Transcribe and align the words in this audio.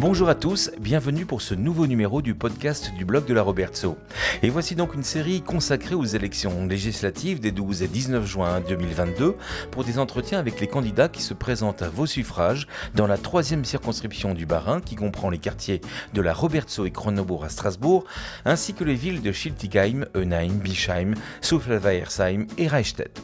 Bonjour 0.00 0.30
à 0.30 0.34
tous, 0.34 0.70
bienvenue 0.80 1.26
pour 1.26 1.42
ce 1.42 1.54
nouveau 1.54 1.86
numéro 1.86 2.22
du 2.22 2.34
podcast 2.34 2.90
du 2.96 3.04
blog 3.04 3.26
de 3.26 3.34
la 3.34 3.42
Robertso. 3.42 3.98
Et 4.42 4.48
voici 4.48 4.74
donc 4.74 4.94
une 4.94 5.02
série 5.02 5.42
consacrée 5.42 5.94
aux 5.94 6.06
élections 6.06 6.66
législatives 6.66 7.38
des 7.38 7.52
12 7.52 7.82
et 7.82 7.86
19 7.86 8.24
juin 8.24 8.62
2022 8.66 9.36
pour 9.70 9.84
des 9.84 9.98
entretiens 9.98 10.38
avec 10.38 10.58
les 10.58 10.68
candidats 10.68 11.10
qui 11.10 11.20
se 11.20 11.34
présentent 11.34 11.82
à 11.82 11.90
vos 11.90 12.06
suffrages 12.06 12.66
dans 12.94 13.06
la 13.06 13.18
troisième 13.18 13.66
circonscription 13.66 14.32
du 14.32 14.46
Bas-Rhin 14.46 14.80
qui 14.80 14.94
comprend 14.94 15.28
les 15.28 15.36
quartiers 15.36 15.82
de 16.14 16.22
la 16.22 16.32
Robertso 16.32 16.86
et 16.86 16.92
Kronenbourg 16.92 17.44
à 17.44 17.50
Strasbourg 17.50 18.04
ainsi 18.46 18.72
que 18.72 18.84
les 18.84 18.94
villes 18.94 19.20
de 19.20 19.32
Schiltigheim, 19.32 20.06
Eunheim, 20.16 20.54
Bischheim, 20.54 21.14
Souffle-Weiersheim 21.42 22.46
et 22.56 22.68
Reichstätt. 22.68 23.22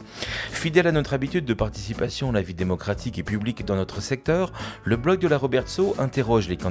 Fidèle 0.51 0.85
à 0.85 0.91
notre 0.91 1.15
habitude 1.15 1.45
de 1.45 1.55
participation 1.55 2.29
à 2.29 2.33
la 2.33 2.43
vie 2.43 2.53
démocratique 2.53 3.17
et 3.17 3.23
publique 3.23 3.65
dans 3.65 3.75
notre 3.75 3.99
secteur, 3.99 4.53
le 4.83 4.95
blog 4.95 5.19
de 5.19 5.27
la 5.27 5.39
Robertso 5.39 5.95
interroge 5.97 6.47
les 6.47 6.55
candidats 6.55 6.66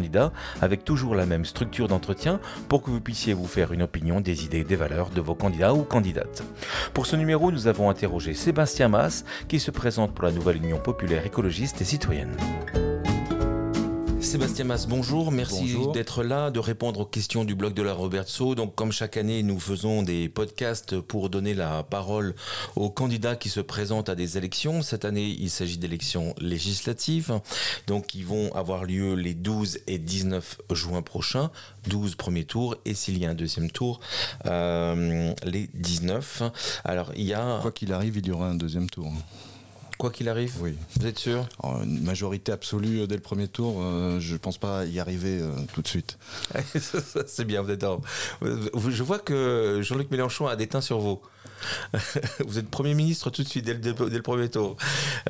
avec 0.60 0.84
toujours 0.84 1.14
la 1.14 1.26
même 1.26 1.44
structure 1.44 1.88
d'entretien 1.88 2.40
pour 2.68 2.82
que 2.82 2.90
vous 2.90 3.00
puissiez 3.00 3.34
vous 3.34 3.46
faire 3.46 3.72
une 3.72 3.82
opinion 3.82 4.20
des 4.20 4.44
idées, 4.44 4.64
des 4.64 4.76
valeurs 4.76 5.10
de 5.10 5.20
vos 5.20 5.34
candidats 5.34 5.74
ou 5.74 5.82
candidates. 5.82 6.42
Pour 6.94 7.06
ce 7.06 7.16
numéro, 7.16 7.50
nous 7.52 7.66
avons 7.66 7.90
interrogé 7.90 8.34
Sébastien 8.34 8.88
Mass 8.88 9.24
qui 9.48 9.60
se 9.60 9.70
présente 9.70 10.14
pour 10.14 10.24
la 10.24 10.32
nouvelle 10.32 10.56
Union 10.56 10.78
populaire 10.78 11.26
écologiste 11.26 11.80
et 11.80 11.84
citoyenne. 11.84 12.36
Sébastien 14.26 14.64
Mass, 14.64 14.88
bonjour. 14.88 15.30
Merci 15.30 15.76
d'être 15.94 16.24
là, 16.24 16.50
de 16.50 16.58
répondre 16.58 16.98
aux 16.98 17.06
questions 17.06 17.44
du 17.44 17.54
blog 17.54 17.74
de 17.74 17.82
la 17.82 17.92
Robertso. 17.92 18.56
Donc, 18.56 18.74
comme 18.74 18.90
chaque 18.90 19.16
année, 19.16 19.44
nous 19.44 19.60
faisons 19.60 20.02
des 20.02 20.28
podcasts 20.28 20.98
pour 20.98 21.30
donner 21.30 21.54
la 21.54 21.84
parole 21.84 22.34
aux 22.74 22.90
candidats 22.90 23.36
qui 23.36 23.48
se 23.48 23.60
présentent 23.60 24.08
à 24.08 24.16
des 24.16 24.36
élections. 24.36 24.82
Cette 24.82 25.04
année, 25.04 25.36
il 25.38 25.48
s'agit 25.48 25.78
d'élections 25.78 26.34
législatives. 26.38 27.40
Donc, 27.86 28.08
qui 28.08 28.24
vont 28.24 28.52
avoir 28.56 28.84
lieu 28.84 29.14
les 29.14 29.34
12 29.34 29.78
et 29.86 29.98
19 29.98 30.58
juin 30.72 31.02
prochains. 31.02 31.52
12 31.86 32.16
premiers 32.16 32.44
tours 32.44 32.74
et 32.84 32.94
s'il 32.94 33.18
y 33.18 33.26
a 33.26 33.30
un 33.30 33.34
deuxième 33.34 33.70
tour, 33.70 34.00
euh, 34.46 35.32
les 35.44 35.70
19. 35.74 36.42
Alors, 36.84 37.12
il 37.14 37.26
y 37.26 37.34
a. 37.34 37.60
Quoi 37.62 37.70
qu'il 37.70 37.92
arrive, 37.92 38.16
il 38.16 38.26
y 38.26 38.32
aura 38.32 38.48
un 38.48 38.56
deuxième 38.56 38.90
tour. 38.90 39.12
Quoi 39.98 40.10
qu'il 40.10 40.28
arrive 40.28 40.52
Oui. 40.60 40.74
Vous 40.98 41.06
êtes 41.06 41.18
sûr? 41.18 41.48
Une 41.62 42.02
majorité 42.02 42.52
absolue 42.52 43.00
euh, 43.00 43.06
dès 43.06 43.14
le 43.14 43.22
premier 43.22 43.48
tour, 43.48 43.76
euh, 43.80 44.20
je 44.20 44.34
ne 44.34 44.38
pense 44.38 44.58
pas 44.58 44.84
y 44.84 45.00
arriver 45.00 45.38
euh, 45.40 45.50
tout 45.72 45.80
de 45.80 45.88
suite. 45.88 46.18
C'est 47.26 47.44
bien, 47.44 47.62
vous 47.62 47.70
êtes 47.70 47.86
Je 48.42 49.02
vois 49.02 49.18
que 49.18 49.80
Jean-Luc 49.82 50.10
Mélenchon 50.10 50.46
a 50.46 50.56
des 50.56 50.66
teints 50.66 50.82
sur 50.82 50.98
vous. 50.98 51.20
vous 52.46 52.58
êtes 52.58 52.68
Premier 52.68 52.94
ministre 52.94 53.30
tout 53.30 53.42
de 53.42 53.48
suite, 53.48 53.64
dès 53.64 53.74
le, 53.74 54.22
premier 54.22 54.48
tour. 54.48 54.76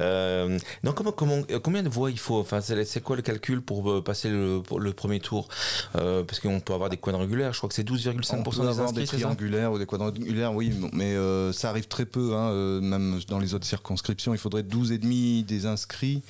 non, 0.01 0.93
comment, 0.95 1.13
comment, 1.13 1.43
combien 1.63 1.83
de 1.83 1.89
voix 1.89 2.11
il 2.11 2.19
faut 2.19 2.39
enfin, 2.39 2.61
C'est 2.61 3.03
quoi 3.03 3.17
le 3.17 3.23
calcul 3.23 3.61
pour 3.61 4.03
passer 4.03 4.29
le, 4.29 4.63
le 4.79 4.93
premier 4.93 5.21
tour? 5.21 5.49
Parce 5.93 6.41
qu'on 6.41 6.61
peut 6.61 6.75
avoir 6.75 6.91
des 6.91 6.97
quadrangulaires, 6.97 7.53
je 7.53 7.59
crois 7.59 7.69
que 7.69 7.75
c'est 7.75 7.89
12,5% 7.89 8.63
des 8.63 8.81
inscrits. 8.81 9.01
Des 9.01 9.07
triangulaires 9.07 9.73
ou 9.73 9.79
des 9.79 9.87
quadrangulaires, 9.87 10.55
oui, 10.55 10.73
mais 10.93 11.17
ça 11.53 11.71
arrive 11.71 11.89
très 11.89 12.07
peu, 12.07 12.35
hein, 12.35 12.81
même 12.81 13.21
dans 13.29 13.39
les 13.39 13.55
autres 13.55 13.67
circonscriptions. 13.67 14.35
Il 14.35 14.39
faudrait 14.39 14.63
12,5 14.63 15.45
des 15.45 15.67
inscrits 15.67 16.23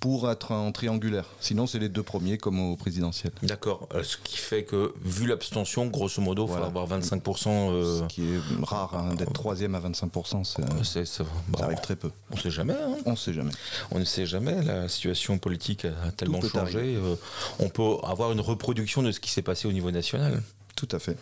pour 0.00 0.30
être 0.30 0.52
en 0.52 0.72
triangulaire. 0.72 1.24
Sinon, 1.40 1.66
c'est 1.66 1.78
les 1.78 1.88
deux 1.88 2.02
premiers 2.02 2.38
comme 2.38 2.60
au 2.60 2.76
présidentiel. 2.76 3.32
D'accord. 3.42 3.88
Euh, 3.94 4.02
ce 4.02 4.16
qui 4.22 4.36
fait 4.36 4.64
que, 4.64 4.92
vu 5.02 5.26
l'abstention, 5.26 5.86
grosso 5.86 6.20
modo, 6.20 6.46
il 6.46 6.56
faut 6.56 6.62
avoir 6.62 6.88
25%. 6.88 7.48
Euh, 7.48 8.00
ce 8.00 8.04
qui 8.04 8.22
est 8.22 8.40
rare, 8.62 8.94
hein, 8.94 9.14
d'être 9.14 9.32
troisième 9.32 9.74
à 9.74 9.80
25%, 9.80 10.44
c'est, 10.84 11.04
ça 11.06 11.24
arrive 11.60 11.80
très 11.80 11.96
peu. 11.96 12.10
On 12.30 12.36
ne 12.36 12.40
sait 12.40 12.50
jamais. 12.50 12.74
Hein. 12.74 12.96
On 13.06 13.12
ne 13.12 13.16
sait 13.16 13.32
jamais. 13.32 13.52
On 13.90 13.98
ne 13.98 14.04
sait 14.04 14.26
jamais. 14.26 14.62
La 14.62 14.88
situation 14.88 15.38
politique 15.38 15.84
a 15.84 16.12
tellement 16.12 16.40
changé. 16.40 16.96
Euh, 16.96 17.16
on 17.58 17.68
peut 17.68 17.96
avoir 18.04 18.32
une 18.32 18.40
reproduction 18.40 19.02
de 19.02 19.12
ce 19.12 19.20
qui 19.20 19.30
s'est 19.30 19.42
passé 19.42 19.66
au 19.68 19.72
niveau 19.72 19.90
national. 19.90 20.42
Tout 20.76 20.88
à 20.92 20.98
fait. 20.98 21.16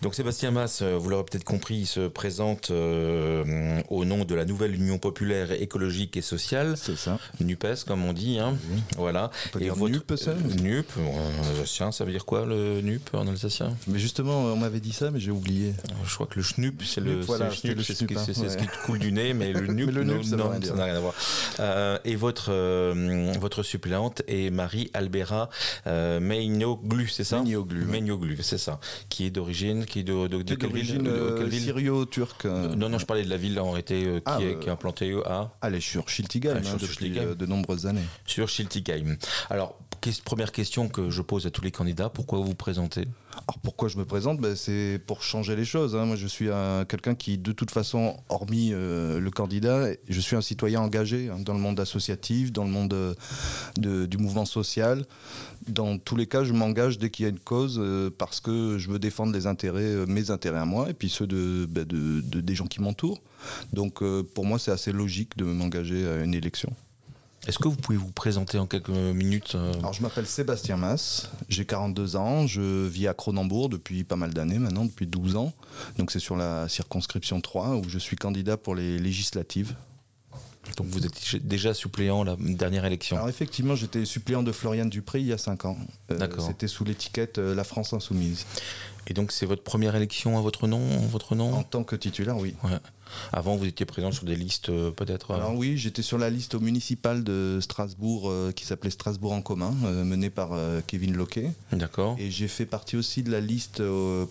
Donc 0.00 0.14
Sébastien 0.14 0.50
Mass, 0.50 0.80
euh, 0.80 0.96
vous 0.96 1.10
l'aurez 1.10 1.24
peut-être 1.24 1.44
compris, 1.44 1.76
il 1.76 1.86
se 1.86 2.08
présente 2.08 2.70
euh, 2.70 3.82
au 3.90 4.06
nom 4.06 4.24
de 4.24 4.34
la 4.34 4.46
nouvelle 4.46 4.74
Union 4.74 4.98
populaire 4.98 5.52
écologique 5.52 6.16
et 6.16 6.22
sociale. 6.22 6.76
C'est 6.76 6.96
ça. 6.96 7.18
NUPES, 7.40 7.84
comme 7.86 8.04
on 8.04 8.14
dit. 8.14 8.38
Hein. 8.38 8.56
Voilà. 8.96 9.30
On 9.46 9.50
peut 9.50 9.60
et 9.60 9.64
dire 9.64 9.74
votre... 9.74 9.92
NUP, 9.92 10.16
ça 10.16 10.32
NUP, 10.34 10.90
en 10.96 11.50
alsacien, 11.50 11.92
ça 11.92 12.04
veut 12.04 12.12
dire 12.12 12.24
quoi 12.24 12.46
le 12.46 12.80
NUP 12.80 13.10
en 13.12 13.26
alsacien? 13.26 13.76
Mais 13.86 13.98
justement, 13.98 14.44
on 14.44 14.56
m'avait 14.56 14.80
dit 14.80 14.92
ça, 14.92 15.10
mais 15.10 15.20
j'ai 15.20 15.30
oublié. 15.30 15.74
Je 16.06 16.14
crois 16.14 16.26
que 16.26 16.36
le 16.36 16.42
schnup, 16.42 16.82
c'est 16.82 17.02
le, 17.02 17.20
voilà, 17.20 17.50
c'est 17.50 17.56
ce, 17.82 18.04
qui, 18.04 18.14
hein, 18.16 18.24
ce 18.26 18.56
qui 18.56 18.66
coule 18.86 18.98
du 18.98 19.12
nez, 19.12 19.34
mais 19.34 19.52
le 19.52 19.66
NUP, 19.72 19.90
le 19.90 20.04
NUP 20.04 20.24
ça 20.24 20.36
n'a 20.36 20.84
rien, 20.84 20.96
à 20.96 21.00
voir. 21.00 21.14
Euh, 21.58 21.98
et 22.06 22.16
votre, 22.16 22.50
votre 23.38 23.62
suppléante 23.62 24.22
est 24.26 24.50
Marie 24.50 24.90
Albera 24.94 25.50
euh, 25.86 26.20
Meinioglu, 26.20 27.08
c'est 27.08 27.24
ça? 27.24 27.40
Meinioglu. 27.40 27.84
Meinioglu, 27.84 28.38
c'est 28.42 28.58
ça. 28.58 28.69
Qui 29.08 29.26
est 29.26 29.30
d'origine 29.30 29.84
qui 29.84 30.00
est 30.00 30.02
de, 30.02 30.26
de, 30.26 30.42
de 30.42 30.54
quelle 30.54 30.72
ville 30.72 31.02
euh, 31.06 31.50
Syrio-turque. 31.50 32.44
Euh. 32.44 32.74
Non, 32.76 32.88
non, 32.88 32.98
je 32.98 33.06
parlais 33.06 33.24
de 33.24 33.30
la 33.30 33.36
ville 33.36 33.58
en 33.60 33.70
réalité 33.70 34.04
euh, 34.06 34.18
qui, 34.18 34.24
ah, 34.26 34.38
est, 34.40 34.58
qui, 34.60 34.68
est, 34.68 34.70
implantée 34.70 35.14
à. 35.26 35.50
Est 35.62 35.80
sur 35.80 36.08
Schiltigheim 36.08 36.60
ah, 36.64 36.68
hein, 36.68 36.76
depuis 36.80 37.10
de 37.10 37.46
nombreuses 37.46 37.86
années. 37.86 38.04
Sur 38.26 38.48
Schiltigheim. 38.48 39.16
Alors, 39.48 39.78
première 40.24 40.52
question 40.52 40.88
que 40.88 41.10
je 41.10 41.22
pose 41.22 41.46
à 41.46 41.50
tous 41.50 41.62
les 41.62 41.70
candidats 41.70 42.08
pourquoi 42.08 42.38
vous 42.38 42.46
vous 42.46 42.54
présentez? 42.54 43.06
Alors 43.32 43.58
pourquoi 43.62 43.88
je 43.88 43.96
me 43.96 44.04
présente 44.04 44.40
ben, 44.40 44.56
C'est 44.56 45.00
pour 45.06 45.22
changer 45.22 45.56
les 45.56 45.64
choses. 45.64 45.94
Hein. 45.94 46.04
Moi 46.04 46.16
je 46.16 46.26
suis 46.26 46.48
quelqu'un 46.88 47.14
qui 47.14 47.38
de 47.38 47.52
toute 47.52 47.70
façon, 47.70 48.16
hormis 48.28 48.70
le 48.70 49.30
candidat, 49.30 49.88
je 50.08 50.20
suis 50.20 50.36
un 50.36 50.40
citoyen 50.40 50.80
engagé 50.80 51.28
hein, 51.28 51.38
dans 51.38 51.54
le 51.54 51.60
monde 51.60 51.78
associatif, 51.80 52.52
dans 52.52 52.64
le 52.64 52.70
monde 52.70 53.16
de, 53.76 54.06
du 54.06 54.18
mouvement 54.18 54.44
social 54.44 55.04
dans 55.68 55.98
tous 55.98 56.16
les 56.16 56.26
cas, 56.26 56.44
je 56.44 56.52
m'engage 56.52 56.98
dès 56.98 57.10
qu'il 57.10 57.24
y 57.24 57.26
a 57.26 57.30
une 57.30 57.38
cause 57.38 57.78
euh, 57.78 58.10
parce 58.16 58.40
que 58.40 58.78
je 58.78 58.90
veux 58.90 58.98
défendre 58.98 59.32
les 59.32 59.46
intérêts, 59.46 59.82
euh, 59.82 60.06
mes 60.06 60.30
intérêts 60.30 60.58
à 60.58 60.64
moi 60.64 60.88
et 60.90 60.94
puis 60.94 61.08
ceux 61.08 61.26
de, 61.26 61.66
bah, 61.66 61.82
des 61.84 62.54
gens 62.54 62.66
qui 62.66 62.80
m'entourent. 62.80 63.20
Donc 63.72 64.02
euh, 64.02 64.22
pour 64.22 64.44
moi, 64.44 64.58
c'est 64.58 64.70
assez 64.70 64.92
logique 64.92 65.36
de 65.36 65.44
m'engager 65.44 66.06
à 66.06 66.22
une 66.22 66.34
élection. 66.34 66.72
Est-ce 67.46 67.58
que 67.58 67.68
vous 67.68 67.76
pouvez 67.76 67.96
vous 67.96 68.12
présenter 68.12 68.58
en 68.58 68.66
quelques 68.66 68.90
minutes 68.90 69.56
Alors, 69.78 69.92
je 69.92 70.02
m'appelle 70.02 70.26
Sébastien 70.26 70.76
Mass, 70.76 71.30
j'ai 71.48 71.64
42 71.64 72.16
ans, 72.16 72.46
je 72.46 72.86
vis 72.86 73.08
à 73.08 73.14
Cronenbourg 73.14 73.68
depuis 73.68 74.04
pas 74.04 74.16
mal 74.16 74.34
d'années 74.34 74.58
maintenant, 74.58 74.84
depuis 74.84 75.06
12 75.06 75.36
ans. 75.36 75.52
Donc, 75.98 76.10
c'est 76.10 76.18
sur 76.18 76.36
la 76.36 76.68
circonscription 76.68 77.40
3 77.40 77.76
où 77.76 77.88
je 77.88 77.98
suis 77.98 78.16
candidat 78.16 78.56
pour 78.56 78.74
les 78.74 78.98
législatives 78.98 79.74
donc 80.76 80.86
vous 80.88 81.04
êtes 81.04 81.46
déjà 81.46 81.74
suppléant 81.74 82.22
la 82.22 82.36
dernière 82.38 82.84
élection 82.84 83.16
Alors 83.16 83.28
effectivement, 83.28 83.74
j'étais 83.74 84.04
suppléant 84.04 84.42
de 84.42 84.52
Floriane 84.52 84.90
Dupré 84.90 85.20
il 85.20 85.26
y 85.26 85.32
a 85.32 85.38
5 85.38 85.64
ans. 85.64 85.76
Euh, 86.10 86.18
D'accord. 86.18 86.46
C'était 86.46 86.68
sous 86.68 86.84
l'étiquette 86.84 87.38
euh, 87.38 87.54
La 87.54 87.64
France 87.64 87.92
Insoumise. 87.92 88.46
Et 89.06 89.14
donc 89.14 89.32
c'est 89.32 89.46
votre 89.46 89.62
première 89.62 89.96
élection 89.96 90.38
à 90.38 90.40
votre 90.40 90.66
nom, 90.68 90.80
votre 91.06 91.34
nom? 91.34 91.54
En 91.54 91.62
tant 91.62 91.82
que 91.82 91.96
titulaire, 91.96 92.36
oui. 92.36 92.54
Avant, 93.32 93.56
vous 93.56 93.66
étiez 93.66 93.86
présent 93.86 94.12
sur 94.12 94.24
des 94.24 94.36
listes 94.36 94.68
euh, 94.68 94.90
peut-être 94.90 95.32
Alors 95.32 95.54
oui, 95.54 95.76
j'étais 95.76 96.02
sur 96.02 96.18
la 96.18 96.30
liste 96.30 96.54
municipale 96.60 97.24
de 97.24 97.58
Strasbourg 97.60 98.32
qui 98.54 98.64
s'appelait 98.64 98.90
Strasbourg 98.90 99.32
en 99.32 99.42
commun, 99.42 99.72
menée 100.04 100.30
par 100.30 100.50
Kevin 100.86 101.14
Loquet. 101.14 101.52
D'accord. 101.72 102.16
Et 102.18 102.30
j'ai 102.30 102.48
fait 102.48 102.66
partie 102.66 102.96
aussi 102.96 103.22
de 103.22 103.30
la 103.30 103.40
liste 103.40 103.82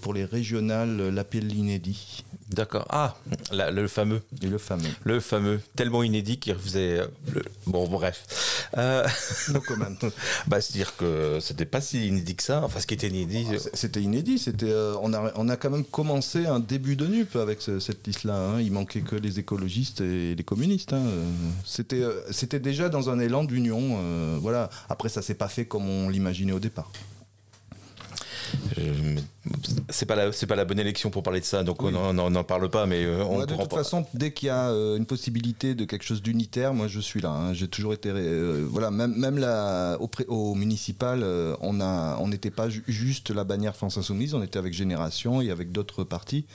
pour 0.01 0.13
les 0.13 0.25
régionales 0.25 1.09
L'appel 1.09 1.51
inédit. 1.53 2.23
D'accord. 2.49 2.85
Ah, 2.89 3.15
le 3.51 3.87
fameux. 3.87 4.21
Et 4.41 4.47
le 4.47 4.57
fameux. 4.57 4.89
Le 5.03 5.19
fameux. 5.19 5.61
Tellement 5.75 6.01
inédit 6.01 6.39
qu'il 6.39 6.55
faisait. 6.55 7.01
Le... 7.31 7.43
Bon, 7.67 7.87
bref. 7.87 8.65
Euh... 8.77 9.07
No 9.53 9.61
comment. 9.61 9.85
bah, 10.47 10.61
c'est-à-dire 10.61 10.95
que 10.95 11.39
c'était 11.41 11.65
pas 11.65 11.81
si 11.81 12.07
inédit 12.07 12.35
que 12.35 12.43
ça. 12.43 12.63
Enfin, 12.63 12.79
ce 12.79 12.87
qui 12.87 12.93
était 12.95 13.07
inédit. 13.07 13.45
Ah, 13.51 13.69
c'était 13.73 14.01
inédit. 14.01 14.39
C'était. 14.39 14.69
Euh, 14.69 14.95
on 15.01 15.13
a, 15.13 15.31
on 15.35 15.47
a 15.49 15.57
quand 15.57 15.69
même 15.69 15.85
commencé 15.85 16.45
un 16.45 16.59
début 16.59 16.95
de 16.95 17.05
NUP 17.05 17.35
avec 17.35 17.61
cette 17.61 18.05
liste-là. 18.05 18.35
Hein. 18.35 18.61
Il 18.69 18.73
manquait 18.73 19.01
que 19.01 19.15
les 19.15 19.39
écologistes 19.39 20.01
et 20.01 20.35
les 20.35 20.43
communistes. 20.43 20.93
Hein. 20.93 21.01
C'était, 21.65 22.03
euh, 22.03 22.21
c'était 22.29 22.59
déjà 22.59 22.87
dans 22.87 23.09
un 23.09 23.17
élan 23.17 23.43
d'union. 23.43 23.97
Euh, 23.97 24.37
voilà. 24.39 24.69
Après, 24.89 25.09
ça 25.09 25.23
s'est 25.23 25.33
pas 25.33 25.47
fait 25.47 25.65
comme 25.65 25.89
on 25.89 26.07
l'imaginait 26.07 26.51
au 26.51 26.59
départ. 26.59 26.91
Euh, 28.77 29.15
c'est 29.89 30.05
pas 30.05 30.15
la 30.15 30.31
c'est 30.31 30.45
pas 30.45 30.55
la 30.55 30.65
bonne 30.65 30.79
élection 30.79 31.09
pour 31.09 31.23
parler 31.23 31.39
de 31.39 31.45
ça 31.45 31.63
donc 31.63 31.81
on 31.81 32.13
n'en 32.13 32.43
parle 32.43 32.69
pas 32.69 32.85
mais 32.85 33.03
euh, 33.03 33.23
on 33.23 33.39
de 33.39 33.45
toute 33.45 33.73
façon 33.73 34.05
dès 34.13 34.31
qu'il 34.31 34.47
y 34.47 34.49
a 34.49 34.69
euh, 34.69 34.97
une 34.97 35.05
possibilité 35.05 35.75
de 35.75 35.85
quelque 35.85 36.03
chose 36.03 36.21
d'unitaire 36.21 36.73
moi 36.73 36.87
je 36.87 36.99
suis 36.99 37.19
là 37.21 37.31
hein. 37.31 37.53
j'ai 37.53 37.67
toujours 37.67 37.93
été 37.93 38.11
voilà 38.69 38.91
même 38.91 39.15
même 39.15 39.37
là 39.37 39.97
au, 39.99 40.09
au 40.27 40.55
municipal 40.55 41.23
on 41.61 41.81
a 41.81 42.17
on 42.19 42.27
n'était 42.27 42.51
pas 42.51 42.67
juste 42.69 43.31
la 43.31 43.43
bannière 43.43 43.75
France 43.75 43.97
Insoumise 43.97 44.33
on 44.33 44.43
était 44.43 44.59
avec 44.59 44.73
Génération 44.73 45.41
et 45.41 45.51
avec 45.51 45.71
d'autres 45.71 46.03
partis. 46.03 46.45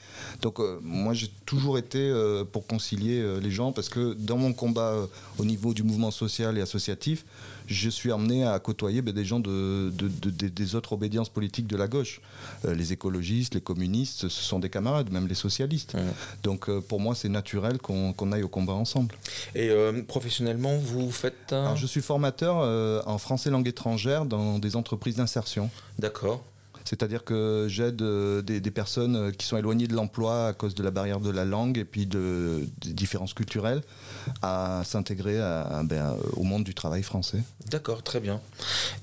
Donc 0.43 0.59
moi 0.83 1.15
j'ai 1.15 1.31
toujours 1.47 1.79
été 1.79 2.13
pour 2.53 2.67
concilier 2.67 3.41
les 3.41 3.51
gens 3.51 3.73
parce 3.73 3.89
que 3.89 4.15
dans 4.15 4.37
mon 4.37 4.53
combat 4.53 4.95
au 5.39 5.45
niveau 5.45 5.75
du 5.75 5.83
mouvement 5.83 6.11
social 6.11 6.57
et 6.59 6.61
associatif 6.61 7.25
je 7.67 7.89
suis 7.89 8.13
amené 8.13 8.45
à 8.45 8.59
côtoyer 8.59 9.03
ben, 9.03 9.15
des 9.15 9.25
gens 9.25 9.41
de, 9.41 9.91
des 9.91 10.75
autres 10.75 10.93
obédiences 10.93 11.29
politiques 11.29 11.67
de 11.67 11.77
la 11.77 11.89
gauche. 11.89 11.95
gauche. 11.95 12.21
les 12.65 12.93
écologistes, 12.93 13.55
les 13.55 13.61
communistes, 13.61 14.29
ce 14.29 14.43
sont 14.43 14.59
des 14.59 14.71
camarades, 14.71 15.11
même 15.13 15.29
les 15.29 15.35
socialistes. 15.35 15.97
Donc 16.43 16.71
pour 16.81 17.01
moi, 17.01 17.15
c'est 17.15 17.29
naturel 17.29 17.79
qu'on 17.79 18.33
aille 18.33 18.43
au 18.43 18.49
combat 18.49 18.73
ensemble. 18.73 19.15
Et 19.55 19.71
professionnellement, 20.09 20.77
vous 20.77 21.11
faites 21.11 21.53
un... 21.53 21.77
je 21.77 21.87
suis 21.87 22.03
formateur 22.03 22.57
en 23.07 23.19
français 23.19 23.51
langue 23.51 23.69
étrangère 23.69 24.25
dans 24.25 24.59
des 24.59 24.77
entreprises 24.77 25.17
d'insertion. 25.17 25.71
D'accord. 25.99 26.45
C'est-à-dire 26.85 27.25
que 27.25 27.67
j'aide 27.69 28.03
euh, 28.03 28.43
des, 28.43 28.61
personnes 28.71 29.17
euh, 29.17 29.31
qui 29.31 29.47
sont 29.47 29.57
éloignées 29.57 29.87
de 29.87 29.95
l'emploi 29.95 30.49
à 30.49 30.53
cause 30.53 30.75
de 30.75 30.83
la 30.83 30.91
barrière 30.91 31.21
de 31.21 31.31
la 31.31 31.45
langue 31.45 31.79
et 31.79 31.85
puis 31.85 32.07
de, 32.07 32.67
des 32.79 32.93
différences 32.93 33.35
culturelles 33.35 33.83
à 34.43 34.83
s'intégrer 34.85 35.39
ben, 35.85 36.17
au 36.33 36.45
monde 36.45 36.65
du 36.65 36.75
travail 36.75 37.03
français. 37.03 37.43
D'accord, 37.71 38.03
très 38.03 38.21
bien. 38.21 38.41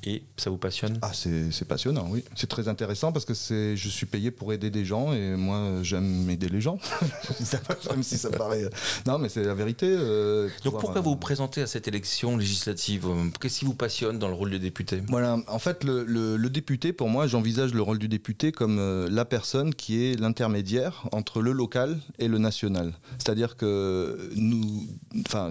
Et 0.04 0.24
ça 0.38 0.50
vous 0.50 0.58
passionne? 0.58 0.98
Ah, 1.02 1.12
c'est 1.14 1.68
passionnant, 1.68 2.08
oui. 2.10 2.24
C'est 2.36 2.48
très 2.48 2.68
intéressant 2.68 3.12
parce 3.12 3.26
que 3.26 3.34
je 3.34 3.90
suis 3.90 4.06
payé 4.06 4.32
pour 4.32 4.54
aider 4.54 4.70
des 4.70 4.86
gens 4.86 5.14
et 5.14 5.36
moi, 5.36 5.84
j'aime 5.84 6.30
aider 6.30 6.50
les 6.50 6.62
gens. 6.62 6.78
Même 7.90 8.04
si 8.04 8.18
ça 8.18 8.30
paraît. 8.30 8.70
Non, 9.06 9.18
mais 9.18 9.30
c'est 9.30 9.44
la 9.44 9.54
vérité. 9.54 9.88
Euh, 9.88 10.50
Donc 10.64 10.80
pourquoi 10.80 11.02
vous 11.02 11.12
vous 11.12 11.16
présentez 11.16 11.62
à 11.62 11.68
cette 11.68 11.88
élection 11.88 12.38
législative? 12.38 13.08
Qu'est-ce 13.40 13.60
qui 13.60 13.66
vous 13.66 13.76
passionne 13.76 14.20
dans 14.20 14.28
le 14.28 14.36
rôle 14.36 14.52
de 14.52 14.58
député? 14.58 15.02
Voilà, 15.08 15.38
en 15.48 15.60
fait, 15.60 15.84
le 15.84 16.50
député, 16.50 16.94
pour 16.94 17.10
moi, 17.10 17.28
j'envisage 17.28 17.71
le 17.74 17.82
rôle 17.82 18.00
du 18.00 18.08
député 18.08 18.52
comme 18.52 18.78
euh, 18.80 19.08
la 19.10 19.26
personne 19.26 19.74
qui 19.74 20.04
est 20.04 20.20
l'intermédiaire 20.20 21.04
entre 21.12 21.42
le 21.42 21.52
local 21.52 22.00
et 22.20 22.28
le 22.28 22.38
national. 22.38 22.94
C'est-à-dire 23.18 23.56
que 23.56 24.32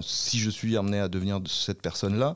si 0.01 0.39
je 0.39 0.49
suis 0.49 0.77
amené 0.77 0.99
à 0.99 1.07
devenir 1.07 1.39
cette 1.47 1.81
personne-là, 1.81 2.35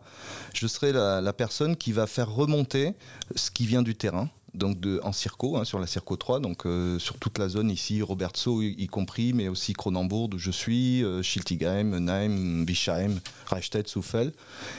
je 0.53 0.67
serai 0.67 0.91
la 0.93 1.33
personne 1.33 1.75
qui 1.75 1.91
va 1.91 2.07
faire 2.07 2.29
remonter 2.31 2.93
ce 3.35 3.51
qui 3.51 3.65
vient 3.65 3.81
du 3.81 3.95
terrain 3.95 4.29
donc 4.55 4.77
en 5.03 5.11
Circo, 5.11 5.57
hein, 5.57 5.65
sur 5.65 5.79
la 5.79 5.87
Circo 5.87 6.15
3, 6.15 6.39
donc 6.39 6.65
euh, 6.65 6.99
sur 6.99 7.17
toute 7.17 7.37
la 7.37 7.49
zone 7.49 7.69
ici, 7.69 8.01
Robertso 8.01 8.61
y, 8.61 8.87
compris, 8.87 9.33
mais 9.33 9.47
aussi 9.47 9.73
Cronenbourg 9.73 10.29
où 10.33 10.37
je 10.37 10.51
suis, 10.51 11.03
euh, 11.03 11.21
Schiltigheim, 11.21 11.99
Naim, 11.99 12.63
Bischheim, 12.63 13.19
Reichstätt, 13.47 13.87
Souffel, 13.87 14.33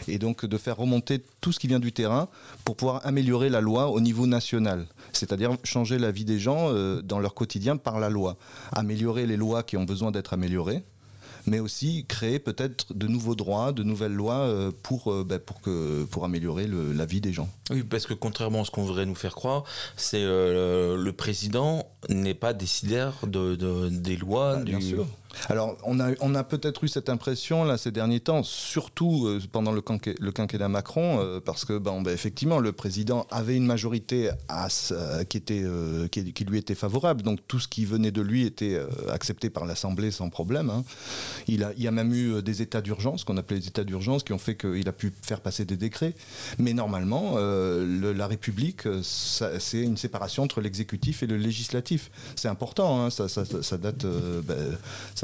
et 0.08 0.18
donc 0.18 0.44
de 0.44 0.58
faire 0.58 0.76
remonter 0.76 1.22
tout 1.40 1.52
ce 1.52 1.58
qui 1.58 1.66
vient 1.66 1.80
du 1.80 1.92
terrain 1.92 2.28
pour 2.64 2.76
pouvoir 2.76 3.06
améliorer 3.06 3.48
la 3.48 3.60
loi 3.60 3.90
au 3.90 4.00
niveau 4.00 4.26
national, 4.26 4.86
c'est-à-dire 5.12 5.56
changer 5.64 5.98
la 5.98 6.10
vie 6.10 6.24
des 6.24 6.38
gens 6.38 6.68
euh, 6.70 7.02
dans 7.02 7.18
leur 7.18 7.34
quotidien 7.34 7.76
par 7.76 8.00
la 8.00 8.10
loi, 8.10 8.36
améliorer 8.72 9.26
les 9.26 9.36
lois 9.36 9.62
qui 9.62 9.76
ont 9.76 9.84
besoin 9.84 10.10
d'être 10.10 10.32
améliorées, 10.32 10.82
mais 11.46 11.60
aussi 11.60 12.04
créer 12.08 12.38
peut-être 12.38 12.92
de 12.94 13.06
nouveaux 13.06 13.34
droits, 13.34 13.72
de 13.72 13.82
nouvelles 13.82 14.12
lois 14.12 14.40
euh, 14.40 14.70
pour, 14.82 15.12
euh, 15.12 15.24
bah, 15.24 15.38
pour, 15.38 15.60
que, 15.60 16.04
pour 16.04 16.24
améliorer 16.24 16.66
la 16.68 17.06
vie 17.06 17.20
des 17.20 17.32
gens. 17.32 17.48
Oui, 17.70 17.82
parce 17.82 18.06
que 18.06 18.14
contrairement 18.14 18.62
à 18.62 18.64
ce 18.64 18.70
qu'on 18.70 18.84
voudrait 18.84 19.06
nous 19.06 19.14
faire 19.14 19.34
croire, 19.34 19.64
c'est 19.96 20.22
euh, 20.22 20.96
le 20.96 21.12
président 21.12 21.86
n'est 22.08 22.34
pas 22.34 22.52
décideur 22.52 23.26
de, 23.26 23.88
des 23.88 24.16
lois. 24.16 24.56
Bah, 24.56 24.62
bien 24.64 24.80
sûr. 24.80 25.06
Alors, 25.48 25.76
on 25.84 26.00
a, 26.34 26.44
peut-être 26.44 26.84
eu 26.84 26.88
cette 26.88 27.08
impression 27.08 27.64
là 27.64 27.76
ces 27.78 27.90
derniers 27.90 28.20
temps, 28.20 28.42
surtout 28.42 29.26
euh, 29.26 29.40
pendant 29.50 29.72
le, 29.72 29.80
quinquennat 29.80 30.68
Macron, 30.68 31.20
euh, 31.20 31.40
parce 31.40 31.64
que 31.64 31.78
ben, 31.78 32.02
ben, 32.02 32.12
effectivement, 32.12 32.58
le 32.58 32.72
président 32.72 33.26
avait 33.30 33.56
une 33.56 33.66
majorité 33.66 34.30
euh, 34.50 35.24
qui, 35.24 36.44
lui 36.44 36.58
était 36.58 36.74
favorable. 36.74 37.22
Donc 37.22 37.40
tout 37.48 37.58
ce 37.58 37.68
qui 37.68 37.84
venait 37.84 38.10
de 38.10 38.22
lui 38.22 38.44
était 38.44 38.80
accepté 39.08 39.50
par 39.50 39.66
l'Assemblée 39.66 40.10
sans 40.10 40.30
problème. 40.30 40.70
Hein. 40.70 40.84
Il, 41.48 41.66
y 41.76 41.88
a 41.88 41.90
même 41.90 42.12
eu 42.12 42.42
des 42.42 42.62
états 42.62 42.80
d'urgence, 42.80 43.24
qu'on 43.24 43.36
appelait 43.36 43.58
les 43.58 43.68
états 43.68 43.84
d'urgence, 43.84 44.22
qui 44.22 44.32
ont 44.32 44.38
fait 44.38 44.56
qu'il 44.56 44.88
a 44.88 44.92
pu 44.92 45.12
faire 45.22 45.40
passer 45.40 45.64
des 45.64 45.76
décrets. 45.76 46.14
Mais 46.58 46.72
normalement, 46.72 47.36
la 47.38 48.26
République, 48.26 48.82
c'est 49.02 49.82
une 49.82 49.96
séparation 49.96 50.42
entre 50.42 50.60
l'exécutif 50.60 51.22
et 51.22 51.26
le 51.26 51.36
législatif. 51.36 52.10
C'est 52.36 52.48
important. 52.48 53.04
Hein. 53.04 53.10
Ça, 53.10 53.78
date. 53.78 54.06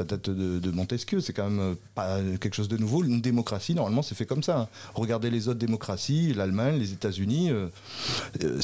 Ben, 0.03 0.17
date 0.17 0.29
de, 0.29 0.71
Montesquieu, 0.71 1.19
c'est 1.21 1.33
quand 1.33 1.49
même 1.49 1.59
euh, 1.59 1.75
pas 1.95 2.19
quelque 2.39 2.55
chose 2.55 2.67
de 2.67 2.77
nouveau. 2.77 3.03
Une 3.03 3.21
démocratie, 3.21 3.75
normalement, 3.75 4.01
c'est 4.01 4.15
fait 4.15 4.25
comme 4.25 4.43
ça. 4.43 4.59
Hein. 4.59 4.67
Regardez 4.95 5.29
les 5.29 5.47
autres 5.47 5.59
démocraties, 5.59 6.33
l'Allemagne, 6.33 6.77
les 6.77 6.93
États-Unis, 6.93 7.51
euh, 7.51 7.67
euh, 8.43 8.59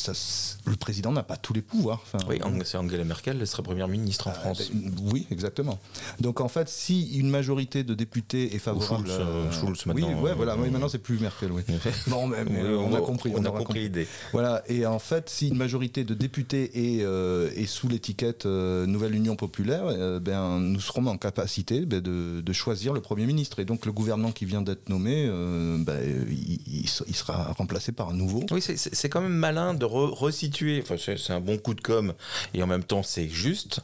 le 0.66 0.76
président 0.76 1.12
n'a 1.12 1.24
pas 1.24 1.38
tous 1.38 1.54
les 1.54 1.62
pouvoirs. 1.62 2.04
oui, 2.28 2.40
c'est 2.66 2.78
Angela 2.78 3.04
Merkel, 3.04 3.38
elle 3.40 3.48
serait 3.48 3.64
première 3.64 3.88
ministre 3.88 4.28
en 4.28 4.32
France. 4.32 4.72
Ben, 4.74 4.92
oui, 5.12 5.28
exactement. 5.32 5.80
Donc 6.20 6.42
en 6.42 6.48
fait, 6.48 6.70
si 6.70 7.18
une 7.18 7.30
majorité 7.30 7.84
de 7.84 7.94
députés 7.94 8.56
est 8.56 8.60
favorable, 8.60 9.10
Schulz, 9.52 9.86
maintenant. 9.86 10.08
Oui, 10.08 10.22
ouais, 10.22 10.34
voilà, 10.36 10.56
maintenant 10.56 10.90
c'est 10.90 11.00
plus 11.00 11.20
Merkel. 11.20 11.52
Oui. 11.52 11.64
non, 12.08 12.28
mais, 12.28 12.44
on, 12.64 12.94
a 12.94 13.02
compris. 13.02 13.32
On, 13.36 13.46
a, 13.46 13.52
compris 13.52 13.82
l'idée. 13.82 14.08
Voilà, 14.34 14.64
et 14.68 14.86
en 14.86 15.00
fait, 15.00 15.30
si 15.30 15.50
une 15.50 15.58
majorité 15.58 16.04
de 16.04 16.14
députés 16.14 16.72
est, 16.74 17.02
est 17.02 17.66
sous 17.66 17.88
l'étiquette 17.88 18.46
Nouvelle 18.46 19.16
Union 19.16 19.36
populaire, 19.36 20.20
ben 20.20 20.60
nous 20.60 20.80
serons 20.80 21.06
en 21.08 21.18
capacité 21.30 21.86
ben, 21.86 22.02
de, 22.02 22.54
choisir 22.54 22.94
le 22.94 23.02
Premier 23.02 23.26
ministre. 23.26 23.60
Et 23.60 23.66
donc 23.66 23.86
le 23.86 23.92
gouvernement 23.92 24.32
qui 24.32 24.46
vient 24.46 24.62
d'être 24.62 24.90
nommé, 24.90 25.28
euh, 25.28 25.78
ben, 25.80 26.00
il, 26.28 26.88
sera 26.88 27.54
remplacé 27.54 27.92
par 27.92 28.10
un 28.10 28.14
nouveau. 28.14 28.44
Oui, 28.52 28.62
c'est 28.62 29.10
quand 29.10 29.22
même 29.22 29.34
malin 29.34 29.74
de 29.74 29.86
resituer. 29.86 30.82
Enfin, 30.82 30.96
c'est 30.98 31.34
un 31.34 31.40
bon 31.40 31.58
coup 31.58 31.76
de 31.76 31.82
com. 31.82 32.14
Et 32.54 32.64
en 32.64 32.68
même 32.68 32.84
temps, 32.84 33.04
c'est 33.04 33.30
juste 33.30 33.82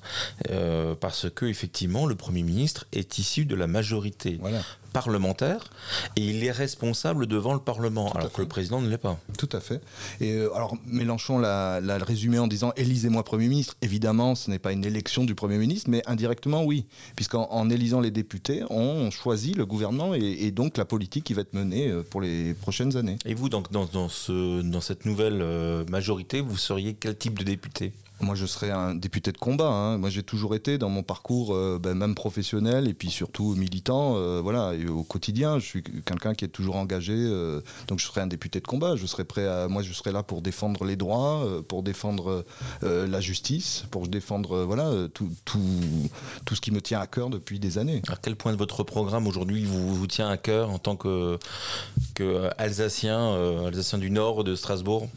euh, 0.50 0.96
parce 0.96 1.30
que 1.30 1.46
effectivement, 1.46 2.08
le 2.08 2.16
Premier 2.16 2.44
ministre 2.44 2.86
est 2.92 3.20
issu 3.20 3.46
de 3.46 3.56
la 3.56 3.68
majorité. 3.68 4.38
Voilà 4.40 4.62
parlementaire 4.96 5.70
et 6.16 6.22
il 6.22 6.42
est 6.46 6.52
responsable 6.52 7.28
devant 7.28 7.54
le 7.54 7.60
Parlement, 7.60 8.12
alors 8.14 8.32
que 8.32 8.42
le 8.42 8.48
président 8.48 8.80
ne 8.80 8.90
l'est 8.90 8.98
pas. 8.98 9.20
Tout 9.38 9.50
à 9.52 9.60
fait. 9.60 9.82
Et 10.22 10.32
euh, 10.32 10.56
alors 10.56 10.78
Mélenchon 10.86 11.38
l'a 11.38 11.82
résumé 12.00 12.40
en 12.40 12.48
disant 12.48 12.72
élisez-moi 12.78 13.24
Premier 13.24 13.50
ministre. 13.50 13.76
Évidemment, 13.82 14.36
ce 14.36 14.50
n'est 14.50 14.60
pas 14.60 14.72
une 14.72 14.86
élection 14.86 15.26
du 15.26 15.36
Premier 15.36 15.58
ministre, 15.58 15.90
mais 15.90 16.02
indirectement 16.08 16.64
oui, 16.64 16.86
puisqu'en 17.18 17.48
en 17.52 17.70
élisant 17.70 18.00
les 18.00 18.12
députés, 18.12 18.64
on 18.70 19.12
choisit 19.12 19.58
le 19.58 19.66
gouvernement 19.66 20.14
et, 20.14 20.52
donc 20.52 20.78
la 20.78 20.86
politique 20.86 21.26
qui 21.26 21.34
va 21.34 21.42
être 21.42 21.54
menée 21.54 21.90
euh, 21.90 22.04
pour 22.04 22.22
les 22.22 22.54
prochaines 22.54 22.96
années. 22.96 23.18
Et 23.26 23.34
vous, 23.34 23.50
donc, 23.50 23.72
dans, 23.72 23.86
dans, 23.86 24.08
ce, 24.08 24.62
dans 24.62 24.82
cette 24.82 25.06
nouvelle 25.06 25.42
euh, 25.42 25.84
majorité, 25.90 26.40
vous 26.40 26.58
seriez 26.58 26.94
quel 26.94 27.18
type 27.18 27.38
de 27.38 27.44
député? 27.44 27.92
Moi, 28.22 28.36
je 28.36 28.46
serais 28.46 28.72
un 28.72 28.96
député 28.96 29.32
de 29.32 29.38
combat. 29.38 29.68
Hein. 29.68 29.98
Moi, 29.98 30.10
j'ai 30.10 30.24
toujours 30.24 30.56
été 30.56 30.78
dans 30.78 30.90
mon 30.90 31.04
parcours, 31.04 31.54
euh, 31.54 31.80
ben, 31.82 31.96
même 31.96 32.16
professionnel 32.16 32.88
et 32.88 32.94
puis 32.94 33.10
surtout 33.10 33.56
militant. 33.56 34.16
Euh, 34.16 34.40
voilà, 34.42 34.74
au 34.90 35.04
quotidien, 35.04 35.60
je 35.60 35.66
suis 35.66 35.84
quelqu'un 35.84 36.34
qui 36.34 36.46
est 36.46 36.50
toujours 36.50 36.78
engagé. 36.78 37.14
Euh, 37.14 37.62
donc, 37.88 38.00
je 38.00 38.06
serais 38.06 38.22
un 38.22 38.28
député 38.28 38.62
de 38.62 38.68
combat. 38.68 38.96
Je 38.96 39.06
serais 39.06 39.26
prêt 39.26 39.46
à. 39.46 39.68
Moi, 39.68 39.82
je 39.82 39.92
serais 39.92 40.14
là 40.14 40.24
pour 40.24 40.42
défendre 40.42 40.86
les 40.86 40.96
droits, 40.96 41.46
pour 41.68 41.84
défendre 41.84 42.46
la 42.82 43.20
justice, 43.20 43.86
pour 43.92 44.08
défendre 44.08 44.64
voilà 44.64 45.08
tout, 45.14 45.30
tout, 45.44 45.60
tout, 46.46 46.56
ce 46.56 46.62
qui 46.62 46.72
me 46.72 46.82
tient 46.82 47.00
à 47.00 47.08
cœur 47.08 47.30
depuis 47.30 47.60
des 47.60 47.78
années. 47.78 48.02
À 48.08 48.16
quel 48.22 48.36
point 48.36 48.52
de 48.52 48.58
votre 48.58 48.84
programme 48.84 49.28
aujourd'hui 49.28 49.63
vous, 49.66 50.08
tient 50.08 50.30
à 50.30 50.38
cœur 50.38 50.70
en 50.70 50.80
tant 50.80 50.96
que, 50.96 51.38
que 52.13 52.50
Alsacien, 52.58 53.66
Alsacien 53.66 53.98
du 53.98 54.12
Nord 54.12 54.44
de 54.44 54.56
Strasbourg? 54.56 55.10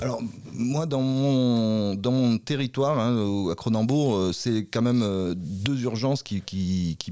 Alors, 0.00 0.22
moi, 0.52 0.86
dans 0.86 1.02
mon, 1.02 1.94
dans 1.94 2.12
mon 2.12 2.38
territoire, 2.38 2.98
hein, 2.98 3.50
à 3.50 3.54
Cronenbourg, 3.54 4.16
euh, 4.16 4.32
c'est 4.32 4.64
quand 4.64 4.80
même 4.80 5.02
euh, 5.02 5.34
deux 5.36 5.82
urgences 5.82 6.22
qui, 6.22 6.42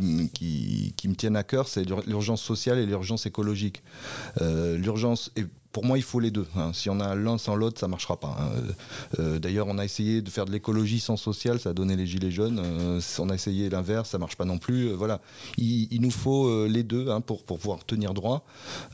me 0.01 1.15
tiennent 1.15 1.37
à 1.37 1.43
cœur 1.43 1.69
c'est 1.69 1.85
l'urgence 2.07 2.43
sociale 2.43 2.79
et 2.79 2.87
l'urgence 2.87 3.27
écologique. 3.27 3.83
Euh, 4.41 4.79
l'urgence 4.79 5.31
pour 5.73 5.85
moi, 5.85 5.99
il 5.99 6.03
faut 6.03 6.19
les 6.19 6.31
deux. 6.31 6.47
Hein. 6.57 6.71
Si 6.73 6.89
on 6.89 6.99
a 6.99 7.15
l'un 7.15 7.37
sans 7.37 7.55
l'autre, 7.55 7.79
ça 7.79 7.87
ne 7.87 7.91
marchera 7.91 8.19
pas. 8.19 8.37
Hein. 8.41 8.49
Euh, 9.19 9.39
d'ailleurs, 9.39 9.67
on 9.69 9.79
a 9.79 9.85
essayé 9.85 10.23
de 10.23 10.31
faire 10.31 10.47
de 10.47 10.51
l'écologie 10.51 10.99
sans 10.99 11.17
social, 11.17 11.61
ça 11.61 11.71
a 11.71 11.73
donné 11.75 11.95
les 11.95 12.07
gilets 12.07 12.31
jaunes. 12.31 12.61
Euh, 12.63 13.01
on 13.19 13.29
a 13.29 13.35
essayé 13.35 13.69
l'inverse, 13.69 14.11
ça 14.11 14.19
ne 14.19 14.21
marche 14.21 14.37
pas 14.37 14.47
non 14.47 14.59
plus. 14.59 14.89
Euh, 14.89 14.95
voilà, 14.95 15.21
il, 15.59 16.01
nous 16.01 16.11
faut 16.11 16.67
les 16.67 16.85
deux 16.85 17.11
hein, 17.11 17.21
pour, 17.21 17.45
pour, 17.45 17.59
pouvoir 17.59 17.85
tenir 17.85 18.15
droit. 18.15 18.45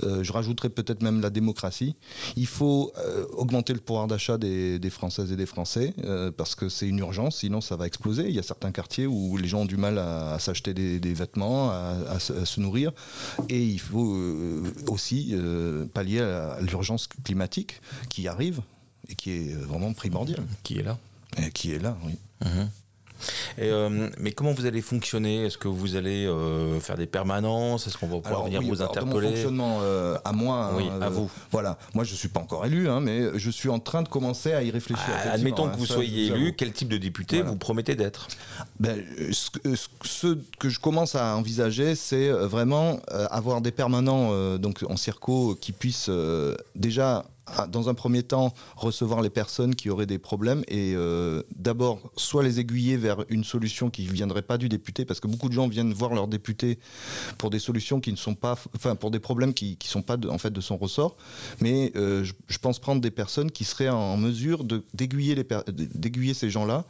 je 0.03 0.33
rajouterais 0.33 0.71
peut-être 0.71 1.03
même 1.03 1.21
la 1.21 1.31
démocratie. 1.31 1.97
Il 2.37 2.47
faut 2.47 2.93
augmenter 3.33 3.73
le 3.73 3.79
pouvoir 3.79 4.07
d'achat 4.07 4.39
des, 4.39 4.91
Françaises 4.91 5.31
et 5.33 5.37
des 5.37 5.47
Français 5.47 5.95
parce 6.37 6.55
que 6.55 6.69
c'est 6.69 6.89
une 6.89 6.99
urgence, 6.99 7.39
sinon 7.39 7.61
ça 7.61 7.77
va 7.77 7.87
exploser. 7.87 8.25
Il 8.29 8.35
y 8.35 8.39
a 8.39 8.43
certains 8.43 8.73
quartiers 8.73 9.07
où 9.07 9.37
les 9.37 9.49
gens 9.49 9.61
ont 9.61 9.67
du 9.67 9.77
mal 9.77 9.99
à, 9.99 10.39
s'acheter 10.39 10.73
des, 10.73 11.15
vêtements, 11.15 11.71
à, 11.71 12.19
se 12.19 12.61
nourrir. 12.61 12.93
Et 13.49 13.63
il 13.63 13.81
faut 13.81 14.17
aussi 14.89 15.35
pallier 15.93 16.21
à 16.21 16.59
l'urgence 16.65 17.09
climatique 17.25 17.81
qui 18.09 18.29
arrive 18.29 18.61
et 19.09 19.15
qui 19.15 19.31
est 19.31 19.55
vraiment 19.55 19.93
primordiale. 19.93 20.45
Qui 20.63 20.79
est 20.79 20.83
là. 20.83 20.99
Et 21.37 21.51
qui 21.51 21.73
est 21.73 21.79
là, 21.79 21.97
oui. 22.05 22.19
Euh, 23.59 24.09
mais 24.19 24.33
comment 24.33 24.53
vous 24.53 24.67
allez 24.67 24.81
fonctionner? 24.81 25.45
Est-ce 25.45 25.59
que 25.59 25.69
vous 25.69 25.97
allez 25.97 26.27
euh, 26.27 26.81
faire 26.81 26.97
des 26.97 27.07
permanences? 27.07 27.87
Est-ce 27.87 27.99
qu'on 27.99 28.07
va 28.07 28.21
pouvoir 28.21 28.45
venir 28.45 28.63
vous 28.63 28.83
interpeller 28.83 29.29
mon 29.29 29.35
fonctionnement 29.35 29.79
euh, 29.83 30.17
à 30.25 30.33
moi, 30.33 30.73
oui, 30.77 30.85
à 31.01 31.09
vous. 31.09 31.31
Voilà, 31.51 31.79
moi 31.95 32.05
je 32.05 32.13
ne 32.13 32.17
suis 32.17 32.29
pas 32.29 32.41
encore 32.41 32.67
élu, 32.67 32.89
hein, 32.89 33.01
mais 33.01 33.39
je 33.39 33.51
suis 33.51 33.69
en 33.69 33.79
train 33.79 34.03
de 34.03 34.09
commencer 34.09 34.53
à 34.53 34.63
y 34.63 34.71
réfléchir. 34.71 35.05
Ah, 35.09 35.33
admettons 35.33 35.69
que 35.69 35.77
vous 35.77 35.85
hein, 35.85 35.95
soyez 35.95 36.27
élu, 36.27 36.55
quel 36.57 36.73
type 36.73 36.89
de 36.89 36.99
député 36.99 37.43
vous 37.43 37.57
promettez 37.57 37.95
d'être? 37.95 38.29
Ben, 38.81 39.03
ce, 39.33 40.37
que 40.59 40.69
je 40.69 40.81
commence 40.81 41.15
à 41.15 41.37
envisager, 41.37 41.95
c'est 41.95 42.29
vraiment 42.29 43.01
avoir 43.09 43.61
des 43.61 43.73
permanents 43.73 44.57
donc 44.59 44.85
en 44.89 44.97
circo 44.97 45.57
qui 45.61 45.73
puissent 45.73 46.11
déjà 46.75 47.25
dans 47.69 47.89
un 47.89 47.95
premier 47.95 48.23
temps, 48.23 48.55
recevoir 48.77 49.21
les 49.21 49.31
personnes 49.31 49.75
qui 49.75 49.91
auraient 49.91 50.07
des 50.07 50.19
problèmes 50.19 50.63
et 50.69 50.95
euh, 50.97 51.43
d'abord, 51.57 52.01
soit 52.17 52.43
les 52.43 52.59
aiguiller 52.59 52.97
vers 52.97 53.25
une 53.29 53.45
solution 53.45 53.91
qui 53.91 54.07
ne 54.07 54.13
viendrait 54.13 54.43
pas 54.43 54.57
du 54.57 54.69
député, 54.69 55.05
parce 55.05 55.21
que 55.21 55.29
beaucoup 55.29 55.49
de 55.49 55.55
gens 55.55 55.69
viennent 55.69 55.93
voir 55.93 56.15
leur 56.15 56.27
député 56.27 56.79
pour 57.39 57.51
des 57.51 57.59
solutions 57.59 58.01
qui 58.01 58.13
ne 58.13 58.17
sont 58.17 58.35
pas, 58.35 58.57
enfin, 58.75 58.97
pour 58.97 59.11
des 59.11 59.21
problèmes 59.21 59.53
qui 59.53 59.77
ne 59.81 59.89
sont 59.89 60.03
pas 60.03 60.17
de, 60.17 60.29
en 60.29 60.39
fait 60.39 60.51
de 60.51 60.61
son 60.61 60.77
ressort. 60.77 61.17
Mais 61.61 61.93
euh, 61.97 62.25
je, 62.25 62.59
pense 62.59 62.79
prendre 62.79 63.03
des 63.03 63.11
personnes 63.11 63.51
qui 63.51 63.65
seraient 63.65 63.91
en 63.91 64.17
mesure 64.17 64.65
d'aiguiller 64.95 65.35
ces 66.35 66.49
gens-là 66.49 66.87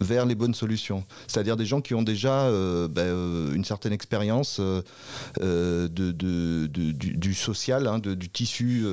vers 0.00 0.26
les 0.26 0.34
bonnes 0.34 0.54
solutions. 0.54 1.04
C'est-à-dire 1.28 1.56
des 1.56 1.64
gens 1.64 1.80
qui 1.80 1.94
ont 1.94 2.02
déjà 2.02 2.42
euh, 2.42 2.88
ben, 2.88 3.54
une 3.54 3.64
certaine 3.64 3.94
expérience 3.94 4.60
du, 5.40 7.34
social, 7.34 7.86
hein, 7.86 7.98
du 8.00 8.28
tissu 8.28 8.84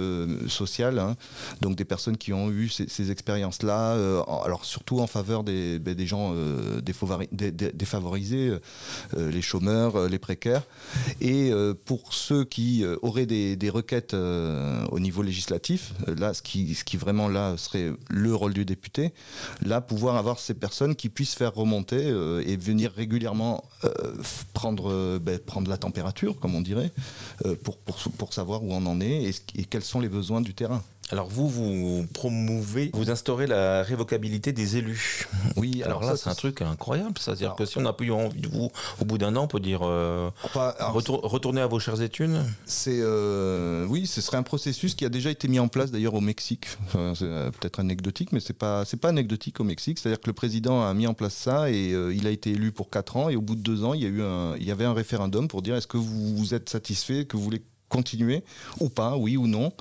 social 0.48 1.01
Hein. 1.02 1.16
donc 1.62 1.76
des 1.76 1.86
personnes 1.86 2.18
qui 2.18 2.34
ont 2.34 2.50
eu 2.52 2.70
ces, 2.70 3.12
expériences-là, 3.12 3.94
euh, 3.94 4.22
alors 4.44 4.66
surtout 4.66 5.00
en 5.00 5.08
faveur 5.08 5.44
des, 5.44 5.80
ben, 5.80 5.98
gens 6.06 6.34
euh, 6.36 6.82
défavorisés, 6.82 8.58
euh, 9.18 9.32
les 9.32 9.42
chômeurs, 9.42 10.08
les 10.08 10.20
précaires. 10.20 10.64
Et 11.20 11.52
pour 11.86 12.14
ceux 12.14 12.44
qui 12.46 12.84
auraient 13.02 13.26
des, 13.26 13.70
requêtes 13.70 14.14
au 14.14 15.00
niveau 15.00 15.22
législatif, 15.22 15.94
là, 16.08 16.34
ce 16.34 16.42
qui, 16.42 16.98
vraiment 16.98 17.28
là 17.28 17.56
serait 17.58 17.92
le 18.10 18.36
rôle 18.36 18.54
du 18.54 18.66
député, 18.66 19.14
là, 19.62 19.82
pouvoir 19.82 20.16
avoir 20.16 20.40
ces 20.40 20.54
personnes 20.54 20.96
qui 20.96 21.10
puissent 21.10 21.36
faire 21.36 21.54
remonter 21.54 22.08
et 22.46 22.58
venir 22.58 22.92
régulièrement 22.92 23.64
prendre, 24.54 25.20
ben, 25.20 25.40
prendre 25.40 25.70
la 25.70 25.78
température, 25.78 26.40
comme 26.40 26.56
on 26.56 26.62
dirait, 26.62 26.92
pour, 27.64 28.34
savoir 28.34 28.64
où 28.64 28.74
on 28.74 28.86
en 28.86 29.02
est 29.02 29.32
et 29.56 29.64
quels 29.66 29.84
sont 29.84 30.00
les 30.00 30.10
besoins 30.10 30.42
du 30.42 30.54
terrain. 30.54 30.84
Alors 31.12 31.28
vous, 31.28 31.50
vous 31.50 32.06
promouvez, 32.14 32.90
vous 32.94 33.12
instaurez 33.12 33.46
la 33.46 33.84
révocabilité 33.84 34.54
des 34.54 34.78
élus. 34.78 35.28
Oui, 35.58 35.84
alors, 35.84 36.02
là, 36.02 36.16
c'est 36.16 36.30
un 36.30 36.36
truc 36.36 36.62
incroyable. 36.62 37.16
C'est-à-dire 37.20 37.56
que 37.56 37.66
si 37.66 37.78
on 37.78 37.82
n'a 37.82 37.92
plus 37.92 38.12
envie 38.12 38.40
de 38.40 38.48
vous, 38.48 38.72
au 39.02 39.06
bout 39.06 39.18
d'un 39.18 39.36
an, 39.36 39.44
on 39.44 39.48
peut 39.48 39.60
dire 39.60 39.82
euh, 39.84 40.30
retournez 40.56 41.60
à 41.60 41.68
vos 41.68 41.80
chères 41.80 42.02
études. 42.02 42.42
C'est 42.66 43.00
euh, 43.02 43.86
oui, 43.88 44.08
ce 44.08 44.22
serait 44.22 44.38
un 44.38 44.44
processus 44.44 44.96
qui 44.96 45.04
a 45.04 45.10
déjà 45.10 45.30
été 45.30 45.50
mis 45.50 45.60
en 45.60 45.68
place 45.68 45.92
d'ailleurs 45.92 46.14
au 46.14 46.22
Mexique. 46.22 46.68
c'est 46.92 47.24
euh, 47.24 47.52
peut-être 47.52 47.80
anecdotique, 47.80 48.32
mais 48.32 48.40
c'est 48.40 48.58
pas 48.58 48.86
c'est 48.86 48.98
pas 48.98 49.10
anecdotique 49.10 49.60
au 49.60 49.66
Mexique. 49.66 50.00
C'est-à-dire 50.00 50.22
que 50.22 50.28
le 50.28 50.34
président 50.34 50.82
a 50.82 50.94
mis 50.94 51.08
en 51.08 51.14
place 51.14 51.34
ça 51.34 51.70
et 51.70 51.90
il 51.90 52.26
a 52.26 52.30
été 52.30 52.52
élu 52.52 52.72
pour 52.72 52.90
4 52.90 53.18
ans 53.18 53.30
et 53.30 53.36
au 53.36 53.42
bout 53.42 53.56
de 53.56 53.62
2 53.62 53.84
ans, 53.84 53.94
il 53.94 54.02
y 54.02 54.06
a 54.06 54.10
eu 54.10 54.22
un, 54.22 54.56
il 54.56 54.64
y 54.64 54.72
avait 54.72 54.86
un 54.86 54.94
référendum 54.94 55.48
pour 55.50 55.62
dire 55.62 55.76
est-ce 55.76 55.88
que 55.88 55.98
vous, 55.98 56.38
vous 56.38 56.54
êtes 56.54 56.70
satisfait, 56.70 57.26
que 57.26 57.36
vous 57.36 57.44
voulez 57.44 57.62
continuer 57.92 58.44
ou 58.80 58.90
pas, 58.90 59.18
oui 59.18 59.38
ou 59.38 59.48
non. 59.48 59.74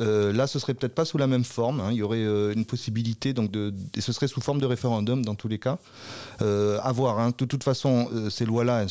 Euh, 0.00 0.32
là, 0.32 0.46
ce 0.46 0.58
serait 0.58 0.74
peut-être 0.74 0.94
pas 0.94 1.04
sous 1.04 1.18
la 1.18 1.26
même 1.26 1.44
forme. 1.44 1.80
Hein. 1.80 1.88
Il 1.90 1.96
y 1.96 2.02
aurait 2.02 2.18
euh, 2.18 2.54
une 2.54 2.64
possibilité, 2.64 3.34
donc 3.34 3.50
de, 3.50 3.74
ce 3.98 4.12
serait 4.12 4.28
sous 4.28 4.40
forme 4.40 4.60
de 4.60 4.66
référendum 4.66 5.24
dans 5.24 5.34
tous 5.34 5.48
les 5.48 5.58
cas. 5.58 5.78
Euh, 6.40 6.78
à 6.82 6.92
voir. 6.92 7.18
Hein. 7.18 7.32
De, 7.36 7.44
toute 7.44 7.64
façon, 7.64 8.08
ces 8.30 8.46
lois-là, 8.46 8.86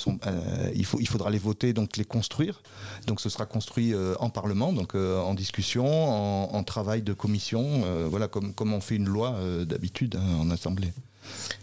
il, 0.75 0.85
faudra 0.85 1.29
les 1.29 1.39
voter, 1.39 1.73
donc 1.73 1.97
les 1.97 2.05
construire. 2.05 2.61
Donc 3.07 3.21
ce 3.21 3.29
sera 3.29 3.45
construit 3.45 3.93
en 4.19 4.29
Parlement, 4.29 4.73
donc 4.73 4.95
en 4.95 5.33
discussion, 5.33 6.53
en, 6.53 6.63
travail 6.63 7.01
de 7.01 7.13
commission, 7.13 7.83
voilà, 8.09 8.27
comme, 8.27 8.53
comme 8.53 8.73
on 8.73 8.81
fait 8.81 8.95
une 8.95 9.07
loi 9.07 9.37
d'habitude 9.65 10.17
hein, 10.17 10.41
en 10.41 10.49
assemblée. 10.51 10.91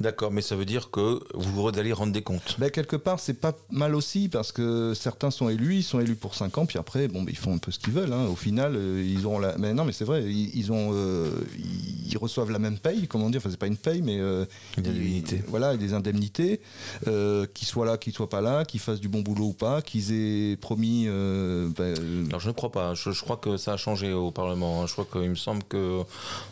D'accord, 0.00 0.30
mais 0.30 0.42
ça 0.42 0.54
veut 0.54 0.64
dire 0.64 0.90
que 0.90 1.20
vous 1.34 1.68
allez 1.68 1.92
rendre 1.92 2.12
des 2.12 2.22
comptes. 2.22 2.56
Ben, 2.58 2.70
quelque 2.70 2.96
part, 2.96 3.20
c'est 3.20 3.34
pas 3.34 3.52
mal 3.70 3.94
aussi 3.94 4.28
parce 4.28 4.52
que 4.52 4.94
certains 4.94 5.30
sont 5.30 5.48
élus, 5.48 5.76
ils 5.76 5.82
sont 5.82 6.00
élus 6.00 6.14
pour 6.14 6.34
5 6.34 6.58
ans, 6.58 6.66
puis 6.66 6.78
après, 6.78 7.08
bon, 7.08 7.22
ben, 7.22 7.30
ils 7.30 7.36
font 7.36 7.54
un 7.54 7.58
peu 7.58 7.72
ce 7.72 7.78
qu'ils 7.78 7.92
veulent. 7.92 8.12
Hein. 8.12 8.26
Au 8.26 8.36
final, 8.36 8.74
euh, 8.76 9.02
ils 9.04 9.26
ont 9.26 9.38
la. 9.38 9.56
Mais 9.58 9.74
non, 9.74 9.84
mais 9.84 9.92
c'est 9.92 10.04
vrai, 10.04 10.24
ils, 10.24 10.72
ont, 10.72 10.90
euh, 10.92 11.30
ils 12.06 12.16
reçoivent 12.16 12.50
la 12.50 12.58
même 12.58 12.78
paye, 12.78 13.08
comment 13.08 13.30
dire. 13.30 13.40
Enfin, 13.40 13.50
c'est 13.50 13.58
pas 13.58 13.66
une 13.66 13.76
paye, 13.76 14.02
mais 14.02 14.18
euh, 14.20 14.44
des 14.76 14.88
indemnités. 14.88 15.42
Voilà, 15.48 15.76
des 15.76 15.94
indemnités. 15.94 16.60
qu'ils 17.04 17.66
soient 17.66 17.86
là, 17.86 17.98
qu'ils 17.98 18.12
soient 18.12 18.28
pas 18.28 18.40
là, 18.40 18.64
qu'ils 18.64 18.80
fassent 18.80 19.00
du 19.00 19.08
bon 19.08 19.22
boulot 19.22 19.46
ou 19.46 19.52
pas, 19.52 19.82
qu'ils 19.82 20.12
aient 20.12 20.56
promis. 20.56 21.06
Ben, 21.06 21.94
Alors, 22.28 22.40
je 22.40 22.48
ne 22.48 22.52
crois 22.52 22.70
pas. 22.70 22.94
Je, 22.94 23.10
crois 23.20 23.36
que 23.36 23.56
ça 23.56 23.72
a 23.72 23.76
changé 23.76 24.12
au 24.12 24.30
Parlement. 24.30 24.82
Hein. 24.82 24.86
Je 24.86 24.92
crois 24.92 25.06
qu'il 25.10 25.30
me 25.30 25.34
semble 25.34 25.62
que, 25.64 26.02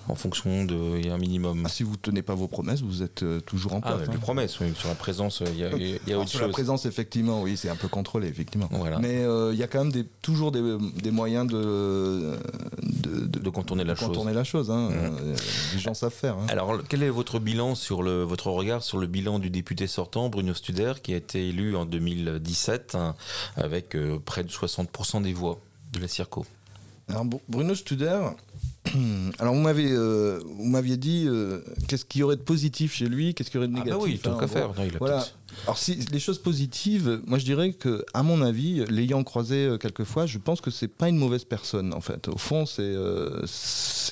en 0.08 0.14
fonction 0.14 0.64
de, 0.64 0.98
il 0.98 1.06
y 1.06 1.10
a 1.10 1.14
un 1.14 1.18
minimum. 1.18 1.62
Ah, 1.64 1.68
si 1.68 1.82
vous 1.82 1.96
tenez 1.96 2.22
pas 2.22 2.34
vos 2.34 2.48
promesses, 2.48 2.82
vous 2.82 2.95
êtes 3.02 3.22
euh, 3.22 3.40
toujours 3.40 3.74
en 3.74 3.80
place. 3.80 4.00
Ah, 4.06 4.10
hein. 4.12 4.18
promesses, 4.20 4.58
oui. 4.60 4.72
Sur 4.76 4.88
la 4.88 4.94
présence, 4.94 5.42
il 5.46 5.58
y 5.58 5.64
a, 5.64 5.76
y 5.76 6.12
a 6.12 6.18
autre 6.18 6.28
sur 6.28 6.40
la 6.40 6.48
présence, 6.48 6.86
effectivement, 6.86 7.42
oui, 7.42 7.56
c'est 7.56 7.68
un 7.68 7.76
peu 7.76 7.88
contrôlé, 7.88 8.28
effectivement. 8.28 8.68
Mais 9.00 9.24
euh, 9.24 9.52
il 9.52 9.58
y 9.58 9.62
a 9.62 9.66
quand 9.66 9.78
même 9.78 9.92
des, 9.92 10.04
toujours 10.22 10.52
des, 10.52 10.62
des 11.02 11.10
moyens 11.10 11.46
de 11.46 12.36
de, 12.82 13.26
de, 13.26 13.50
contourner 13.50 13.84
la 13.84 13.94
chose. 13.94 14.08
Contourner 14.08 14.34
la 14.34 14.44
chose, 14.44 14.70
hein. 14.70 14.90
mmh. 14.90 14.94
Euh, 14.94 15.36
les 15.74 15.80
gens 15.80 15.94
savent 15.94 16.12
faire. 16.12 16.36
Hein. 16.36 16.46
Alors, 16.48 16.78
quel 16.88 17.02
est 17.02 17.10
votre 17.10 17.38
bilan 17.38 17.74
sur 17.74 18.02
le, 18.02 18.22
votre 18.22 18.50
regard 18.50 18.82
sur 18.82 18.98
le 18.98 19.06
bilan 19.06 19.38
du 19.38 19.50
député 19.50 19.86
sortant, 19.86 20.28
Bruno 20.28 20.54
Studer, 20.54 20.94
qui 21.02 21.12
a 21.12 21.16
été 21.16 21.48
élu 21.48 21.76
en 21.76 21.86
2017 21.86 22.96
avec 23.56 23.96
près 24.24 24.44
de 24.44 24.50
60% 24.50 25.22
des 25.22 25.32
voix 25.32 25.58
de 25.92 26.00
la 26.00 26.08
Circo? 26.08 26.44
Alors, 27.08 27.24
Bruno 27.48 27.74
Studer, 27.74 28.20
alors 29.38 29.55
vous 29.55 29.61
m'avez 29.61 29.90
euh, 29.90 30.40
vous 30.45 30.66
m'aviez 30.66 30.97
dit 30.97 31.25
euh, 31.26 31.61
qu'est-ce 31.88 32.05
qu'il 32.05 32.21
y 32.21 32.25
aurait 32.25 32.37
de 32.37 32.43
positif 32.43 32.95
chez 32.95 33.07
lui, 33.07 33.35
qu'est-ce 33.35 33.50
qu'il 33.50 33.59
y 33.59 33.59
aurait 33.59 33.69
de 33.69 33.73
négatif. 33.73 33.93
Ah 33.95 33.99
bah 33.99 34.05
oui, 34.05 34.19
tant 34.19 34.37
qu'à 34.38 34.49
faire. 34.49 34.73
voilà. 34.99 35.26
Alors 35.64 35.78
si 35.78 35.96
les 36.12 36.20
choses 36.20 36.38
positives, 36.38 37.20
moi 37.26 37.38
je 37.38 37.44
dirais 37.44 37.72
que 37.72 38.04
à 38.14 38.22
mon 38.22 38.40
avis, 38.42 38.84
l'ayant 38.86 39.25
croisé 39.25 39.66
euh, 39.66 39.78
quelques 39.78 40.04
fois, 40.04 40.26
je 40.26 40.38
pense 40.38 40.60
que 40.60 40.70
c'est 40.70 40.88
pas 40.88 41.08
une 41.08 41.16
mauvaise 41.16 41.44
personne 41.44 41.92
en 41.92 42.00
fait. 42.00 42.28
Au 42.28 42.38
fond, 42.38 42.66
c'est 42.66 42.82
euh, 42.82 43.44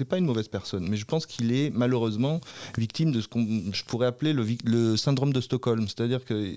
pas 0.08 0.18
une 0.18 0.24
mauvaise 0.24 0.48
personne, 0.48 0.88
mais 0.88 0.96
je 0.96 1.04
pense 1.04 1.26
qu'il 1.26 1.52
est 1.52 1.70
malheureusement 1.70 2.40
victime 2.76 3.12
de 3.12 3.20
ce 3.20 3.28
qu'on 3.28 3.46
je 3.72 3.84
pourrais 3.84 4.06
appeler 4.06 4.32
le, 4.32 4.96
syndrome 4.96 5.32
de 5.32 5.40
Stockholm, 5.40 5.86
c'est-à-dire 5.86 6.24
que 6.24 6.56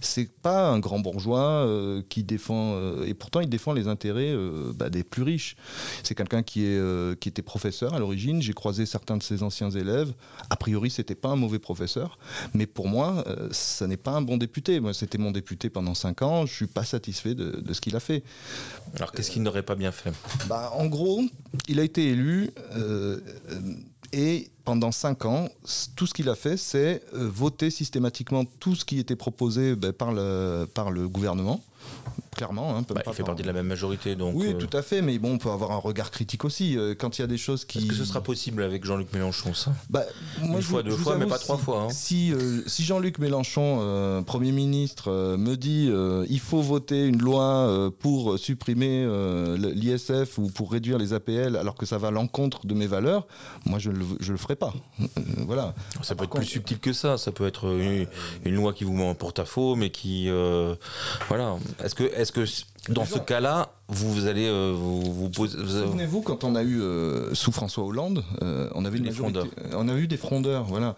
c'est 0.00 0.30
pas 0.30 0.68
un 0.68 0.78
grand 0.78 1.00
bourgeois 1.00 1.66
euh, 1.66 2.02
qui 2.08 2.22
défend 2.22 2.76
et 3.02 3.14
pourtant 3.14 3.40
il 3.40 3.48
défend 3.48 3.72
les 3.72 3.88
intérêts 3.88 4.34
bah, 4.74 4.88
des 4.88 5.04
plus 5.04 5.22
riches. 5.22 5.56
C'est 6.02 6.14
quelqu'un 6.14 6.42
qui 6.42 6.64
est 6.64 7.20
qui 7.20 7.28
était 7.28 7.42
professeur 7.42 7.92
à 7.94 7.98
l'origine. 7.98 8.40
J'ai 8.40 8.54
croisé 8.54 8.86
certains 8.86 9.16
de 9.16 9.22
ses 9.22 9.42
anciens 9.42 9.70
élèves. 9.70 10.12
A 10.48 10.56
priori, 10.56 10.90
c'était 10.90 11.14
pas 11.14 11.28
un 11.28 11.36
mauvais 11.36 11.58
professeur, 11.58 12.18
mais 12.54 12.66
pour 12.66 12.88
moi, 12.88 13.24
ça 13.50 13.86
n'est 13.86 13.96
pas 13.96 14.12
un 14.12 14.19
bon 14.22 14.36
député. 14.36 14.80
Moi, 14.80 14.94
c'était 14.94 15.18
mon 15.18 15.30
député 15.30 15.70
pendant 15.70 15.94
5 15.94 16.22
ans. 16.22 16.46
Je 16.46 16.54
suis 16.54 16.66
pas 16.66 16.84
satisfait 16.84 17.34
de, 17.34 17.72
ce 17.72 17.80
qu'il 17.80 17.96
a 17.96 18.00
fait. 18.00 18.22
Alors, 18.96 19.12
qu'est-ce 19.12 19.30
qu'il 19.30 19.42
n'aurait 19.42 19.62
pas 19.62 19.74
bien 19.74 19.92
fait? 19.92 20.12
Bah, 20.48 20.72
En 20.74 20.86
gros, 20.86 21.22
il 21.68 21.80
a 21.80 21.82
été 21.82 22.08
élu 22.08 22.50
euh, 22.76 23.18
et 24.12 24.50
pendant 24.64 24.92
5 24.92 25.24
ans, 25.24 25.48
tout 25.96 26.06
ce 26.06 26.14
qu'il 26.14 26.28
a 26.28 26.34
fait, 26.34 26.56
c'est 26.56 27.02
euh, 27.14 27.28
voter 27.28 27.70
systématiquement 27.70 28.44
tout 28.44 28.74
ce 28.74 28.84
qui 28.84 28.98
était 28.98 29.16
proposé 29.16 29.76
ben, 29.76 29.92
par, 29.92 30.12
le, 30.12 30.66
par 30.72 30.90
le 30.90 31.08
gouvernement 31.08 31.62
clairement. 32.40 32.76
Hein, 32.76 32.84
bah, 32.88 33.02
il 33.06 33.12
fait 33.12 33.22
partie 33.22 33.42
de 33.42 33.46
la 33.46 33.52
même 33.52 33.66
majorité, 33.66 34.16
donc. 34.16 34.34
Oui, 34.34 34.54
euh, 34.54 34.58
tout 34.58 34.74
à 34.74 34.82
fait, 34.82 35.02
mais 35.02 35.18
bon, 35.18 35.34
on 35.34 35.38
peut 35.38 35.50
avoir 35.50 35.72
un 35.72 35.76
regard 35.76 36.10
critique 36.10 36.44
aussi 36.44 36.76
euh, 36.76 36.94
quand 36.98 37.18
il 37.18 37.20
y 37.20 37.24
a 37.24 37.26
des 37.26 37.36
choses 37.36 37.66
qui. 37.66 37.78
Est-ce 37.78 37.86
que 37.86 37.94
ce 37.94 38.04
sera 38.04 38.22
possible 38.22 38.62
avec 38.62 38.84
Jean-Luc 38.84 39.12
Mélenchon, 39.12 39.52
ça? 39.52 39.72
Bah, 39.90 40.04
Une 40.42 40.62
fois, 40.62 40.82
deux 40.82 40.96
fois, 40.96 41.16
mais 41.18 41.26
pas 41.26 41.38
trois 41.38 41.58
fois. 41.58 41.82
Hein. 41.82 41.90
Si, 41.90 42.32
euh, 42.32 42.62
si 42.66 42.84
Jean-Luc 42.84 43.18
Mélenchon, 43.18 44.22
Premier 44.26 44.52
ministre, 44.52 45.36
me 45.36 45.56
dit 45.56 45.90
il 46.28 46.40
faut 46.40 46.62
voter 46.62 47.06
une 47.06 47.20
loi 47.20 47.90
pour 48.00 48.38
supprimer 48.38 49.06
l'ISF 49.58 50.38
ou 50.38 50.48
pour 50.48 50.72
réduire 50.72 50.98
les 50.98 51.12
APL 51.12 51.56
alors 51.56 51.74
que 51.74 51.86
ça 51.86 51.98
va 51.98 52.08
à 52.08 52.10
l'encontre 52.10 52.66
de 52.66 52.74
mes 52.74 52.86
valeurs, 52.86 53.26
moi 53.66 53.78
je 53.78 53.90
ne 53.90 53.98
le, 53.98 54.04
je 54.20 54.32
le 54.32 54.38
ferai 54.38 54.56
pas. 54.56 54.72
voilà. 55.46 55.74
Ça 56.02 56.14
peut 56.14 56.24
être 56.24 56.30
plus 56.30 56.46
subtil 56.46 56.78
que 56.78 56.92
ça. 56.92 57.18
Ça 57.18 57.32
peut 57.32 57.46
être 57.46 57.66
une, 58.44 58.54
loi 58.54 58.72
qui 58.72 58.84
vous 58.84 58.94
met 58.94 59.06
en 59.06 59.14
porte-à-faux, 59.14 59.76
mais 59.76 59.90
qui. 59.90 60.30
voilà. 61.28 61.56
Est-ce 61.82 62.32
que, 62.32 62.44
dans 62.92 63.04
ce 63.04 63.18
cas-là, 63.18 63.74
vous, 63.88 64.26
allez 64.26 64.46
euh, 64.46 64.72
vous, 64.74 65.30
poser. 65.30 65.58
Souvenez-vous 65.58 66.22
quand 66.22 66.44
on 66.44 66.54
a 66.54 66.62
eu 66.62 66.80
euh, 66.80 67.34
sous 67.34 67.52
François 67.52 67.84
Hollande, 67.84 68.24
euh, 68.42 68.68
on 68.74 68.84
avait 68.84 69.00
des 69.00 69.10
frondeurs. 69.10 69.46
On 69.72 69.88
a 69.88 69.94
eu 69.94 70.06
des 70.06 70.16
frondeurs, 70.16 70.64
voilà. 70.64 70.96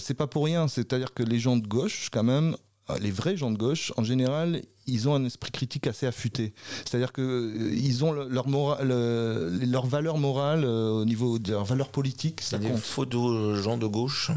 c'est 0.00 0.14
pas 0.14 0.26
pour 0.26 0.44
rien. 0.44 0.68
C'est-à-dire 0.68 1.12
que 1.14 1.22
les 1.22 1.38
gens 1.38 1.56
de 1.56 1.66
gauche, 1.66 2.08
quand 2.12 2.24
même, 2.24 2.56
les 3.00 3.10
vrais 3.10 3.36
gens 3.36 3.50
de 3.50 3.58
gauche, 3.58 3.92
en 3.96 4.04
général, 4.04 4.62
ils 4.86 5.08
ont 5.08 5.14
un 5.14 5.24
esprit 5.24 5.50
critique 5.50 5.86
assez 5.86 6.06
affûté. 6.06 6.52
C'est-à-dire 6.84 7.12
qu'ils 7.12 7.24
euh, 7.24 8.02
ont 8.02 8.12
leur, 8.12 9.86
valeur 9.86 10.18
morale 10.18 10.64
euh, 10.64 10.90
au 10.90 11.04
niveau 11.04 11.38
de 11.38 11.52
leur 11.52 11.64
valeur 11.64 11.88
politique. 11.88 12.42
Il 12.50 12.52
y 12.52 12.66
a 12.66 12.70
des 12.70 12.76
faux 12.76 13.06
de 13.06 13.54
gens 13.54 13.78
de 13.78 13.86
gauche 13.86 14.30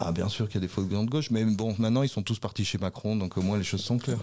Ah, 0.00 0.12
bien 0.12 0.28
sûr 0.28 0.46
qu'il 0.48 0.56
y 0.56 0.58
a 0.58 0.66
des 0.66 0.68
faux 0.68 0.82
de 0.82 0.90
gens 0.90 1.04
de 1.04 1.10
gauche, 1.10 1.30
mais 1.30 1.44
bon, 1.44 1.74
maintenant 1.78 2.02
ils 2.02 2.08
sont 2.08 2.22
tous 2.22 2.38
partis 2.38 2.64
chez 2.64 2.78
Macron, 2.78 3.16
donc 3.16 3.36
au 3.36 3.42
moins 3.42 3.58
les 3.58 3.64
choses 3.64 3.82
sont 3.82 3.98
claires. 3.98 4.18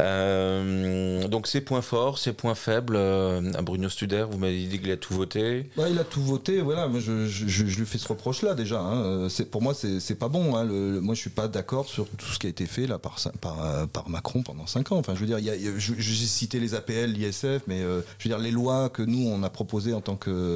Euh, 0.00 1.26
donc 1.28 1.46
ses 1.46 1.60
points 1.60 1.82
forts, 1.82 2.18
ses 2.18 2.32
points 2.32 2.54
faibles, 2.54 2.96
à 2.96 3.62
Bruno 3.62 3.88
Studer, 3.88 4.26
vous 4.30 4.38
m'avez 4.38 4.66
dit 4.66 4.78
qu'il 4.78 4.90
a 4.90 4.96
tout 4.96 5.14
voté 5.14 5.70
bah, 5.76 5.88
Il 5.88 5.98
a 5.98 6.04
tout 6.04 6.22
voté, 6.22 6.60
voilà, 6.60 6.88
moi 6.88 7.00
je, 7.00 7.26
je, 7.26 7.62
lui 7.62 7.86
fais 7.86 7.98
ce 7.98 8.08
reproche-là 8.08 8.54
déjà. 8.54 8.80
Hein. 8.80 9.28
Pour 9.50 9.62
moi, 9.62 9.72
c'est 9.74 10.18
pas 10.18 10.28
bon. 10.28 10.56
Hein. 10.56 10.64
moi 11.00 11.14
je 11.14 11.20
suis 11.20 11.30
pas 11.30 11.48
d'accord 11.48 11.88
sur 11.88 12.08
tout 12.08 12.26
ce 12.26 12.38
qui 12.38 12.46
a 12.46 12.50
été 12.50 12.66
fait 12.66 12.86
là, 12.86 12.98
par, 12.98 13.16
par, 13.40 13.88
par 13.88 14.08
Macron 14.08 14.42
pendant 14.42 14.66
5 14.74 14.92
ans. 14.92 14.96
Enfin, 14.98 15.14
je 15.14 15.20
veux 15.20 15.26
dire, 15.26 15.38
j'ai 15.78 16.26
cité 16.26 16.58
les 16.58 16.74
APL, 16.74 17.12
l'ISF, 17.12 17.62
mais 17.68 17.82
je 17.82 18.28
veux 18.28 18.34
dire, 18.34 18.38
les 18.38 18.50
lois 18.50 18.88
que 18.88 19.02
nous, 19.02 19.28
on 19.28 19.44
a 19.44 19.50
proposées 19.50 19.94
en 19.94 20.00
tant 20.00 20.16
qu'insoumis, 20.16 20.50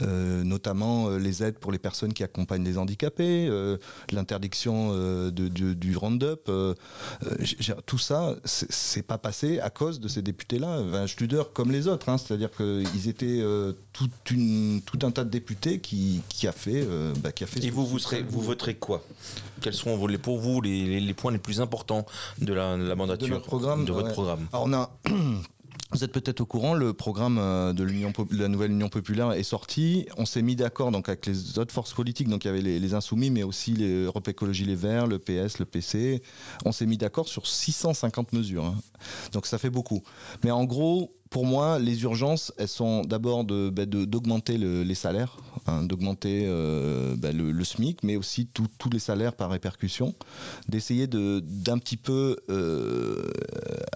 notamment 0.00 1.08
les 1.10 1.42
aides 1.42 1.58
pour 1.58 1.72
les 1.72 1.78
personnes 1.78 2.12
qui 2.12 2.22
accompagnent 2.22 2.64
les 2.64 2.76
handicapés, 2.76 3.50
l'interdiction 4.10 4.92
de, 5.30 5.48
du 5.48 5.96
Roundup, 5.96 6.50
tout 7.86 7.98
ça, 7.98 8.36
c'est 8.44 9.06
pas 9.06 9.16
passé 9.18 9.58
à 9.60 9.70
cause 9.70 9.98
de 9.98 10.08
ces 10.08 10.20
députés-là. 10.20 10.68
Un 10.92 11.06
Studer 11.06 11.42
comme 11.54 11.72
les 11.72 11.88
autres, 11.88 12.10
hein. 12.10 12.18
c'est-à-dire 12.18 12.50
qu'ils 12.50 13.08
étaient 13.08 13.42
tout, 13.92 14.10
une, 14.30 14.82
tout 14.84 14.98
un 15.06 15.10
tas 15.10 15.24
de 15.24 15.30
députés 15.30 15.78
qui, 15.78 16.20
qui 16.28 16.46
a 16.46 16.52
fait, 16.52 16.86
bah, 17.22 17.32
qui 17.32 17.44
a 17.44 17.46
fait. 17.46 17.64
Et 17.64 17.70
vous, 17.70 17.86
vous, 17.86 17.98
serez, 17.98 18.22
vous 18.22 18.42
voterez 18.42 18.74
quoi? 18.74 19.02
Quels 19.62 19.74
seront 19.74 19.96
pour 20.18 20.38
vous 20.38 20.60
les, 20.60 21.00
les, 21.00 21.14
points 21.14 21.32
les 21.32 21.38
plus 21.38 21.60
importants 21.60 21.61
de 22.38 22.52
la, 22.52 22.76
la 22.76 22.94
mandature 22.94 23.38
de, 23.38 23.42
programme, 23.42 23.84
de 23.84 23.92
votre 23.92 24.12
programme 24.12 24.46
Alors 24.52 24.66
on 24.66 24.72
a 24.72 24.90
Vous 25.92 26.04
êtes 26.04 26.12
peut-être 26.12 26.40
au 26.40 26.46
courant, 26.46 26.72
le 26.72 26.94
programme 26.94 27.36
euh, 27.38 27.74
de, 27.74 27.84
la 28.30 28.48
nouvelle 28.48 28.70
Union 28.70 28.88
populaire 28.88 29.32
est 29.32 29.42
sorti. 29.42 30.06
On 30.16 30.24
s'est 30.24 30.40
mis 30.40 30.56
d'accord 30.56 30.90
donc 30.90 31.10
avec 31.10 31.26
les 31.26 31.58
autres 31.58 31.72
forces 31.72 31.92
politiques, 31.92 32.28
donc 32.28 32.44
il 32.44 32.48
y 32.48 32.50
avait 32.50 32.62
les, 32.62 32.94
Insoumis, 32.94 33.28
mais 33.28 33.42
aussi 33.42 33.72
les 33.72 34.04
Europe 34.04 34.26
Écologie 34.26 34.64
Les 34.64 34.74
Verts, 34.74 35.06
le 35.06 35.18
PS, 35.18 35.58
le 35.58 35.66
PC. 35.66 36.22
On 36.64 36.72
s'est 36.72 36.86
mis 36.86 36.96
d'accord 36.96 37.28
sur 37.28 37.46
650 37.46 38.32
mesures. 38.32 38.64
Hein. 38.64 38.76
Donc 39.32 39.44
ça 39.44 39.58
fait 39.58 39.68
beaucoup. 39.68 40.02
Mais 40.44 40.50
en 40.50 40.64
gros, 40.64 41.12
pour 41.32 41.46
moi, 41.46 41.78
les 41.78 42.02
urgences, 42.02 42.52
elles 42.58 42.68
sont 42.68 43.00
d'abord 43.02 43.42
bah, 43.44 43.86
d'augmenter 43.86 44.58
de, 44.58 44.82
les 44.82 44.94
salaires, 44.94 45.38
hein, 45.66 45.82
d'augmenter 45.82 46.44
euh, 46.44 47.16
bah, 47.16 47.32
le, 47.32 47.64
SMIC, 47.64 48.02
mais 48.02 48.16
aussi 48.16 48.46
tous 48.46 48.90
les 48.92 48.98
salaires 48.98 49.32
par 49.32 49.50
répercussion, 49.50 50.14
d'essayer 50.68 51.06
d'un 51.06 51.78
petit 51.78 51.96
peu 51.96 52.36
euh, 52.50 53.30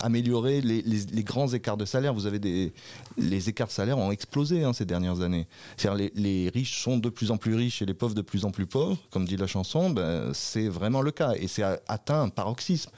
améliorer 0.00 0.62
les, 0.62 0.80
les, 0.80 1.24
grands 1.24 1.48
écarts 1.48 1.76
de 1.76 1.84
salaire. 1.84 2.14
Vous 2.14 2.24
avez 2.24 2.38
des, 2.38 2.72
les 3.18 3.50
écarts 3.50 3.66
de 3.66 3.72
salaire 3.72 3.98
ont 3.98 4.12
explosé 4.12 4.64
hein, 4.64 4.72
ces 4.72 4.86
dernières 4.86 5.20
années. 5.20 5.46
C'est-à-dire 5.76 6.10
les, 6.14 6.22
les, 6.22 6.48
riches 6.48 6.82
sont 6.82 6.96
de 6.96 7.10
plus 7.10 7.30
en 7.30 7.36
plus 7.36 7.54
riches 7.54 7.82
et 7.82 7.86
les 7.86 7.94
pauvres 7.94 8.14
de 8.14 8.22
plus 8.22 8.46
en 8.46 8.50
plus 8.50 8.66
pauvres, 8.66 8.96
comme 9.10 9.26
dit 9.26 9.36
la 9.36 9.46
chanson. 9.46 9.90
Ben, 9.90 10.32
c'est 10.32 10.68
vraiment 10.68 11.02
le 11.02 11.10
cas 11.10 11.34
et 11.38 11.48
c'est 11.48 11.64
atteint 11.86 12.22
un 12.22 12.28
paroxysme. 12.30 12.90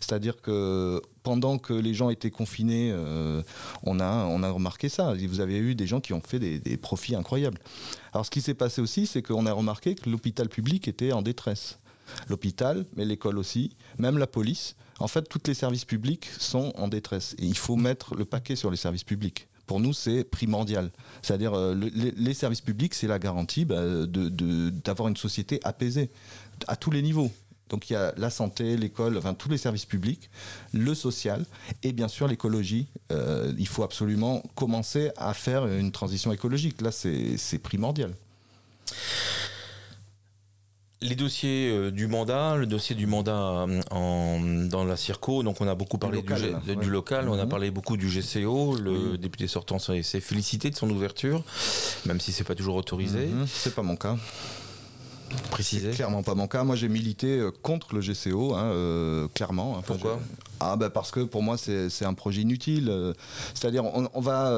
C'est-à-dire 0.00 0.40
que 0.42 1.00
pendant 1.24 1.58
que 1.58 1.72
les 1.72 1.94
gens 1.94 2.10
étaient 2.10 2.30
confinés, 2.30 2.92
euh, 2.92 3.42
on, 3.82 3.98
a, 3.98 4.26
on 4.26 4.42
a 4.44 4.50
remarqué 4.50 4.88
ça. 4.88 5.14
Vous 5.14 5.40
avez 5.40 5.56
eu 5.56 5.74
des 5.74 5.86
gens 5.86 6.00
qui 6.00 6.12
ont 6.12 6.20
fait 6.20 6.38
des, 6.38 6.76
profits 6.76 7.16
incroyables. 7.16 7.58
Alors 8.12 8.26
ce 8.26 8.30
qui 8.30 8.42
s'est 8.42 8.54
passé 8.54 8.80
aussi, 8.80 9.06
c'est 9.06 9.22
qu'on 9.22 9.46
a 9.46 9.52
remarqué 9.52 9.96
que 9.96 10.08
l'hôpital 10.08 10.48
public 10.48 10.86
était 10.86 11.12
en 11.12 11.22
détresse. 11.22 11.78
L'hôpital, 12.28 12.84
mais 12.94 13.06
l'école 13.06 13.38
aussi, 13.38 13.74
même 13.98 14.18
la 14.18 14.26
police. 14.26 14.76
En 15.00 15.08
fait, 15.08 15.22
tous 15.22 15.40
les 15.46 15.54
services 15.54 15.86
publics 15.86 16.28
sont 16.38 16.72
en 16.76 16.88
détresse. 16.88 17.34
Il 17.38 17.56
faut 17.56 17.76
mettre 17.76 18.14
le 18.14 18.26
paquet 18.26 18.54
sur 18.54 18.70
les 18.70 18.76
services 18.76 19.04
publics 19.04 19.48
pour 19.66 19.80
nous, 19.80 19.94
c'est 19.94 20.24
primordial. 20.24 20.90
C'est-à-dire, 21.22 21.54
euh, 21.54 21.74
les 21.74 22.34
services 22.34 22.60
publics, 22.60 22.92
c'est 22.92 23.06
la 23.06 23.18
garantie 23.18 23.64
bah, 23.64 23.80
d'avoir 24.06 25.08
une 25.08 25.16
société 25.16 25.58
apaisée 25.64 26.10
à 26.68 26.76
tous 26.76 26.90
les 26.90 27.00
niveaux. 27.00 27.32
Donc 27.68 27.88
il 27.90 27.94
y 27.94 27.96
a 27.96 28.12
la 28.16 28.30
santé, 28.30 28.76
l'école, 28.76 29.16
enfin 29.16 29.34
tous 29.34 29.48
les 29.48 29.58
services 29.58 29.86
publics, 29.86 30.30
le 30.72 30.94
social 30.94 31.44
et 31.82 31.92
bien 31.92 32.08
sûr 32.08 32.28
l'écologie. 32.28 32.88
Euh, 33.10 33.52
il 33.58 33.68
faut 33.68 33.82
absolument 33.82 34.42
commencer 34.54 35.10
à 35.16 35.34
faire 35.34 35.66
une 35.66 35.92
transition 35.92 36.32
écologique. 36.32 36.80
Là, 36.80 36.90
c'est 36.92 37.58
primordial. 37.58 38.14
Les 41.00 41.16
dossiers 41.16 41.70
euh, 41.70 41.90
du 41.90 42.06
mandat, 42.06 42.56
le 42.56 42.64
dossier 42.64 42.96
du 42.96 43.06
mandat 43.06 43.66
euh, 43.92 44.68
dans 44.68 44.84
la 44.84 44.96
Circo, 44.96 45.42
donc 45.42 45.60
on 45.60 45.68
a 45.68 45.74
beaucoup 45.74 45.98
parlé 45.98 46.22
du 46.22 46.88
local, 46.88 47.28
on 47.28 47.38
a 47.38 47.44
mhm. 47.44 47.48
parlé 47.48 47.70
beaucoup 47.70 47.98
du 47.98 48.08
GCO, 48.08 48.76
le 48.76 49.18
député 49.18 49.46
sortant 49.46 49.78
s'est 49.78 50.02
félicité 50.02 50.70
de 50.70 50.76
son 50.76 50.88
ouverture, 50.88 51.42
même 52.06 52.20
si 52.20 52.32
c'est 52.32 52.44
pas 52.44 52.54
toujours 52.54 52.76
autorisé. 52.76 53.26
Mhm. 53.26 53.46
C'est 53.46 53.74
pas 53.74 53.82
mon 53.82 53.96
cas. 53.96 54.16
Préciser. 55.50 55.90
Clairement 55.90 56.22
pas 56.22 56.34
mon 56.34 56.46
cas. 56.46 56.64
Moi, 56.64 56.76
j'ai 56.76 56.88
milité 56.88 57.38
euh, 57.38 57.50
contre 57.62 57.94
le 57.94 58.00
GCO, 58.00 58.54
hein, 58.54 58.64
euh, 58.64 59.28
clairement. 59.34 59.80
Pourquoi? 59.86 60.20
Ah 60.60 60.76
bah 60.76 60.90
parce 60.90 61.10
que 61.10 61.20
pour 61.20 61.42
moi 61.42 61.56
c'est 61.58 62.04
un 62.04 62.14
projet 62.14 62.42
inutile. 62.42 62.88
Euh, 62.88 63.12
c'est-à-dire 63.54 63.84
on, 63.84 64.20
va. 64.20 64.50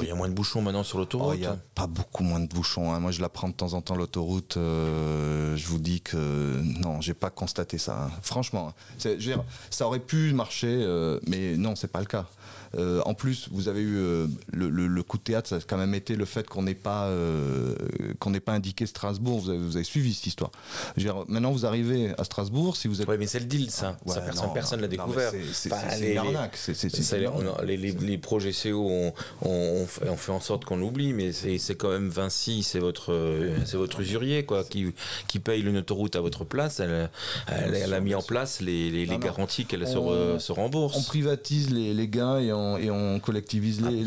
il 0.00 0.08
y 0.08 0.10
a 0.10 0.14
moins 0.14 0.28
de 0.28 0.34
bouchons 0.34 0.62
maintenant 0.62 0.82
sur 0.82 0.98
l'autoroute. 0.98 1.28
Oh, 1.30 1.34
il 1.34 1.40
n'y 1.40 1.46
a 1.46 1.56
pas 1.74 1.86
beaucoup 1.86 2.22
moins 2.22 2.40
de 2.40 2.48
bouchons. 2.48 2.92
Hein. 2.92 3.00
Moi 3.00 3.10
je 3.10 3.20
la 3.20 3.28
prends 3.28 3.48
de 3.48 3.54
temps 3.54 3.74
en 3.74 3.80
temps 3.80 3.96
l'autoroute. 3.96 4.54
je 4.56 5.66
vous 5.66 5.78
dis 5.78 6.00
que 6.00 6.60
non, 6.62 7.00
j'ai 7.00 7.14
pas 7.14 7.30
constaté 7.30 7.78
ça. 7.78 8.04
Hein. 8.04 8.10
Franchement, 8.22 8.72
ça 9.70 9.86
aurait 9.86 10.00
pu 10.00 10.32
marcher, 10.32 10.86
mais 11.26 11.56
non, 11.56 11.76
c'est 11.76 11.88
pas 11.88 12.00
le 12.00 12.06
cas. 12.06 12.26
Euh, 12.76 13.02
en 13.04 13.14
plus, 13.14 13.48
vous 13.50 13.68
avez 13.68 13.80
eu 13.80 13.96
euh, 13.96 14.28
le, 14.52 15.02
coup 15.02 15.18
de 15.18 15.22
théâtre, 15.22 15.48
ça 15.48 15.56
a 15.56 15.60
quand 15.60 15.76
même 15.76 15.94
été 15.94 16.14
le 16.14 16.24
fait 16.24 16.48
qu'on 16.48 16.62
n'ait 16.62 16.74
pas, 16.74 17.06
euh, 17.06 17.74
qu'on 18.20 18.30
n'ait 18.30 18.40
pas 18.40 18.52
indiqué 18.52 18.86
Strasbourg. 18.86 19.40
Vous 19.40 19.76
avez, 19.76 19.84
suivi 19.84 20.14
cette 20.14 20.26
histoire. 20.26 20.50
maintenant, 21.28 21.50
vous 21.50 21.66
arrivez 21.66 22.12
à 22.16 22.24
Strasbourg, 22.24 22.76
si 22.76 22.86
vous 22.86 23.02
êtes. 23.02 23.08
Oui, 23.08 23.16
mais 23.18 23.26
c'est 23.26 23.40
le 23.40 23.46
deal, 23.46 23.70
ça. 23.70 23.96
personne 24.54 24.78
ne 24.78 24.82
l'a 24.82 24.88
découvert. 24.88 25.32
C'est 25.52 25.70
une 26.12 26.18
arnaque. 26.18 26.58
Les, 27.64 28.18
projets 28.18 28.52
CO 28.52 29.12
ont, 29.42 29.86
fait, 29.86 30.32
en 30.32 30.40
sorte 30.40 30.64
qu'on 30.64 30.76
l'oublie, 30.76 31.12
mais 31.12 31.32
c'est 31.32 31.74
quand 31.74 31.90
même 31.90 32.08
Vinci, 32.08 32.62
c'est 32.62 32.78
votre, 32.78 33.14
c'est 33.64 33.76
votre 33.76 34.00
usurier, 34.00 34.44
quoi, 34.44 34.64
qui, 34.64 34.92
qui 35.28 35.38
paye 35.38 35.62
une 35.62 35.78
autoroute 35.78 36.16
à 36.16 36.20
votre 36.20 36.44
place. 36.44 36.80
Elle, 36.80 37.10
elle, 37.48 37.94
a 37.94 38.00
mis 38.00 38.14
en 38.14 38.22
place 38.22 38.60
les, 38.60 39.06
garanties 39.20 39.66
qu'elle 39.66 39.86
se, 39.86 40.38
se 40.38 40.52
rembourse. 40.52 40.96
On 40.96 41.02
privatise 41.02 41.70
les, 41.70 41.94
les 41.94 42.08
gains 42.08 42.38
et 42.38 42.52
on 42.52 42.70
et 42.80 42.90
on 42.90 43.20
collectivise 43.20 43.80
les, 43.80 44.02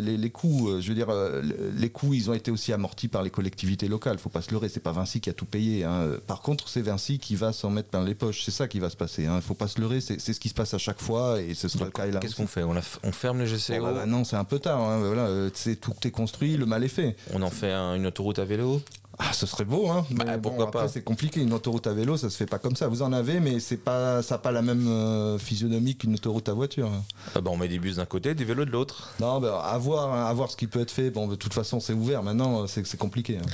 les, 0.00 0.30
coûts. 0.30 0.68
Euh, 0.68 0.80
je 0.80 0.88
veux 0.88 0.94
dire, 0.94 1.10
euh, 1.10 1.42
les 1.76 1.90
coûts, 1.90 2.14
ils 2.14 2.30
ont 2.30 2.34
été 2.34 2.50
aussi 2.50 2.72
amortis 2.72 3.08
par 3.08 3.22
les 3.22 3.30
collectivités 3.30 3.88
locales. 3.88 4.18
Faut 4.18 4.28
pas 4.28 4.42
se 4.42 4.50
leurrer, 4.50 4.68
c'est 4.68 4.80
pas 4.80 4.92
Vinci 4.92 5.20
qui 5.20 5.30
a 5.30 5.32
tout 5.32 5.46
payé. 5.46 5.84
Hein. 5.84 6.16
Par 6.26 6.42
contre, 6.42 6.68
c'est 6.68 6.82
Vinci 6.82 7.18
qui 7.18 7.36
va 7.36 7.52
s'en 7.52 7.70
mettre 7.70 7.90
plein 7.90 8.04
les 8.04 8.14
poches. 8.14 8.42
C'est 8.44 8.50
ça 8.50 8.68
qui 8.68 8.78
va 8.78 8.90
se 8.90 8.96
passer. 8.96 9.26
Hein. 9.26 9.40
Faut 9.40 9.54
pas 9.54 9.68
se 9.68 9.80
leurrer, 9.80 10.00
c'est 10.00 10.18
ce 10.18 10.40
qui 10.40 10.48
se 10.48 10.54
passe 10.54 10.65
à 10.74 10.78
chaque 10.78 11.00
fois 11.00 11.40
et 11.40 11.54
ce 11.54 11.68
sera 11.68 11.84
le 11.84 11.90
cas 11.90 12.06
là. 12.06 12.20
Qu'est-ce 12.20 12.36
qu'on 12.36 12.46
fait? 12.46 12.62
On, 12.62 12.74
on, 13.02 13.12
ferme 13.12 13.40
les 13.40 13.46
GCO 13.46 13.74
oh, 13.80 13.94
bah 13.94 14.06
Non, 14.06 14.24
c'est 14.24 14.36
un 14.36 14.44
peu 14.44 14.58
tard. 14.58 14.80
Hein. 14.80 14.98
Voilà, 14.98 15.26
euh, 15.26 15.50
tout 15.80 15.94
est 16.04 16.10
construit, 16.10 16.56
le 16.56 16.66
mal 16.66 16.84
est 16.84 16.88
fait. 16.88 17.16
On 17.32 17.42
en 17.42 17.50
fait 17.50 17.72
une 17.72 18.06
autoroute 18.06 18.38
à 18.38 18.44
vélo? 18.44 18.80
Ah, 19.18 19.32
ce 19.32 19.46
serait 19.46 19.64
beau, 19.64 19.88
hein. 19.88 20.04
Bah, 20.10 20.24
pourquoi 20.42 20.70
pas 20.70 20.88
C'est 20.88 21.02
compliqué. 21.02 21.40
Une 21.40 21.52
autoroute 21.54 21.86
à 21.86 21.94
vélo, 21.94 22.16
ça 22.16 22.28
se 22.28 22.36
fait 22.36 22.46
pas 22.46 22.58
comme 22.58 22.76
ça. 22.76 22.88
Vous 22.88 23.02
en 23.02 23.12
avez, 23.12 23.40
mais 23.40 23.60
c'est 23.60 23.78
pas, 23.78 24.22
ça 24.22 24.34
n'a 24.34 24.38
pas 24.38 24.52
la 24.52 24.60
même 24.60 24.86
euh, 24.88 25.38
physionomie 25.38 25.96
qu'une 25.96 26.14
autoroute 26.14 26.48
à 26.48 26.52
voiture. 26.52 26.90
Ah 27.34 27.40
bah, 27.40 27.50
on 27.52 27.56
met 27.56 27.68
des 27.68 27.78
bus 27.78 27.96
d'un 27.96 28.04
côté, 28.04 28.34
des 28.34 28.44
vélos 28.44 28.66
de 28.66 28.70
l'autre. 28.70 29.14
Non, 29.20 29.40
bah, 29.40 29.62
à 29.64 29.78
voir, 29.78 30.12
hein, 30.12 30.26
à 30.26 30.32
voir 30.34 30.50
ce 30.50 30.56
qui 30.56 30.66
peut 30.66 30.80
être 30.80 30.90
fait. 30.90 31.10
Bon, 31.10 31.28
de 31.28 31.34
toute 31.34 31.54
façon, 31.54 31.80
c'est 31.80 31.94
ouvert. 31.94 32.22
Maintenant, 32.22 32.66
c'est, 32.66 32.96
compliqué. 32.98 33.38
Hein. 33.38 33.46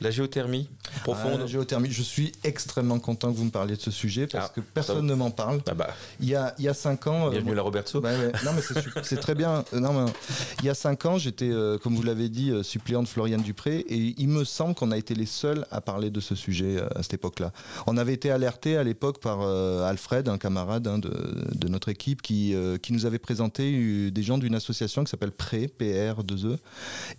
La 0.00 0.10
géothermie 0.10 0.68
profonde. 1.02 1.32
Ah, 1.36 1.40
la 1.40 1.46
géothermie. 1.46 1.90
Je 1.90 2.02
suis 2.02 2.32
extrêmement 2.44 2.98
content 2.98 3.32
que 3.32 3.38
vous 3.38 3.44
me 3.44 3.50
parliez 3.50 3.76
de 3.76 3.80
ce 3.80 3.90
sujet 3.90 4.26
parce 4.26 4.48
ah, 4.50 4.52
que 4.54 4.60
personne 4.60 5.06
ne 5.06 5.14
m'en 5.14 5.30
parle. 5.30 5.62
Ah 5.66 5.74
bah. 5.74 5.88
Il 6.20 6.28
y 6.28 6.34
a, 6.34 6.54
il 6.58 6.64
y 6.64 6.68
a 6.68 6.74
cinq 6.74 7.06
ans. 7.06 7.28
Euh, 7.28 7.30
Bienvenue 7.30 7.52
à 7.52 7.56
la 7.56 7.62
Roberto. 7.62 8.00
Bah, 8.02 8.10
non, 8.44 8.52
mais 8.54 8.62
c'est, 9.02 9.16
très 9.16 9.34
bien. 9.34 9.64
Euh, 9.72 9.80
non, 9.80 9.92
mais, 9.92 10.12
il 10.60 10.66
y 10.66 10.68
a 10.68 10.74
cinq 10.74 11.06
ans, 11.06 11.16
j'étais, 11.16 11.50
comme 11.82 11.94
vous 11.94 12.02
l'avez 12.02 12.28
dit, 12.28 12.52
suppléant 12.62 13.02
de 13.02 13.08
Floriane 13.08 13.42
Dupré, 13.42 13.78
et 13.88 14.14
il 14.18 14.28
me 14.28 14.44
semble 14.44 14.74
qu'on 14.74 14.90
a 14.90 14.98
été 14.98 15.05
les 15.14 15.26
seuls 15.26 15.66
à 15.70 15.80
parler 15.80 16.10
de 16.10 16.20
ce 16.20 16.34
sujet 16.34 16.76
euh, 16.76 16.88
à 16.94 17.02
cette 17.02 17.14
époque-là. 17.14 17.52
On 17.86 17.96
avait 17.96 18.14
été 18.14 18.30
alerté 18.30 18.76
à 18.76 18.84
l'époque 18.84 19.20
par 19.20 19.40
euh, 19.42 19.88
Alfred, 19.88 20.28
un 20.28 20.38
camarade 20.38 20.86
hein, 20.86 20.98
de, 20.98 21.68
notre 21.68 21.88
équipe, 21.88 22.22
qui, 22.22 22.54
euh, 22.54 22.78
qui 22.78 22.92
nous 22.92 23.06
avait 23.06 23.18
présenté 23.18 24.10
des 24.10 24.22
gens 24.22 24.38
d'une 24.38 24.54
association 24.54 25.04
qui 25.04 25.10
s'appelle 25.10 25.32
PRE, 25.32 25.66
PR2E, 25.78 26.58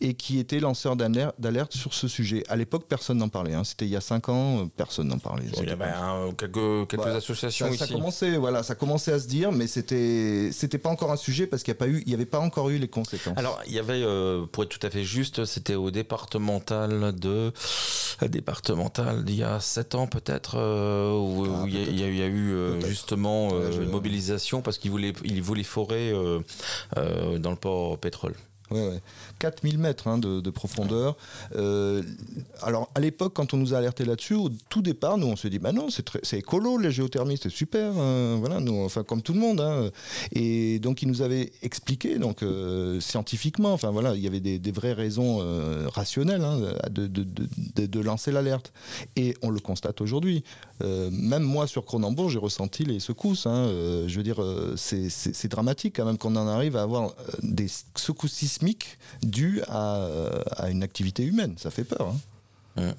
et 0.02 0.13
qui 0.13 0.39
était 0.39 0.60
lanceur 0.60 0.95
d'alerte 0.95 1.73
sur 1.73 1.93
ce 1.93 2.08
sujet. 2.08 2.43
À 2.50 2.56
l'époque, 2.56 2.86
personne 2.88 3.17
n'en 3.17 3.30
parlait. 3.30 3.54
Hein. 3.54 3.63
C'était 3.63 3.86
il 3.86 3.91
y 3.91 3.95
a 3.95 4.02
cinq 4.02 4.30
ans, 4.30 4.67
personne 4.76 5.08
n'en 5.08 5.19
parlait. 5.19 5.45
il 5.58 5.67
y 5.67 5.71
avait 5.71 5.91
quelques, 6.38 6.88
quelques 6.88 7.08
associations 7.08 7.67
ça, 7.67 7.73
ici. 7.73 7.80
Ça 7.80 7.88
commençait, 7.88 8.38
voilà, 8.38 8.63
ça 8.63 8.76
commençait 8.76 9.12
à 9.12 9.19
se 9.19 9.28
dire, 9.28 9.52
mais 9.52 9.67
c'était 9.67 10.50
c'était 10.52 10.78
pas 10.78 10.89
encore 10.89 11.12
un 11.12 11.17
sujet 11.17 11.47
parce 11.47 11.63
qu'il 11.63 11.76
n'y 12.06 12.13
avait 12.13 12.26
pas 12.26 12.39
encore 12.39 12.69
eu 12.69 12.78
les 12.78 12.88
conséquences. 12.88 13.38
Alors, 13.38 13.62
il 13.67 13.73
y 13.73 13.80
avait, 13.80 14.04
pour 14.52 14.63
être 14.63 14.69
tout 14.69 14.86
à 14.86 14.89
fait 14.89 15.04
juste, 15.04 15.45
c'était 15.45 15.76
au 15.76 15.91
départemental 15.91 17.13
de 17.13 17.52
départemental 18.26 19.24
d'il 19.24 19.36
y 19.36 19.44
a 19.44 19.60
7 19.60 19.96
ans 19.96 20.08
peut-être, 20.08 20.56
euh, 20.58 21.12
où, 21.12 21.46
ah, 21.46 21.66
il, 21.68 22.00
y 22.00 22.04
a, 22.04 22.08
eu 22.08 22.52
euh, 22.52 22.82
justement 22.82 23.50
euh, 23.54 23.84
une 23.84 23.90
mobilisation 23.90 24.62
parce 24.62 24.78
qu'ils 24.78 24.92
voulaient, 24.92 25.13
ils 25.24 25.42
voulaient 25.42 25.63
forer 25.63 26.13
dans 26.96 27.52
le 27.52 27.56
port 27.56 28.00
pétrole. 28.00 28.34
Ouais, 28.69 28.86
ouais. 28.86 29.01
4000 29.39 29.77
mètres 29.77 30.08
hein, 30.08 30.17
de, 30.17 30.49
profondeur. 30.49 31.15
Euh, 31.56 32.01
alors, 32.62 32.89
à 32.95 32.99
l'époque, 32.99 33.34
quand 33.34 33.53
on 33.53 33.58
nous 33.58 33.73
a 33.73 33.77
alerté 33.77 34.03
là-dessus, 34.03 34.34
au 34.34 34.49
tout 34.69 34.82
départ, 34.82 35.17
nous, 35.17 35.27
on 35.27 35.36
se 35.36 35.47
dit, 35.47 35.60
bah 35.60 35.71
non, 35.71 35.88
c'est 35.89 36.38
écolo, 36.38 36.77
la 36.77 36.89
géothermie, 36.89 37.38
c'est 37.41 37.49
super. 37.49 37.97
Hein, 37.97 38.38
voilà, 38.39 38.60
nous, 38.60 38.84
enfin, 38.84 39.03
comme 39.03 39.21
tout 39.21 39.34
le 39.34 39.39
monde. 39.39 39.62
Hein. 39.62 39.89
Et 40.34 40.80
donc, 40.80 41.01
ils 41.01 41.08
nous 41.08 41.21
avaient 41.21 41.51
expliqué, 41.62 42.17
donc, 42.17 42.43
euh, 42.43 42.99
scientifiquement, 42.99 43.73
enfin, 43.73 43.91
voilà, 43.91 44.15
il 44.15 44.21
y 44.21 44.27
avait 44.27 44.39
des, 44.39 44.71
vraies 44.71 44.93
raisons 44.93 45.39
euh, 45.41 45.88
rationnelles 45.88 46.45
de, 46.91 47.99
lancer 47.99 48.32
l'alerte. 48.32 48.73
Et 49.15 49.36
on 49.41 49.49
le 49.49 49.60
constate 49.60 50.01
aujourd'hui. 50.01 50.43
même 50.82 51.43
moi, 51.43 51.67
sur 51.67 51.86
Cronenbourg, 51.86 52.30
j'ai 52.30 52.39
ressenti 52.39 52.84
les 52.84 52.99
secousses. 52.99 53.45
je 53.45 54.15
veux 54.15 54.23
dire, 54.23 54.41
c'est 54.75 55.47
dramatique 55.47 55.95
quand 55.97 56.06
même 56.06 56.17
qu'on 56.17 56.36
en 56.36 56.47
arrive 56.47 56.75
à 56.75 56.82
avoir 56.82 57.13
des 57.41 57.67
secousses 57.95 58.41
dues 59.22 59.62
à, 59.67 60.08
à 60.58 60.70
une 60.70 60.84
activité 60.84 61.24
humaine. 61.24 61.56
Ça 61.58 61.72
fait 61.72 61.84
peur. 61.84 62.13
Hein. 62.78 62.93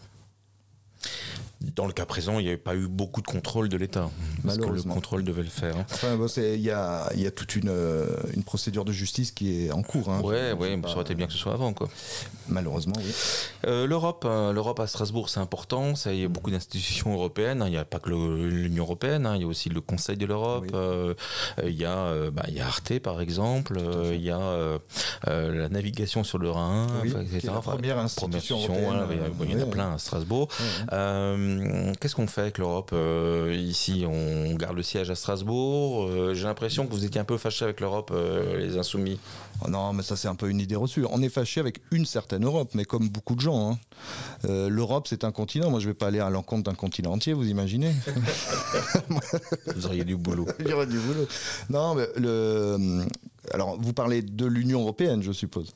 Dans 1.61 1.87
le 1.87 1.92
cas 1.92 2.07
présent, 2.07 2.38
il 2.38 2.44
n'y 2.44 2.49
avait 2.49 2.57
pas 2.57 2.77
eu 2.77 2.87
beaucoup 2.87 3.21
de 3.21 3.27
contrôle 3.27 3.68
de 3.68 3.77
l'État. 3.77 4.11
Parce 4.44 4.59
que 4.59 4.66
le 4.66 4.83
contrôle 4.83 5.25
devait 5.25 5.42
le 5.42 5.49
faire. 5.49 5.77
Hein. 5.77 5.87
Enfin, 5.90 6.16
il 6.37 6.61
y, 6.61 6.71
a, 6.71 7.11
y, 7.16 7.27
a, 7.27 7.31
toute 7.33 7.57
une, 7.57 7.68
euh, 7.68 8.07
une, 8.35 8.44
procédure 8.44 8.85
de 8.85 8.92
justice 8.92 9.33
qui 9.33 9.66
est 9.66 9.73
en 9.73 9.83
cours. 9.83 10.09
Hein. 10.09 10.21
Ouais, 10.21 10.53
ouais, 10.53 10.81
ça 10.85 10.92
aurait 10.92 11.03
été 11.03 11.16
bien 11.16 11.27
que 11.27 11.33
ce 11.33 11.38
soit 11.38 11.53
avant. 11.53 11.73
Quoi. 11.73 11.88
Malheureusement, 12.49 12.94
oui. 12.99 13.12
Euh, 13.66 13.88
L'Europe, 13.88 14.25
hein, 14.25 14.53
l'Europe 14.53 14.79
à 14.79 14.87
Strasbourg, 14.87 15.29
c'est 15.29 15.40
important. 15.40 15.97
Ça, 15.97 16.12
il 16.12 16.21
y 16.21 16.25
a 16.25 16.29
beaucoup 16.29 16.53
d'institutions 16.53 17.12
européennes. 17.12 17.62
Il 17.66 17.71
n'y 17.71 17.77
a 17.77 17.85
pas 17.85 17.99
que 17.99 18.11
l'Union 18.11 18.85
européenne. 18.85 19.29
Il 19.35 19.40
y 19.40 19.44
a 19.44 19.49
aussi 19.49 19.68
le 19.68 19.81
Conseil 19.81 20.16
de 20.16 20.27
l'Europe. 20.27 20.66
Euh, 20.75 21.14
il, 21.64 21.75
y 21.75 21.85
a, 21.85 22.31
bah, 22.31 22.44
y 22.51 22.61
a 22.61 22.66
Arte, 22.66 23.01
par 23.01 23.21
exemple. 23.21 23.81
il 24.12 24.23
y 24.23 24.31
a 24.31 24.79
la 25.27 25.68
navigation 25.68 26.23
sur 26.23 26.38
le 26.38 26.51
Rhin, 26.51 26.87
etc. 27.05 27.49
la 27.53 27.61
première 27.61 27.99
institution 27.99 28.59
européenne. 28.59 29.33
il 29.42 29.51
y 29.51 29.57
en 29.57 29.62
a 29.62 29.66
plein 29.66 29.92
à 29.94 29.99
Strasbourg. 29.99 30.49
Euh, 30.92 31.47
qu'est-ce 32.00 32.14
qu'on 32.14 32.26
fait 32.26 32.42
avec 32.42 32.58
l'Europe 32.58 32.90
euh, 32.92 33.54
Ici, 33.56 34.04
on 34.06 34.54
garde 34.54 34.76
le 34.76 34.82
siège 34.82 35.11
à 35.11 35.14
Strasbourg. 35.14 36.06
Euh, 36.06 36.34
j'ai 36.34 36.44
l'impression 36.44 36.87
que 36.87 36.92
vous 36.92 37.04
étiez 37.04 37.20
un 37.20 37.24
peu 37.24 37.38
fâché 37.38 37.64
avec 37.64 37.80
l'Europe, 37.80 38.12
les 38.56 38.76
insoumis. 38.78 39.18
Oh 39.64 39.68
non, 39.68 39.92
mais 39.92 40.02
ça 40.02 40.16
c'est 40.16 40.28
un 40.28 40.34
peu 40.34 40.48
une 40.48 40.61
idée 40.61 40.76
reçue. 40.76 41.04
On 41.11 41.22
est 41.22 41.28
fâché 41.28 41.61
avec 41.61 41.80
une 41.90 42.06
certaine 42.06 42.44
Europe, 42.44 42.70
mais 42.74 42.84
comme 42.84 43.08
beaucoup 43.08 43.34
de 43.34 43.40
gens. 43.40 43.72
Hein. 43.72 43.78
L'Europe 44.68 45.06
c'est 45.08 45.24
un 45.24 45.32
continent. 45.32 45.70
Moi 45.70 45.80
je 45.80 45.88
vais 45.88 45.94
pas 45.94 46.06
aller 46.08 46.20
à 46.20 46.30
l'encontre 46.30 46.64
d'un 46.64 46.76
continent 46.76 47.12
entier, 47.12 47.32
vous 47.32 47.48
imaginez 47.48 47.92
Vous 49.74 49.87
auriez 49.87 50.04
du 50.04 50.16
boulot. 50.16 50.46
J'aurais 50.66 50.87
du 50.87 50.98
boulot. 50.98 51.26
Non, 51.70 51.94
mais 51.94 52.06
le 52.16 53.06
alors, 53.52 53.80
vous 53.80 53.92
parlez 53.92 54.22
de 54.22 54.46
l'Union 54.46 54.80
européenne, 54.80 55.22
je 55.22 55.32
suppose. 55.32 55.74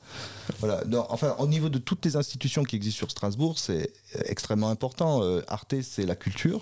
Voilà. 0.59 0.83
enfin, 1.09 1.35
au 1.39 1.47
niveau 1.47 1.69
de 1.69 1.79
toutes 1.79 2.05
les 2.05 2.15
institutions 2.15 2.63
qui 2.63 2.75
existent 2.75 2.99
sur 2.99 3.11
Strasbourg, 3.11 3.57
c'est 3.57 3.91
extrêmement 4.25 4.69
important. 4.69 5.23
Euh, 5.23 5.41
Arte, 5.47 5.75
c'est 5.81 6.05
la 6.05 6.15
culture. 6.15 6.61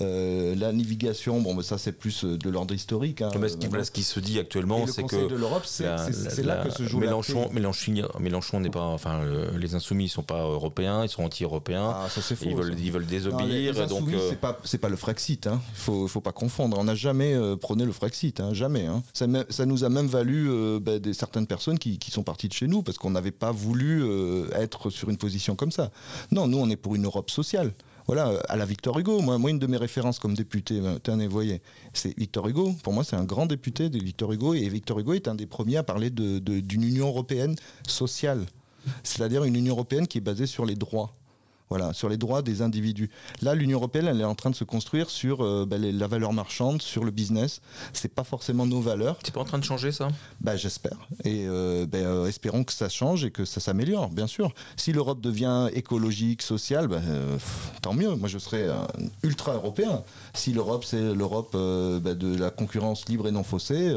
Euh, 0.00 0.54
la 0.56 0.72
navigation, 0.72 1.40
bon, 1.40 1.54
mais 1.54 1.62
ça, 1.62 1.78
c'est 1.78 1.92
plus 1.92 2.24
euh, 2.24 2.36
de 2.36 2.50
l'ordre 2.50 2.74
historique. 2.74 3.22
Hein, 3.22 3.30
mais 3.38 3.48
ce, 3.48 3.56
qui, 3.56 3.66
voilà, 3.66 3.84
ce 3.84 3.90
qui 3.90 4.02
se 4.02 4.20
dit 4.20 4.38
actuellement, 4.38 4.86
c'est 4.86 5.04
que. 5.04 5.28
de 5.28 5.34
l'Europe, 5.34 5.64
c'est 5.64 5.84
là 5.84 6.64
que 6.64 6.70
se 6.70 6.84
joue 6.84 6.98
Mélenchon, 6.98 7.50
Mélenchon, 7.52 7.92
Mélenchon 8.20 8.60
n'est 8.60 8.70
pas. 8.70 8.86
Enfin, 8.86 9.20
les 9.56 9.74
Insoumis 9.74 10.04
ne 10.04 10.08
sont 10.08 10.22
pas 10.22 10.42
européens, 10.42 11.04
ils 11.04 11.08
sont 11.08 11.24
anti-européens. 11.24 11.94
Ah, 11.94 12.08
ça, 12.08 12.20
c'est 12.22 12.36
faux. 12.36 12.46
Ils 12.46 12.56
veulent, 12.56 12.76
ils 12.78 12.92
veulent 12.92 13.06
désobéir. 13.06 13.72
les 13.74 13.86
donc, 13.86 14.08
c'est 14.28 14.40
pas, 14.40 14.58
pas, 14.80 14.88
le 14.88 14.96
Frexit. 14.96 15.46
Il 15.46 15.48
hein. 15.48 15.60
faut, 15.74 16.08
faut 16.08 16.20
pas 16.20 16.32
confondre. 16.32 16.78
On 16.78 16.84
n'a 16.84 16.94
jamais 16.94 17.36
prôné 17.60 17.84
le 17.84 17.92
Frexit. 17.92 18.40
Hein, 18.40 18.52
jamais. 18.52 18.86
Hein. 18.86 19.02
Ça, 19.12 19.26
ça 19.50 19.66
nous 19.66 19.84
a 19.84 19.88
même 19.88 20.06
valu 20.06 20.48
euh, 20.50 20.80
bah, 20.80 20.98
des, 20.98 21.12
certaines 21.12 21.46
personnes 21.46 21.78
qui, 21.78 21.98
sont 22.10 22.22
parties 22.22 22.48
de 22.48 22.52
chez 22.52 22.66
nous 22.66 22.82
parce 22.82 22.98
qu'on 22.98 23.10
n'avait 23.10 23.30
pas 23.30 23.52
voulu 23.52 24.02
euh, 24.02 24.48
être 24.52 24.90
sur 24.90 25.08
une 25.10 25.16
position 25.16 25.56
comme 25.56 25.72
ça. 25.72 25.90
Non, 26.30 26.46
nous, 26.46 26.58
on 26.58 26.68
est 26.70 26.76
pour 26.86 26.94
une 26.94 27.06
Europe 27.06 27.32
sociale 27.32 27.72
voilà, 28.06 28.40
à 28.48 28.54
la 28.54 28.64
Victor 28.64 28.96
Hugo. 28.96 29.20
Moi, 29.20 29.50
une 29.50 29.58
de 29.58 29.66
mes 29.66 29.76
références 29.76 30.20
comme 30.20 30.34
député, 30.34 30.78
euh, 30.80 31.00
tenez, 31.02 31.26
voyez, 31.26 31.60
c'est 31.92 32.16
Victor 32.16 32.46
Hugo. 32.46 32.72
Pour 32.84 32.92
moi, 32.92 33.02
c'est 33.02 33.16
un 33.16 33.24
grand 33.24 33.46
député 33.46 33.90
de 33.90 33.98
Victor 33.98 34.32
Hugo. 34.32 34.54
Et 34.54 34.68
Victor 34.68 35.00
Hugo 35.00 35.12
est 35.14 35.26
un 35.26 35.34
des 35.34 35.46
premiers 35.46 35.78
à 35.78 35.82
parler 35.82 36.10
d'une 36.10 36.84
Union 36.84 37.08
européenne 37.08 37.56
sociale. 37.88 38.46
C'est-à-dire 39.02 39.42
une 39.42 39.56
Union 39.56 39.74
européenne 39.74 40.06
qui 40.06 40.18
est 40.18 40.20
basée 40.20 40.46
sur 40.46 40.64
les 40.64 40.76
droits. 40.76 41.12
Voilà, 41.68 41.92
sur 41.92 42.08
les 42.08 42.16
droits 42.16 42.42
des 42.42 42.62
individus. 42.62 43.10
Là, 43.42 43.56
l'Union 43.56 43.78
européenne, 43.78 44.06
elle 44.06 44.20
est 44.20 44.24
en 44.24 44.36
train 44.36 44.50
de 44.50 44.54
se 44.54 44.62
construire 44.62 45.10
sur 45.10 45.44
euh, 45.44 45.66
bah, 45.66 45.78
la 45.78 46.06
valeur 46.06 46.32
marchande, 46.32 46.80
sur 46.80 47.02
le 47.02 47.10
business. 47.10 47.60
C'est 47.92 48.14
pas 48.14 48.22
forcément 48.22 48.66
nos 48.66 48.80
valeurs. 48.80 49.18
C'est 49.24 49.34
pas 49.34 49.40
en 49.40 49.44
train 49.44 49.58
de 49.58 49.64
changer 49.64 49.90
ça? 49.90 50.08
Bah, 50.40 50.56
J'espère. 50.56 50.96
Et 51.24 51.44
euh, 51.48 51.84
bah, 51.86 51.98
euh, 51.98 52.26
espérons 52.26 52.62
que 52.62 52.72
ça 52.72 52.88
change 52.88 53.24
et 53.24 53.32
que 53.32 53.44
ça 53.44 53.60
s'améliore, 53.60 54.10
bien 54.10 54.28
sûr. 54.28 54.52
Si 54.76 54.92
l'Europe 54.92 55.20
devient 55.20 55.68
écologique, 55.72 56.42
sociale, 56.42 56.86
bah, 56.86 57.00
tant 57.82 57.94
mieux. 57.94 58.14
Moi, 58.14 58.28
je 58.28 58.38
serais 58.38 58.68
ultra 59.24 59.54
européen. 59.54 60.04
Si 60.34 60.52
l'Europe, 60.52 60.84
c'est 60.84 61.14
l'Europe 61.14 61.56
de 61.56 62.36
la 62.36 62.50
concurrence 62.50 63.08
libre 63.08 63.26
et 63.26 63.32
non 63.32 63.42
faussée, 63.42 63.92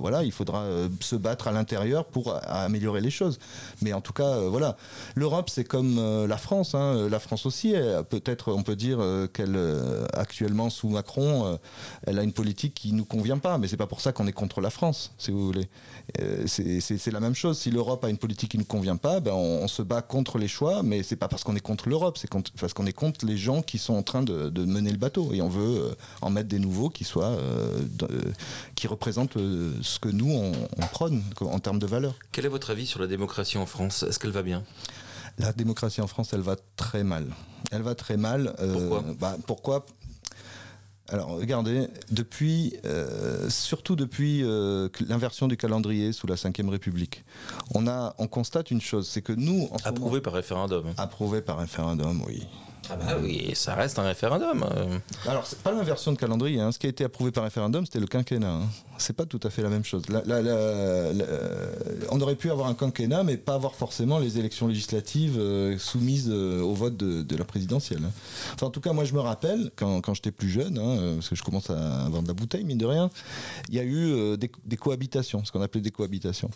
voilà, 0.00 0.24
il 0.24 0.32
faudra 0.32 0.64
se 1.00 1.16
battre 1.16 1.48
à 1.48 1.52
l'intérieur 1.52 2.06
pour 2.06 2.34
améliorer 2.46 3.02
les 3.02 3.10
choses. 3.10 3.38
Mais 3.82 3.92
en 3.92 4.00
tout 4.00 4.12
cas, 4.14 4.38
voilà. 4.48 4.76
L'Europe, 5.14 5.50
c'est 5.50 5.64
comme 5.64 6.26
la 6.26 6.36
France. 6.38 6.74
Hein. 6.74 6.93
Euh, 6.94 7.08
la 7.08 7.18
France 7.18 7.46
aussi, 7.46 7.74
peut-être 8.08 8.52
on 8.52 8.62
peut 8.62 8.76
dire 8.76 8.98
euh, 9.00 9.26
qu'elle 9.26 9.56
euh, 9.56 10.06
actuellement 10.12 10.70
sous 10.70 10.88
Macron, 10.88 11.58
elle 12.06 12.18
a 12.18 12.22
une 12.22 12.32
politique 12.32 12.74
qui 12.74 12.92
nous 12.92 13.04
convient 13.04 13.38
pas, 13.38 13.58
mais 13.58 13.68
c'est 13.68 13.76
pas 13.76 13.86
pour 13.86 14.00
ça 14.00 14.12
qu'on 14.12 14.26
est 14.26 14.32
contre 14.32 14.60
la 14.60 14.70
France, 14.70 15.12
si 15.18 15.30
vous 15.30 15.44
voulez. 15.44 15.68
c'est 16.46 17.12
la 17.12 17.20
même 17.20 17.34
chose. 17.34 17.58
Si 17.58 17.70
l'Europe 17.70 18.04
a 18.04 18.08
une 18.08 18.18
politique 18.18 18.50
qui 18.52 18.58
nous 18.58 18.64
convient 18.64 18.96
pas, 18.96 19.20
ben 19.20 19.32
on, 19.32 19.68
se 19.68 19.82
bat 19.82 20.02
contre 20.02 20.38
les 20.38 20.48
choix, 20.48 20.82
mais 20.82 21.02
c'est 21.02 21.16
pas 21.16 21.28
parce 21.28 21.42
qu'on 21.44 21.56
est 21.56 21.60
contre 21.60 21.88
l'Europe, 21.88 22.18
c'est 22.18 22.30
parce 22.60 22.72
qu'on 22.72 22.86
est 22.86 22.92
contre 22.92 23.24
les 23.26 23.36
gens 23.36 23.62
qui 23.62 23.78
sont 23.78 23.94
en 23.94 24.02
train 24.02 24.22
de, 24.22 24.64
mener 24.64 24.90
le 24.90 24.98
bateau 24.98 25.32
et 25.32 25.42
on 25.42 25.48
veut 25.48 25.94
en 26.20 26.30
mettre 26.30 26.48
des 26.48 26.58
nouveaux 26.58 26.90
qui 26.90 27.04
soient 27.04 27.36
qui 28.74 28.86
représentent 28.86 29.34
ce 29.34 29.98
que 29.98 30.08
nous 30.08 30.32
on, 30.32 30.52
on 30.52 30.86
prône 30.86 31.22
en 31.40 31.58
termes 31.58 31.78
de 31.78 31.86
valeurs. 31.86 32.14
Quel 32.32 32.44
est 32.46 32.48
votre 32.48 32.70
avis 32.70 32.86
sur 32.86 33.00
la 33.00 33.06
démocratie 33.06 33.58
en 33.58 33.66
France? 33.66 34.02
Est-ce 34.02 34.18
qu'elle 34.18 34.30
va 34.30 34.42
bien? 34.42 34.62
La 35.38 35.52
démocratie 35.52 36.00
en 36.00 36.06
France, 36.06 36.32
elle 36.32 36.40
va 36.40 36.56
très 36.76 37.04
mal. 37.04 37.26
Elle 37.70 37.82
va 37.82 37.94
très 37.94 38.16
mal. 38.16 38.54
Euh, 38.60 38.72
pourquoi 38.72 39.04
bah, 39.18 39.36
Pourquoi? 39.46 39.86
Alors 41.08 41.28
regardez, 41.36 41.88
depuis, 42.10 42.76
euh, 42.86 43.50
surtout 43.50 43.94
depuis 43.94 44.42
euh, 44.42 44.88
l'inversion 45.06 45.48
du 45.48 45.56
calendrier 45.56 46.12
sous 46.12 46.26
la 46.26 46.34
Ve 46.34 46.68
République, 46.70 47.24
on, 47.74 47.86
a, 47.86 48.14
on 48.18 48.26
constate 48.26 48.70
une 48.70 48.80
chose, 48.80 49.06
c'est 49.06 49.20
que 49.20 49.32
nous... 49.32 49.68
En 49.70 49.76
approuvé 49.84 50.22
par 50.22 50.32
référendum. 50.32 50.94
Approuvé 50.96 51.42
par 51.42 51.58
référendum, 51.58 52.22
oui. 52.26 52.46
Ah 52.90 52.96
bah 52.96 53.16
oui, 53.22 53.50
ça 53.54 53.74
reste 53.74 53.98
un 53.98 54.02
référendum. 54.02 54.64
Alors, 55.26 55.46
c'est 55.46 55.62
pas 55.62 55.72
l'inversion 55.72 56.12
de 56.12 56.18
calendrier. 56.18 56.60
Hein. 56.60 56.72
Ce 56.72 56.78
qui 56.78 56.86
a 56.86 56.90
été 56.90 57.04
approuvé 57.04 57.30
par 57.32 57.44
référendum, 57.44 57.84
c'était 57.86 58.00
le 58.00 58.06
quinquennat. 58.06 58.50
Hein. 58.50 58.68
C'est 58.98 59.16
pas 59.16 59.26
tout 59.26 59.40
à 59.42 59.50
fait 59.50 59.62
la 59.62 59.68
même 59.68 59.84
chose. 59.84 60.02
on 62.10 62.20
aurait 62.20 62.36
pu 62.36 62.50
avoir 62.50 62.68
un 62.68 62.74
quinquennat, 62.74 63.24
mais 63.24 63.36
pas 63.36 63.54
avoir 63.54 63.74
forcément 63.74 64.18
les 64.18 64.38
élections 64.38 64.68
législatives 64.68 65.36
euh, 65.38 65.76
soumises 65.78 66.30
euh, 66.30 66.60
au 66.60 66.74
vote 66.74 66.96
de, 66.96 67.36
la 67.36 67.44
présidentielle. 67.44 68.02
Hein. 68.04 68.12
Enfin, 68.54 68.66
en 68.66 68.70
tout 68.70 68.80
cas, 68.80 68.92
moi, 68.92 69.04
je 69.04 69.14
me 69.14 69.20
rappelle, 69.20 69.70
quand, 69.76 70.14
j'étais 70.14 70.30
plus 70.30 70.48
jeune, 70.48 70.76
parce 71.16 71.28
que 71.28 71.34
je 71.34 71.42
commence 71.42 71.70
à 71.70 72.04
avoir 72.04 72.22
de 72.22 72.28
la 72.28 72.34
bouteille, 72.34 72.64
mine 72.64 72.78
de 72.78 72.86
rien, 72.86 73.10
il 73.68 73.74
y 73.74 73.80
a 73.80 73.84
eu 73.84 74.36
des, 74.36 74.76
cohabitations, 74.76 75.44
ce 75.44 75.50
qu'on 75.50 75.62
appelait 75.62 75.80
des 75.80 75.90
cohabitations. 75.90 76.50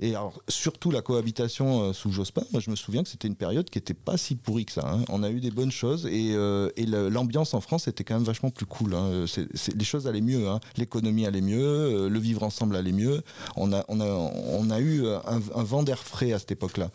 Et 0.00 0.10
alors, 0.10 0.32
surtout 0.48 0.90
la 0.90 1.02
cohabitation 1.02 1.92
sous 1.92 2.10
Jospin, 2.10 2.42
moi, 2.52 2.60
je 2.60 2.70
me 2.70 2.76
souviens 2.76 3.02
que 3.02 3.08
c'était 3.08 3.28
une 3.28 3.36
période 3.36 3.68
qui 3.68 3.78
était 3.78 3.94
pas 3.94 4.16
si 4.16 4.34
pourrie 4.34 4.64
que 4.64 4.72
ça. 4.72 4.98
On 5.08 5.22
a 5.22 5.30
eu 5.30 5.40
des 5.40 5.50
bonnes 5.50 5.72
chose 5.74 6.06
et, 6.06 6.32
euh, 6.34 6.70
l'ambiance 7.10 7.52
en 7.54 7.60
France 7.60 7.88
était 7.88 8.04
quand 8.04 8.14
même 8.14 8.24
vachement 8.24 8.50
plus 8.50 8.66
cool. 8.66 8.94
Hein. 8.94 9.24
les 9.74 9.84
choses 9.84 10.06
allaient 10.06 10.20
mieux, 10.20 10.48
hein. 10.48 10.60
l'économie 10.76 11.26
allait 11.26 11.40
mieux, 11.40 11.73
euh, 11.74 12.08
le 12.08 12.18
vivre 12.18 12.42
ensemble 12.42 12.76
allait 12.76 12.92
mieux. 12.92 13.22
On 13.56 13.72
a, 13.72 13.84
on 13.88 14.00
a, 14.00 14.04
on 14.06 14.70
a 14.70 14.80
eu 14.80 15.06
un, 15.06 15.62
vent 15.62 15.82
d'air 15.82 15.98
frais 15.98 16.32
à 16.32 16.38
cette 16.38 16.52
époque-là. 16.52 16.90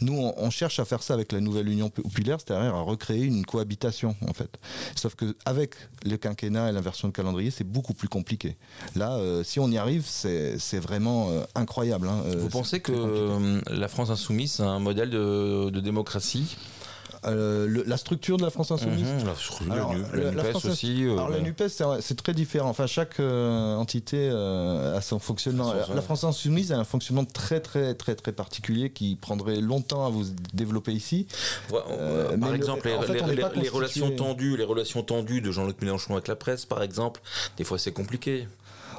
Nous, 0.00 0.14
on, 0.36 0.50
cherche 0.50 0.78
à 0.78 0.84
faire 0.84 1.02
ça 1.02 1.14
avec 1.14 1.32
la 1.32 1.40
nouvelle 1.40 1.68
Union 1.68 1.90
populaire, 1.90 2.38
c'est-à-dire 2.40 2.74
à 2.74 2.80
recréer 2.80 3.24
une 3.24 3.44
cohabitation 3.44 4.16
en 4.26 4.32
fait. 4.32 4.50
Sauf 4.94 5.14
que 5.14 5.34
avec 5.44 5.74
le 6.04 6.16
quinquennat 6.16 6.70
et 6.70 6.72
l'inversion 6.72 7.08
de 7.08 7.12
calendrier, 7.12 7.50
c'est 7.50 7.64
beaucoup 7.64 7.94
plus 7.94 8.08
compliqué. 8.08 8.56
Là, 8.94 9.12
euh, 9.16 9.44
si 9.44 9.60
on 9.60 9.70
y 9.70 9.78
arrive, 9.78 10.04
c'est 10.06 10.78
vraiment 10.78 11.30
incroyable. 11.54 12.08
Hein. 12.08 12.22
Vous 12.38 12.48
pensez 12.48 12.80
que 12.80 13.60
la 13.70 13.88
France 13.88 14.10
insoumise, 14.10 14.52
c'est 14.52 14.62
un 14.62 14.78
modèle 14.78 15.10
de, 15.10 15.70
de 15.70 15.80
démocratie? 15.80 16.56
Euh, 17.24 17.82
la 17.86 17.96
structure 17.96 18.36
de 18.36 18.42
la 18.42 18.50
France 18.50 18.70
Insoumise 18.70 19.08
mhm, 19.08 19.70
alors, 19.70 19.94
la, 20.14 20.30
NUPES 20.30 20.64
aussi. 20.64 21.04
Euh, 21.04 21.12
alors, 21.12 21.28
la 21.28 21.40
NUPES, 21.40 21.82
c'est 22.00 22.16
très 22.16 22.34
différent. 22.34 22.68
Enfin, 22.68 22.86
chaque 22.86 23.20
euh, 23.20 23.76
entité 23.76 24.28
a 24.28 25.00
son 25.00 25.18
fonctionnement. 25.18 25.72
La, 25.72 26.02
France 26.02 26.24
Insoumise 26.24 26.72
a 26.72 26.78
un 26.78 26.84
fonctionnement 26.84 27.24
très, 27.24 27.60
très, 27.60 27.94
très, 27.94 28.14
très 28.14 28.32
particulier 28.32 28.90
qui 28.90 29.16
prendrait 29.16 29.60
longtemps 29.60 30.06
à 30.06 30.10
vous 30.10 30.24
développer 30.52 30.92
ici. 30.92 31.26
par 31.70 32.54
exemple, 32.54 32.88
les, 32.88 33.68
relations 33.68 34.10
tendues, 34.10 34.56
les 34.56 34.64
relations 34.64 35.02
tendues 35.02 35.40
de 35.40 35.50
Jean-Luc 35.50 35.80
Mélenchon 35.82 36.14
avec 36.14 36.28
la 36.28 36.36
presse, 36.36 36.64
par 36.64 36.82
exemple, 36.82 37.20
des 37.56 37.64
fois 37.64 37.78
c'est 37.78 37.92
compliqué. 37.92 38.48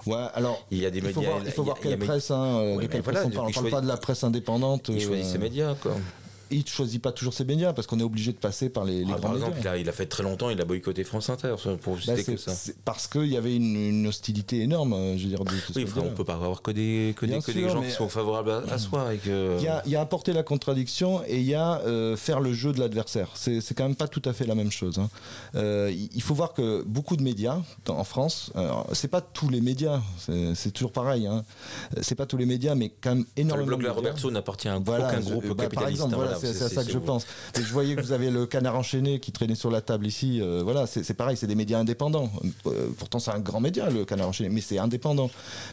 Ouais, 0.05 0.25
alors 0.35 0.65
il 0.71 0.79
y 0.79 0.85
a 0.85 0.89
des 0.89 0.99
il 0.99 1.09
faut 1.09 1.19
médias. 1.19 1.33
voir, 1.33 1.45
il 1.45 1.51
faut 1.51 1.63
voir 1.63 1.77
il 1.83 1.87
a- 1.87 1.89
quelle 1.91 1.99
presse, 1.99 2.31
hein, 2.31 2.43
euh, 2.43 2.75
Oui, 2.75 2.83
de 2.83 2.91
quelle 2.91 2.99
mais 2.99 3.03
voilà, 3.03 3.19
presse 3.19 3.31
on 3.33 3.35
parle. 3.35 3.49
On 3.49 3.51
parle 3.51 3.53
choisit- 3.53 3.71
pas 3.71 3.81
de 3.81 3.87
la 3.87 3.97
presse 3.97 4.23
indépendante. 4.23 4.89
Il 4.89 5.01
choisit 5.01 5.25
euh, 5.25 5.31
ses 5.31 5.37
médias, 5.37 5.75
quoi. 5.75 5.93
Il 6.51 6.59
ne 6.61 6.65
choisit 6.67 7.01
pas 7.01 7.11
toujours 7.11 7.33
ses 7.33 7.45
médias 7.45 7.73
parce 7.73 7.87
qu'on 7.87 7.99
est 7.99 8.03
obligé 8.03 8.31
de 8.31 8.37
passer 8.37 8.69
par 8.69 8.85
les, 8.85 8.99
les 8.99 9.13
Ah, 9.13 9.17
grands 9.17 9.19
par 9.19 9.31
médias. 9.33 9.47
exemple, 9.47 9.61
il 9.63 9.67
a, 9.67 9.77
il 9.77 9.89
a 9.89 9.91
fait 9.91 10.05
très 10.05 10.23
longtemps, 10.23 10.49
il 10.49 10.59
a 10.61 10.65
boycotté 10.65 11.03
France 11.03 11.29
Inter, 11.29 11.55
pour 11.81 11.95
Bah, 11.95 12.01
citer 12.17 12.23
que 12.35 12.37
ça. 12.37 12.51
parce 12.85 13.07
qu'il 13.07 13.27
y 13.27 13.37
avait 13.37 13.55
une, 13.55 13.75
une 13.75 14.07
hostilité 14.07 14.61
énorme, 14.61 14.93
euh, 14.93 15.17
je 15.17 15.23
veux 15.23 15.29
dire. 15.29 15.39
de- 15.43 15.51
de 15.51 15.55
Oui, 15.75 15.83
enfin, 15.83 15.93
on 15.97 16.03
média. 16.03 16.15
peut 16.15 16.23
pas 16.25 16.33
avoir 16.35 16.61
que 16.61 16.71
des, 16.71 17.13
que 17.17 17.25
des, 17.25 17.39
que 17.39 17.51
des 17.51 17.69
gens 17.69 17.81
qui 17.81 17.91
sont 17.91 18.09
favorables 18.09 18.51
à, 18.51 18.57
à 18.73 18.77
soi. 18.77 19.13
Et 19.13 19.17
que... 19.17 19.57
Il 19.59 19.63
y, 19.63 19.67
a, 19.67 19.81
il 19.85 19.91
y 19.91 19.95
a 19.95 20.01
apporter 20.01 20.33
la 20.33 20.43
contradiction 20.43 21.21
et 21.27 21.37
il 21.37 21.45
y 21.45 21.53
a 21.55 21.79
euh, 21.81 22.15
faire 22.17 22.39
le 22.39 22.53
jeu 22.53 22.73
de 22.73 22.79
l'adversaire. 22.79 23.29
C'est 23.35 23.61
quand 23.75 23.83
même 23.85 23.95
pas 23.95 24.07
tout 24.07 24.21
à 24.25 24.33
fait 24.33 24.45
la 24.45 24.55
même 24.55 24.71
chose. 24.71 24.99
hein. 24.99 25.09
Euh, 25.55 25.91
il 25.93 26.09
il 26.13 26.21
faut 26.21 26.33
voir 26.33 26.53
que 26.53 26.83
beaucoup 26.83 27.15
de 27.17 27.23
médias 27.23 27.59
dans- 27.85 27.97
en 27.97 28.03
France, 28.03 28.51
c'est 28.93 29.07
pas 29.07 29.21
tous 29.21 29.49
les 29.49 29.61
médias, 29.61 30.01
c'est 30.55 30.71
toujours 30.71 30.91
pareil. 30.91 31.27
Hein. 31.27 31.43
C'est 32.01 32.15
pas 32.15 32.25
tous 32.25 32.37
les 32.37 32.45
médias, 32.45 32.75
mais 32.75 32.91
quand 33.01 33.11
même 33.15 33.19
Enfin, 33.21 33.31
le 33.35 33.41
énormément. 33.41 33.67
blog 33.67 33.79
de 33.81 33.85
La. 33.87 33.91
Roberto 33.93 34.31
n'appartient 34.31 34.67
à 34.67 34.77
Voilà, 34.79 35.07
aucun 35.09 35.19
groupe 35.21 35.43
bah, 35.47 35.53
par 35.55 35.65
capitaliste. 35.65 35.91
exemple, 36.03 36.13
hein, 36.15 36.17
voilà, 36.17 36.36
c'est 36.39 36.61
à 36.61 36.69
ça 36.69 36.83
que 36.83 36.91
je 36.91 36.97
pense. 36.97 37.25
Et 37.57 37.61
je 37.61 37.71
voyais 37.71 37.95
que 37.95 38.01
vous 38.01 38.11
avez 38.11 38.29
le 38.29 38.45
canard 38.45 38.75
enchaîné 38.75 39.19
qui 39.19 39.31
traînait 39.31 39.55
sur 39.55 39.71
la 39.71 39.81
table 39.81 40.07
ici. 40.07 40.39
euh, 40.41 40.61
voilà, 40.63 40.87
c'est 40.87 41.13
pareil, 41.13 41.37
c'est 41.37 41.47
des 41.47 41.55
médias 41.55 41.79
indépendants. 41.79 42.31
Euh, 42.65 42.89
pourtant, 42.97 43.19
c'est 43.19 43.31
un 43.31 43.39
grand 43.39 43.59
média, 43.59 43.89
le 43.89 44.05
canard 44.05 44.29
enchaîné, 44.29 44.49
mais 44.49 44.61
c'est 44.61 44.77
indépendant. 44.77 45.29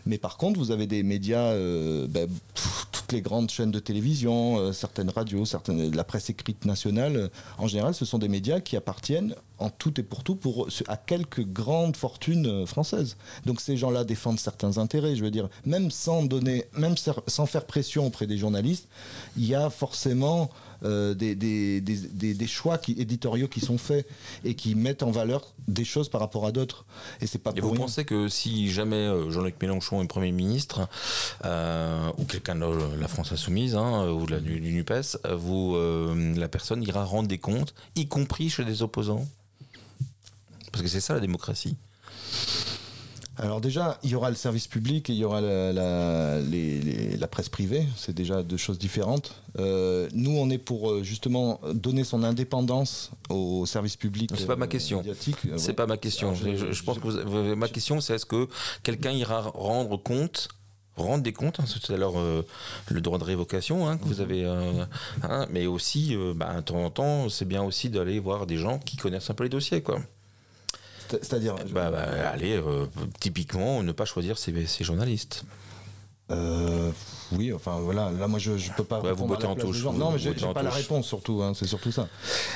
Mais 0.07 0.19
par 0.19 0.37
contre, 0.37 0.59
vous 0.59 0.71
avez 0.71 0.87
des 0.87 1.03
médias, 1.03 1.53
euh, 1.53 2.07
ben, 2.09 2.29
pff, 2.55 2.87
toutes 2.93 3.13
les 3.13 3.21
grandes 3.21 3.51
chaînes 3.51 3.71
de 3.71 3.79
télévision, 3.79 4.73
certaines 4.73 5.11
radios, 5.11 5.45
certaines, 5.45 5.95
la 5.95 6.05
presse 6.05 6.31
écrite 6.31 6.65
nationale. 6.65 7.31
en 7.59 7.67
général, 7.67 7.95
ce 7.95 8.05
sont 8.05 8.19
des 8.19 8.29
médias 8.29 8.61
qui 8.61 8.77
appartiennent 8.77 9.35
en 9.59 9.71
tout 9.71 9.99
et 10.01 10.03
pour 10.03 10.25
tout 10.25 10.35
pour, 10.35 10.69
à 10.89 10.97
quelques 10.97 11.45
grandes 11.47 11.97
fortunes 11.97 12.47
euh, 12.47 12.67
françaises. 12.67 13.17
Donc 13.47 13.61
ces 13.61 13.77
gens-là 13.77 14.05
défendent 14.05 14.41
certains 14.41 14.79
intérêts. 14.79 15.15
Je 15.17 15.23
veux 15.25 15.31
dire, 15.31 15.49
même 15.65 15.91
sans 15.91 16.23
donner, 16.25 16.65
même 16.77 16.97
sans 17.27 17.47
faire 17.47 17.65
pression 17.65 18.07
auprès 18.07 18.27
des 18.27 18.37
journalistes, 18.39 18.89
il 19.37 19.45
y 19.47 19.55
a 19.55 19.71
forcément 19.71 20.51
euh, 20.83 21.15
des, 21.15 21.35
des, 21.35 21.81
des, 21.81 22.35
des- 22.35 22.47
choix 22.47 22.77
qui, 22.79 22.93
éditoriaux 22.99 23.49
qui 23.49 23.61
sont 23.61 23.79
faits 23.79 24.07
et 24.45 24.55
qui 24.55 24.75
mettent 24.75 25.03
en 25.03 25.11
valeur 25.11 25.47
des 25.67 25.85
choses 25.85 26.09
par 26.11 26.21
rapport 26.21 26.45
à 26.47 26.53
d'autres. 26.53 26.85
Et 27.23 27.27
c'est 27.27 27.39
pas 27.39 27.53
Et 27.57 27.61
pour 27.61 27.71
vous 27.71 27.75
rien. 27.77 27.85
pensez 27.87 28.05
que 28.05 28.29
si 28.29 28.71
jamais 28.71 28.97
euh, 28.97 29.31
Jean-Luc 29.31 29.55
Mélenchon 29.63 30.03
est 30.03 30.07
Premier 30.07 30.33
ministre, 30.33 30.87
euh, 31.45 32.11
ou 32.19 32.25
quelqu'un 32.25 32.57
de 32.57 32.67
la 33.01 33.09
France 33.09 33.33
Insoumise, 33.33 33.77
hein, 33.77 34.09
ou 34.11 34.27
de 34.27 34.33
la, 34.33 34.41
du, 34.41 34.61
du 34.61 34.73
NUPES, 34.73 35.19
vous, 35.37 35.75
euh, 35.77 36.35
la 36.37 36.49
personne 36.49 36.83
ira 36.83 37.05
rendre 37.05 37.29
des 37.29 37.39
comptes, 37.39 37.73
y 37.97 38.07
compris 38.07 38.51
chez 38.51 38.65
des 38.65 38.83
opposants? 38.83 39.27
Parce 40.75 40.83
que 40.83 40.89
c'est 40.89 41.01
ça 41.01 41.15
la 41.15 41.21
démocratie. 41.21 41.77
Alors 43.37 43.61
déjà, 43.61 43.99
il 44.05 44.11
y 44.11 44.15
aura 44.15 44.31
le 44.31 44.37
service 44.37 44.69
public 44.69 45.11
et 45.11 45.13
il 45.13 45.19
y 45.19 45.25
aura 45.25 45.41
la, 45.41 45.73
la- 45.73 46.41
les- 46.41 46.81
les- 46.81 47.17
la 47.17 47.27
presse 47.27 47.49
privée. 47.49 47.85
C'est 47.97 48.15
déjà 48.15 48.43
deux 48.45 48.57
choses 48.57 48.79
différentes. 48.79 49.35
Euh, 49.59 50.09
nous, 50.15 50.31
on 50.37 50.51
est 50.51 50.59
pour 50.59 50.91
euh, 50.91 51.03
justement 51.03 51.61
donner 51.73 52.05
son 52.05 52.23
indépendance 52.23 53.11
au 53.31 53.67
service 53.67 53.97
public. 53.97 54.31
C'est 54.37 54.47
pas 54.47 54.55
ma 54.57 54.69
question. 54.69 55.03
Euh, 55.07 55.15
C'est 55.57 55.69
ouais. 55.69 55.73
pas 55.75 55.87
ma 55.87 55.97
question. 55.97 56.29
Alors, 56.29 56.41
je, 56.41 56.51
je- 56.57 56.67
je- 56.67 56.73
je 56.73 56.83
pense 56.85 56.97
je- 56.97 57.01
que 57.01 57.09
vous- 57.25 57.57
ma 57.57 57.69
question, 57.69 58.01
c'est 58.01 58.15
est-ce 58.15 58.27
que 58.27 58.49
quelqu'un 58.85 59.11
ira 59.11 59.41
rendre 59.43 59.97
compte 59.97 60.49
rendre 60.97 61.25
des 61.25 61.33
comptes, 61.33 61.59
hein, 61.59 61.65
c'est 61.67 61.81
tout 61.81 61.93
à 61.93 61.97
l'heure 61.97 62.17
euh, 62.17 62.43
le 62.89 63.01
droit 63.01 63.19
de 63.19 63.25
révocation 63.25 63.89
hein, 63.89 63.99
que 63.99 64.05
vous 64.05 64.21
avez, 64.21 64.45
euh, 64.45 64.85
hein, 65.25 65.45
mais 65.51 65.67
aussi, 65.67 66.15
euh, 66.15 66.35
bah, 66.37 66.55
de 66.55 66.61
temps 66.61 66.85
en 66.85 66.91
temps, 66.91 67.29
c'est 67.29 67.47
bien 67.47 67.65
aussi 67.65 67.91
d'aller 67.91 68.21
voir 68.21 68.47
des 68.47 68.59
gens 68.59 68.79
qui 68.79 68.97
connaissent 68.97 69.29
un 69.29 69.35
peu 69.35 69.43
les 69.43 69.51
dossiers, 69.51 69.83
quoi. 69.83 69.99
C'est- 71.11 71.25
C'est-à-dire. 71.25 71.55
Bah, 71.71 71.91
bah, 71.91 72.07
allez, 72.33 72.57
euh, 72.57 72.87
typiquement, 73.21 73.83
ne 73.83 73.93
pas 73.93 74.05
choisir 74.05 74.39
ses 74.39 74.85
journalistes. 74.85 75.45
Euh, 76.31 76.91
oui, 77.33 77.53
enfin 77.53 77.79
voilà, 77.83 78.11
là 78.11 78.27
moi 78.29 78.39
je, 78.39 78.57
je 78.57 78.71
peux 78.75 78.83
pas. 78.85 79.01
Ouais, 79.01 79.13
vous 79.13 79.27
bottez 79.27 79.47
en 79.47 79.55
touche, 79.55 79.85
Non, 79.85 80.11
mais 80.13 80.19
j'ai 80.19 80.33
pas 80.33 80.63
la 80.63 80.71
réponse 80.71 81.07
surtout, 81.07 81.43
hein, 81.43 81.53
c'est 81.55 81.67
surtout 81.67 81.93
ça. 81.93 82.09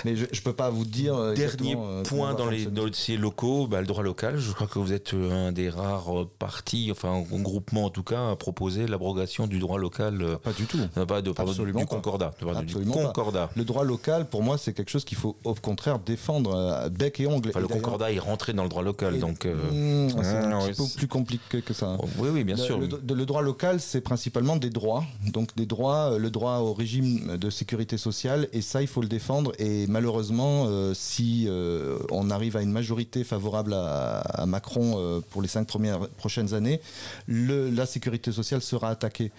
Mais 0.06 0.16
je, 0.16 0.24
je 0.32 0.40
peux 0.40 0.54
pas 0.54 0.70
vous 0.70 0.86
dire. 0.86 1.14
euh, 1.14 1.34
Dernier 1.34 1.76
euh, 1.78 2.02
point 2.02 2.32
dans 2.32 2.46
les 2.48 2.64
dossiers 2.64 3.18
locaux, 3.18 3.66
bah, 3.66 3.80
le 3.82 3.86
droit 3.86 4.02
local. 4.02 4.38
Je 4.38 4.52
crois 4.52 4.66
que 4.66 4.78
vous 4.78 4.92
êtes 4.94 5.12
un 5.12 5.52
des 5.52 5.68
rares 5.68 6.26
partis, 6.38 6.88
enfin 6.90 7.22
un 7.30 7.40
groupement 7.42 7.84
en 7.84 7.90
tout 7.90 8.02
cas, 8.02 8.30
à 8.30 8.36
proposer 8.36 8.86
l'abrogation 8.86 9.46
du 9.46 9.58
droit 9.58 9.78
local. 9.78 10.38
Pas 10.42 10.52
du 10.52 10.64
tout. 10.64 10.78
pas 11.06 11.20
de, 11.20 11.34
Absolument 11.36 11.80
du 11.80 11.86
pas. 11.86 11.94
concordat. 11.96 12.32
Du 12.64 12.74
pas. 12.74 12.90
concordat. 12.90 13.50
Le 13.54 13.64
droit 13.64 13.84
local, 13.84 14.26
pour 14.30 14.42
moi, 14.42 14.56
c'est 14.56 14.72
quelque 14.72 14.90
chose 14.90 15.04
qu'il 15.04 15.18
faut 15.18 15.36
au 15.44 15.54
contraire 15.54 15.98
défendre 15.98 16.88
bec 16.88 17.20
et 17.20 17.26
ongle. 17.26 17.50
Enfin, 17.50 17.58
Et 17.58 17.62
le 17.62 17.68
concordat 17.68 18.12
est 18.12 18.18
rentré 18.18 18.54
dans 18.54 18.62
le 18.62 18.70
droit 18.70 18.82
local, 18.82 19.16
et- 19.16 19.18
donc. 19.18 19.44
euh, 19.44 19.56
Mmh, 19.70 20.10
c'est 20.22 20.36
ah, 20.36 20.56
un 20.56 20.66
petit 20.68 20.74
peu 20.76 20.84
plus 20.96 21.08
compliqué 21.08 21.60
que 21.60 21.74
ça. 21.74 21.96
Oui, 22.18 22.30
oui, 22.32 22.44
bien 22.44 22.56
sûr. 22.56 22.78
Le 22.80 23.26
droit 23.26 23.42
local, 23.42 23.57
c'est 23.78 24.00
principalement 24.00 24.56
des 24.56 24.70
droits. 24.70 25.04
Donc 25.32 25.56
des 25.56 25.66
droits, 25.66 26.12
euh, 26.12 26.18
le 26.18 26.30
droit 26.30 26.58
au 26.58 26.72
régime 26.72 27.36
de 27.36 27.50
sécurité 27.50 27.98
sociale, 27.98 28.48
et 28.52 28.60
ça, 28.60 28.82
il 28.82 28.88
faut 28.88 29.00
le 29.00 29.08
défendre. 29.08 29.52
Et 29.58 29.86
malheureusement, 29.86 30.66
euh, 30.66 30.94
si 30.94 31.46
euh, 31.48 31.98
on 32.10 32.30
arrive 32.30 32.56
à 32.56 32.62
une 32.62 32.72
majorité 32.72 33.24
favorable 33.24 33.74
à, 33.74 34.44
Macron 34.46 35.22
pour 35.30 35.42
les 35.42 35.48
cinq 35.48 35.66
premières 35.66 36.08
prochaines 36.08 36.54
années, 36.54 36.80
la 37.28 37.86
sécurité 37.86 38.32
sociale 38.32 38.62
sera 38.62 38.90
attaquée. 38.90 39.30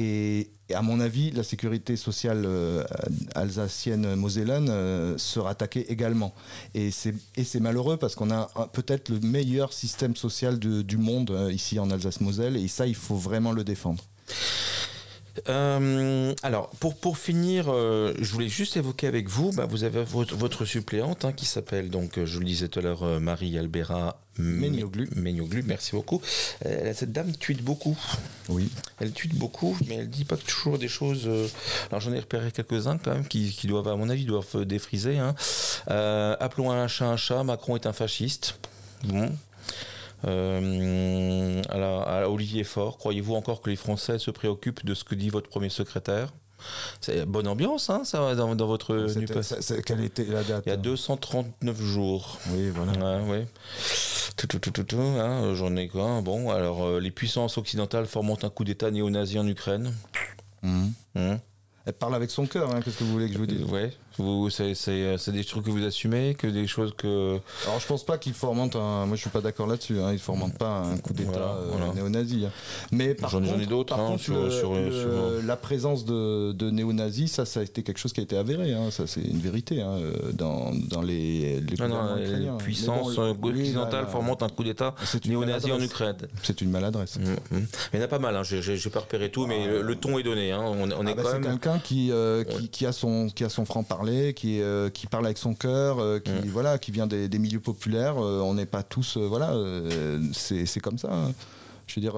Et, 0.00 0.50
à 0.72 0.82
mon 0.82 1.00
avis, 1.00 1.32
la 1.32 1.42
sécurité 1.42 1.96
sociale 1.96 2.44
euh, 2.46 2.84
alsacienne 3.34 4.14
mosellane 4.14 4.68
euh, 4.68 5.18
sera 5.18 5.50
attaquée 5.50 5.90
également. 5.90 6.34
Et 6.74 6.90
c'est 6.92 7.60
malheureux 7.60 7.96
parce 7.96 8.14
qu'on 8.14 8.30
a 8.30 8.48
peut-être 8.72 9.08
le 9.08 9.18
meilleur 9.18 9.72
système 9.72 10.14
social 10.14 10.58
du 10.58 10.96
monde 10.98 11.32
euh, 11.32 11.52
ici 11.52 11.80
en 11.80 11.90
Alsace-Moselle 11.90 12.56
et 12.56 12.68
ça, 12.68 12.86
il 12.86 12.94
faut 12.94 13.16
vraiment 13.16 13.50
le 13.50 13.64
défendre. 13.64 14.04
Euh, 15.48 16.34
alors, 16.42 16.70
pour, 16.80 16.96
pour 16.96 17.18
finir, 17.18 17.66
euh, 17.68 18.14
je 18.20 18.32
voulais 18.32 18.48
juste 18.48 18.76
évoquer 18.76 19.06
avec 19.06 19.28
vous, 19.28 19.52
bah, 19.52 19.66
vous 19.66 19.84
avez 19.84 20.02
votre, 20.02 20.34
votre 20.34 20.64
suppléante 20.64 21.24
hein, 21.24 21.32
qui 21.32 21.46
s'appelle, 21.46 21.90
donc, 21.90 22.18
euh, 22.18 22.26
je 22.26 22.38
le 22.38 22.44
disais 22.44 22.68
tout 22.68 22.78
à 22.78 22.82
l'heure, 22.82 23.02
euh, 23.02 23.18
Marie 23.18 23.58
Albera 23.58 24.20
Ménioglu. 24.38 25.08
Ménioglu, 25.16 25.64
merci 25.66 25.92
beaucoup. 25.92 26.22
Cette 26.62 27.10
dame 27.10 27.32
tweet 27.32 27.62
beaucoup. 27.62 27.98
Oui. 28.48 28.70
Elle 29.00 29.10
tweet 29.10 29.34
beaucoup, 29.34 29.76
mais 29.88 29.96
elle 29.96 30.10
dit 30.10 30.24
pas 30.24 30.36
toujours 30.36 30.78
des 30.78 30.86
choses. 30.86 31.28
alors 31.90 32.00
j'en 32.00 32.12
ai 32.12 32.20
repéré 32.20 32.52
quelques-uns 32.52 32.98
quand 32.98 33.14
même 33.14 33.26
qui, 33.26 33.50
qui 33.50 33.66
doivent, 33.66 33.88
à 33.88 33.96
mon 33.96 34.08
avis, 34.08 34.24
doivent 34.24 34.64
défriser. 34.64 35.18
Hein. 35.18 35.34
Appelons 36.38 36.70
un 36.70 36.86
chat 36.86 37.06
un 37.06 37.16
chat. 37.16 37.42
Macron 37.42 37.74
est 37.74 37.86
un 37.86 37.92
fasciste. 37.92 38.60
Bon. 39.02 39.28
Euh, 40.26 41.62
à 41.68 42.28
Olivier 42.28 42.64
Faure, 42.64 42.98
croyez-vous 42.98 43.34
encore 43.34 43.60
que 43.60 43.70
les 43.70 43.76
Français 43.76 44.18
se 44.18 44.30
préoccupent 44.30 44.84
de 44.84 44.94
ce 44.94 45.04
que 45.04 45.14
dit 45.14 45.30
votre 45.30 45.48
premier 45.48 45.68
secrétaire? 45.68 46.32
C'est 47.00 47.24
bonne 47.24 47.46
ambiance, 47.46 47.88
hein, 47.88 48.02
ça, 48.04 48.34
dans, 48.34 48.56
dans 48.56 48.66
votre 48.66 48.96
NUPES. 49.16 49.42
c'est- 49.42 49.62
c'est- 49.62 49.82
quelle 49.82 50.00
était 50.02 50.24
la 50.24 50.42
date 50.42 50.64
Il 50.66 50.70
y 50.70 50.72
a 50.72 50.76
239 50.76 51.80
jours. 51.80 52.38
Oui, 52.50 52.70
voilà. 52.70 53.20
Ouais, 53.22 53.30
ouais. 53.30 53.46
Tout, 54.36 54.48
tout, 54.48 54.58
tout, 54.58 54.70
tout, 54.72 54.82
tout, 54.84 54.98
hein, 54.98 55.54
J'en 55.54 55.76
ai 55.76 55.86
quoi 55.88 56.20
Bon, 56.20 56.50
alors 56.50 56.84
euh, 56.84 56.98
les 57.00 57.12
puissances 57.12 57.58
occidentales 57.58 58.06
forment 58.06 58.34
un 58.42 58.50
coup 58.50 58.64
d'État 58.64 58.90
néo-nazi 58.90 59.38
en 59.38 59.46
Ukraine. 59.46 59.94
Mhm. 60.62 60.92
Hein 61.14 61.38
Elle 61.86 61.92
parle 61.92 62.16
avec 62.16 62.30
son 62.32 62.46
cœur, 62.46 62.74
hein, 62.74 62.80
qu'est-ce 62.84 62.98
que 62.98 63.04
vous 63.04 63.12
voulez 63.12 63.28
que 63.28 63.34
je 63.34 63.38
vous 63.38 63.46
dise? 63.46 63.62
Ouais. 63.62 63.92
Vous, 64.18 64.50
c'est, 64.50 64.74
euh, 64.88 65.16
c'est 65.16 65.32
des 65.32 65.44
trucs 65.44 65.64
que 65.64 65.70
vous 65.70 65.84
assumez, 65.84 66.34
que 66.34 66.46
des 66.46 66.66
choses 66.66 66.92
que. 66.96 67.38
Alors 67.66 67.78
je 67.80 67.86
pense 67.86 68.04
pas 68.04 68.18
qu'il 68.18 68.32
fomente 68.34 68.74
un. 68.76 69.06
Moi 69.06 69.16
je 69.16 69.20
suis 69.20 69.30
pas 69.30 69.40
d'accord 69.40 69.66
là-dessus. 69.66 70.00
Hein. 70.00 70.12
Il 70.12 70.18
fomente 70.18 70.58
pas 70.58 70.80
un 70.80 70.98
coup 70.98 71.12
d'État 71.12 71.30
Voilà, 71.30 71.46
euh, 71.52 71.66
voilà. 71.70 71.92
néo-nazi. 71.94 72.44
hein. 72.46 72.50
Mais 72.92 73.14
par 73.14 73.30
J'en 73.30 73.38
ai- 73.38 73.46
contre, 73.46 73.56
j'en 73.58 73.62
ai 73.62 73.66
d'autres, 73.66 73.94
hein, 73.94 74.06
contre, 74.08 74.22
sur- 74.22 74.42
le- 74.44 74.50
sur- 74.50 74.74
le- 74.74 74.90
sur- 74.92 75.42
la 75.46 75.56
présence 75.56 76.04
de, 76.04 76.52
de 76.52 76.70
néo-nazis, 76.70 77.30
ça, 77.32 77.44
ça 77.46 77.60
a 77.60 77.62
été 77.62 77.82
quelque 77.82 77.98
chose 77.98 78.12
qui 78.12 78.20
a 78.20 78.22
été 78.24 78.36
avéré. 78.36 78.74
Hein. 78.74 78.90
Ça 78.90 79.06
c'est 79.06 79.20
une 79.22 79.38
vérité 79.38 79.82
dans, 80.32 80.72
dans 80.90 81.02
les, 81.02 81.60
les 81.60 81.76
Non, 81.78 81.88
non, 81.88 82.14
les 82.16 82.48
puissances 82.58 83.16
bon, 83.16 83.36
oui, 83.42 83.60
occidentales 83.60 84.06
forment 84.08 84.34
un 84.40 84.48
coup 84.48 84.64
d'État 84.64 84.94
une 85.24 85.30
néo-nazi 85.30 85.72
en. 85.72 85.80
Ukraine. 85.80 86.16
C'est 86.42 86.60
une 86.60 86.70
maladresse. 86.70 87.18
Mm, 87.18 87.22
mm. 87.32 87.36
Mais 87.50 87.60
il 87.94 87.98
y 87.98 88.02
en 88.02 88.04
a 88.04 88.08
pas 88.08 88.18
mal, 88.18 88.38
j'ai, 88.44 88.90
pas 88.90 89.00
repéré 89.00 89.30
tout, 89.30 89.46
mais 89.46 89.66
le, 89.66 89.82
le 89.82 89.94
ton 89.96 90.18
est 90.18 90.22
donné. 90.22 90.52
On, 90.54 90.82
on 90.82 91.06
Ah 91.06 91.10
est 91.10 91.14
bah, 91.14 91.22
quand 91.22 91.28
c'est 91.30 91.38
même. 91.38 91.58
quelqu'un 91.58 91.78
qui, 91.78 92.10
euh, 92.10 92.44
qui, 92.44 92.56
Ouais. 92.56 92.62
qui 92.68 92.86
a 92.86 92.92
son 92.92 93.28
qui 93.28 93.44
a 93.44 93.48
son 93.48 93.64
franc 93.64 93.82
parler, 93.82 94.07
qui 94.34 94.60
euh, 94.60 94.90
qui 94.90 95.06
parle 95.06 95.26
avec 95.26 95.38
son 95.38 95.54
cœur, 95.54 95.98
euh, 95.98 96.18
qui 96.20 96.30
Mm. 96.30 96.48
voilà, 96.50 96.78
qui 96.78 96.90
vient 96.90 97.06
des, 97.06 97.28
des 97.28 97.38
milieux 97.38 97.60
populaires. 97.60 98.18
euh, 98.18 98.40
on 98.40 98.54
n'est 98.54 98.66
pas 98.66 98.82
tous 98.82 99.16
voilà, 99.16 99.52
c'est 100.32 100.80
comme 100.80 100.98
ça. 100.98 101.08
hein. 101.12 101.32
Je 101.86 101.94
veux 101.94 102.00
dire, 102.02 102.16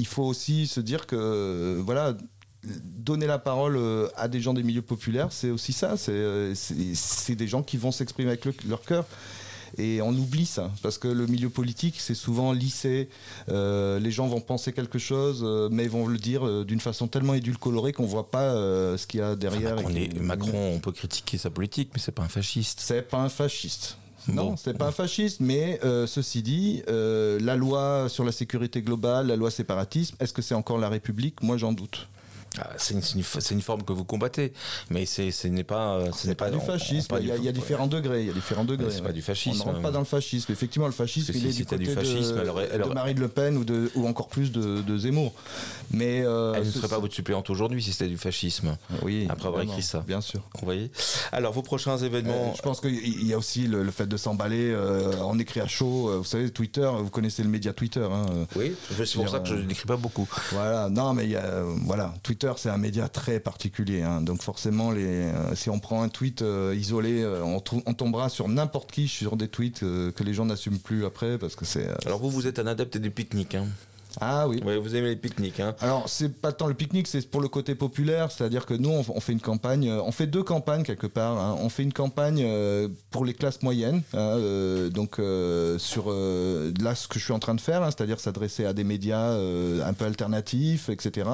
il 0.00 0.06
faut 0.06 0.22
aussi 0.24 0.66
se 0.66 0.80
dire 0.80 1.06
que 1.06 1.80
voilà. 1.84 2.14
Donner 2.82 3.26
la 3.28 3.38
parole 3.38 3.78
à 4.16 4.26
des 4.26 4.40
gens 4.40 4.52
des 4.52 4.64
milieux 4.64 4.82
populaires, 4.82 5.28
c'est 5.30 5.50
aussi 5.50 5.72
ça. 5.72 5.96
C'est 5.96 7.34
des 7.36 7.46
gens 7.48 7.62
qui 7.62 7.76
vont 7.76 7.92
s'exprimer 7.92 8.30
avec 8.30 8.44
le- 8.44 8.52
leur 8.68 8.82
cœur. 8.82 9.04
Et 9.76 10.00
on 10.02 10.10
oublie 10.10 10.46
ça, 10.46 10.70
parce 10.82 10.98
que 10.98 11.08
le 11.08 11.26
milieu 11.26 11.50
politique, 11.50 11.96
c'est 11.98 12.14
souvent 12.14 12.52
lissé. 12.52 13.08
Euh, 13.48 13.98
les 13.98 14.10
gens 14.10 14.26
vont 14.26 14.40
penser 14.40 14.72
quelque 14.72 14.98
chose, 14.98 15.42
euh, 15.44 15.68
mais 15.70 15.84
ils 15.84 15.90
vont 15.90 16.06
le 16.06 16.18
dire 16.18 16.46
euh, 16.46 16.64
d'une 16.64 16.80
façon 16.80 17.06
tellement 17.08 17.34
édulcorée 17.34 17.92
qu'on 17.92 18.06
voit 18.06 18.30
pas 18.30 18.42
euh, 18.54 18.96
ce 18.96 19.06
qu'il 19.06 19.20
y 19.20 19.22
a 19.22 19.36
derrière. 19.36 19.76
Macron, 19.76 19.90
et 19.90 20.04
est- 20.04 20.08
qui- 20.08 20.20
Macron, 20.20 20.72
on 20.76 20.78
peut 20.78 20.92
critiquer 20.92 21.38
sa 21.38 21.50
politique, 21.50 21.90
mais 21.94 22.00
c'est 22.00 22.12
pas 22.12 22.22
un 22.22 22.28
fasciste. 22.28 22.80
c'est 22.80 23.02
pas 23.08 23.18
un 23.18 23.28
fasciste. 23.28 23.98
Non, 24.30 24.56
c'est 24.58 24.76
pas 24.76 24.88
un 24.88 24.92
fascisme, 24.92 25.44
mais 25.44 25.80
euh, 25.84 26.06
ceci 26.06 26.42
dit, 26.42 26.82
euh, 26.88 27.38
la 27.40 27.56
loi 27.56 28.08
sur 28.10 28.24
la 28.24 28.32
sécurité 28.32 28.82
globale, 28.82 29.26
la 29.28 29.36
loi 29.36 29.50
séparatisme, 29.50 30.16
est-ce 30.20 30.34
que 30.34 30.42
c'est 30.42 30.54
encore 30.54 30.76
la 30.76 30.90
République? 30.90 31.42
Moi, 31.42 31.56
j'en 31.56 31.72
doute. 31.72 32.08
Ah, 32.60 32.70
c'est 32.76 32.94
une, 32.94 33.02
une, 33.50 33.62
forme 33.62 33.82
que 33.82 33.92
vous 33.92 34.04
combattez, 34.04 34.52
mais 34.90 35.06
ce 35.06 35.46
n'est 35.48 35.64
pas, 35.64 35.94
euh, 35.94 36.10
ce 36.12 36.26
n'est 36.26 36.34
pas, 36.34 36.50
du 36.50 36.58
fascisme. 36.58 37.16
il, 37.20 37.26
y 37.26 37.48
a, 37.48 37.52
différents 37.52 37.86
degrés. 37.86 38.22
Il 38.22 38.26
y 38.28 38.30
a 38.30 38.32
différents 38.32 38.64
degrés. 38.64 38.90
C'est 38.90 39.02
pas 39.02 39.12
du 39.12 39.22
fascisme. 39.22 39.62
On 39.62 39.68
ne 39.68 39.70
rentre 39.72 39.82
pas 39.82 39.90
dans 39.90 39.98
le 39.98 40.04
fascisme. 40.04 40.50
Effectivement, 40.50 40.86
le 40.86 40.92
fascisme, 40.92 41.32
il 41.34 41.46
est 41.46 41.52
du 41.52 41.64
côté 41.64 41.84
du 41.84 41.90
fascisme, 41.90 42.42
de, 42.42 42.94
Marine 42.94 43.20
Le 43.20 43.28
Pen 43.28 43.56
ou, 43.56 43.64
de, 43.64 43.90
ou 43.94 44.08
encore 44.08 44.28
plus 44.28 44.50
de, 44.50 44.98
Zemmour. 44.98 45.34
Mais 45.90 46.22
euh, 46.22 46.54
elle 46.54 46.66
ne 46.66 46.70
serait 46.70 46.88
pas 46.88 46.98
votre 46.98 47.14
suppléante 47.14 47.50
aujourd'hui 47.50 47.82
si 47.82 47.92
c'était 47.92 48.08
du 48.08 48.18
fascisme. 48.18 48.76
Oui. 49.02 49.26
Après 49.28 49.48
avoir 49.48 49.62
écrit 49.62 49.82
ça. 49.82 50.02
Bien 50.06 50.20
sûr. 50.20 50.40
Vous 50.58 50.64
voyez? 50.64 50.90
Alors 51.32 51.52
vos 51.52 51.62
prochains 51.62 51.98
événements. 51.98 52.50
Euh, 52.52 52.56
je 52.56 52.62
pense 52.62 52.80
qu'il 52.80 53.26
y 53.26 53.32
a 53.32 53.38
aussi 53.38 53.66
le, 53.66 53.88
fait 53.90 54.06
de 54.06 54.16
s'emballer. 54.16 54.74
on 55.22 55.38
écrit 55.38 55.60
à 55.60 55.68
chaud. 55.68 56.18
Vous 56.18 56.24
savez, 56.24 56.50
Twitter. 56.50 56.90
Vous 56.98 57.10
connaissez 57.10 57.42
le 57.42 57.48
média 57.48 57.72
Twitter. 57.72 58.06
Hein, 58.10 58.26
oui. 58.56 58.74
C'est 58.96 59.14
pour 59.14 59.28
ça 59.28 59.40
que 59.40 59.48
je 59.48 59.54
n'écris 59.54 59.86
pas 59.86 59.96
beaucoup. 59.96 60.28
Voilà. 60.50 60.88
Non, 60.88 61.12
mais 61.12 61.28
voilà. 61.84 62.14
Twitter, 62.22 62.37
c'est 62.56 62.70
un 62.70 62.78
média 62.78 63.08
très 63.08 63.40
particulier. 63.40 64.02
Hein. 64.02 64.22
Donc 64.22 64.42
forcément, 64.42 64.92
euh, 64.94 65.54
si 65.54 65.70
on 65.70 65.78
prend 65.78 66.02
un 66.02 66.08
tweet 66.08 66.42
euh, 66.42 66.74
isolé, 66.76 67.22
euh, 67.22 67.42
on, 67.42 67.60
tombera 67.60 68.28
sur 68.28 68.48
n'importe 68.48 68.90
qui 68.92 69.08
sur 69.08 69.36
des 69.36 69.48
tweets 69.48 69.80
que 69.80 70.24
les 70.24 70.34
gens 70.34 70.44
n'assument 70.44 70.78
plus 70.78 71.04
après 71.04 71.38
parce 71.38 71.56
que 71.56 71.64
c'est. 71.64 71.88
Alors 72.06 72.20
vous, 72.20 72.30
vous 72.30 72.46
êtes 72.46 72.58
un 72.58 72.66
adepte 72.66 72.96
des 72.96 73.10
pique-niques. 73.10 73.54
Hein. 73.54 73.66
Ah 74.20 74.48
oui. 74.48 74.60
vous 74.60 74.96
aimez 74.96 75.10
les 75.10 75.16
pique-niques. 75.16 75.60
Hein. 75.60 75.74
Alors, 75.80 76.08
c'est 76.08 76.28
pas 76.28 76.52
tant 76.52 76.66
le 76.66 76.74
pique-nique, 76.74 77.06
c'est 77.06 77.28
pour 77.30 77.40
le 77.40 77.48
côté 77.48 77.74
populaire. 77.74 78.30
C'est-à-dire 78.30 78.66
que 78.66 78.74
nous, 78.74 78.90
on, 78.90 79.20
fait 79.20 79.32
une 79.32 79.40
campagne, 79.40 79.90
on 79.90 80.12
fait 80.12 80.26
deux 80.26 80.42
campagnes 80.42 80.82
quelque 80.82 81.06
part. 81.06 81.38
Hein. 81.38 81.56
On 81.60 81.68
fait 81.68 81.82
une 81.82 81.92
campagne 81.92 82.46
pour 83.10 83.24
les 83.24 83.34
classes 83.34 83.62
moyennes. 83.62 84.02
donc, 84.12 85.16
sur 85.78 86.10
là, 86.10 86.94
ce 86.94 87.08
que 87.08 87.18
je 87.18 87.24
suis 87.24 87.32
en 87.32 87.38
train 87.38 87.54
de 87.54 87.60
faire, 87.60 87.84
c'est-à-dire 87.84 88.20
s'adresser 88.20 88.64
à 88.64 88.72
des 88.72 88.84
médias 88.84 89.32
un 89.32 89.92
peu 89.92 90.04
alternatifs, 90.04 90.88
etc. 90.88 91.28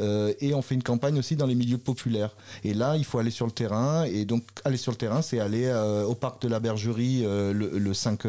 Euh, 0.00 0.32
et 0.40 0.54
on 0.54 0.62
fait 0.62 0.74
une 0.74 0.82
campagne 0.82 1.18
aussi 1.18 1.36
dans 1.36 1.46
les 1.46 1.54
milieux 1.54 1.78
populaires. 1.78 2.30
Et 2.64 2.74
là, 2.74 2.96
il 2.96 3.04
faut 3.04 3.18
aller 3.18 3.30
sur 3.30 3.46
le 3.46 3.52
terrain. 3.52 4.04
Et 4.04 4.24
donc, 4.24 4.42
aller 4.64 4.76
sur 4.76 4.92
le 4.92 4.96
terrain, 4.96 5.22
c'est 5.22 5.40
aller 5.40 5.66
euh, 5.66 6.04
au 6.04 6.14
parc 6.14 6.42
de 6.42 6.48
la 6.48 6.60
Bergerie 6.60 7.22
euh, 7.24 7.52
le, 7.52 7.94
5 7.94 8.26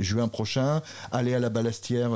juin 0.00 0.28
prochain, 0.28 0.82
aller 1.10 1.34
à 1.34 1.38
la 1.38 1.48
Balastière 1.48 2.10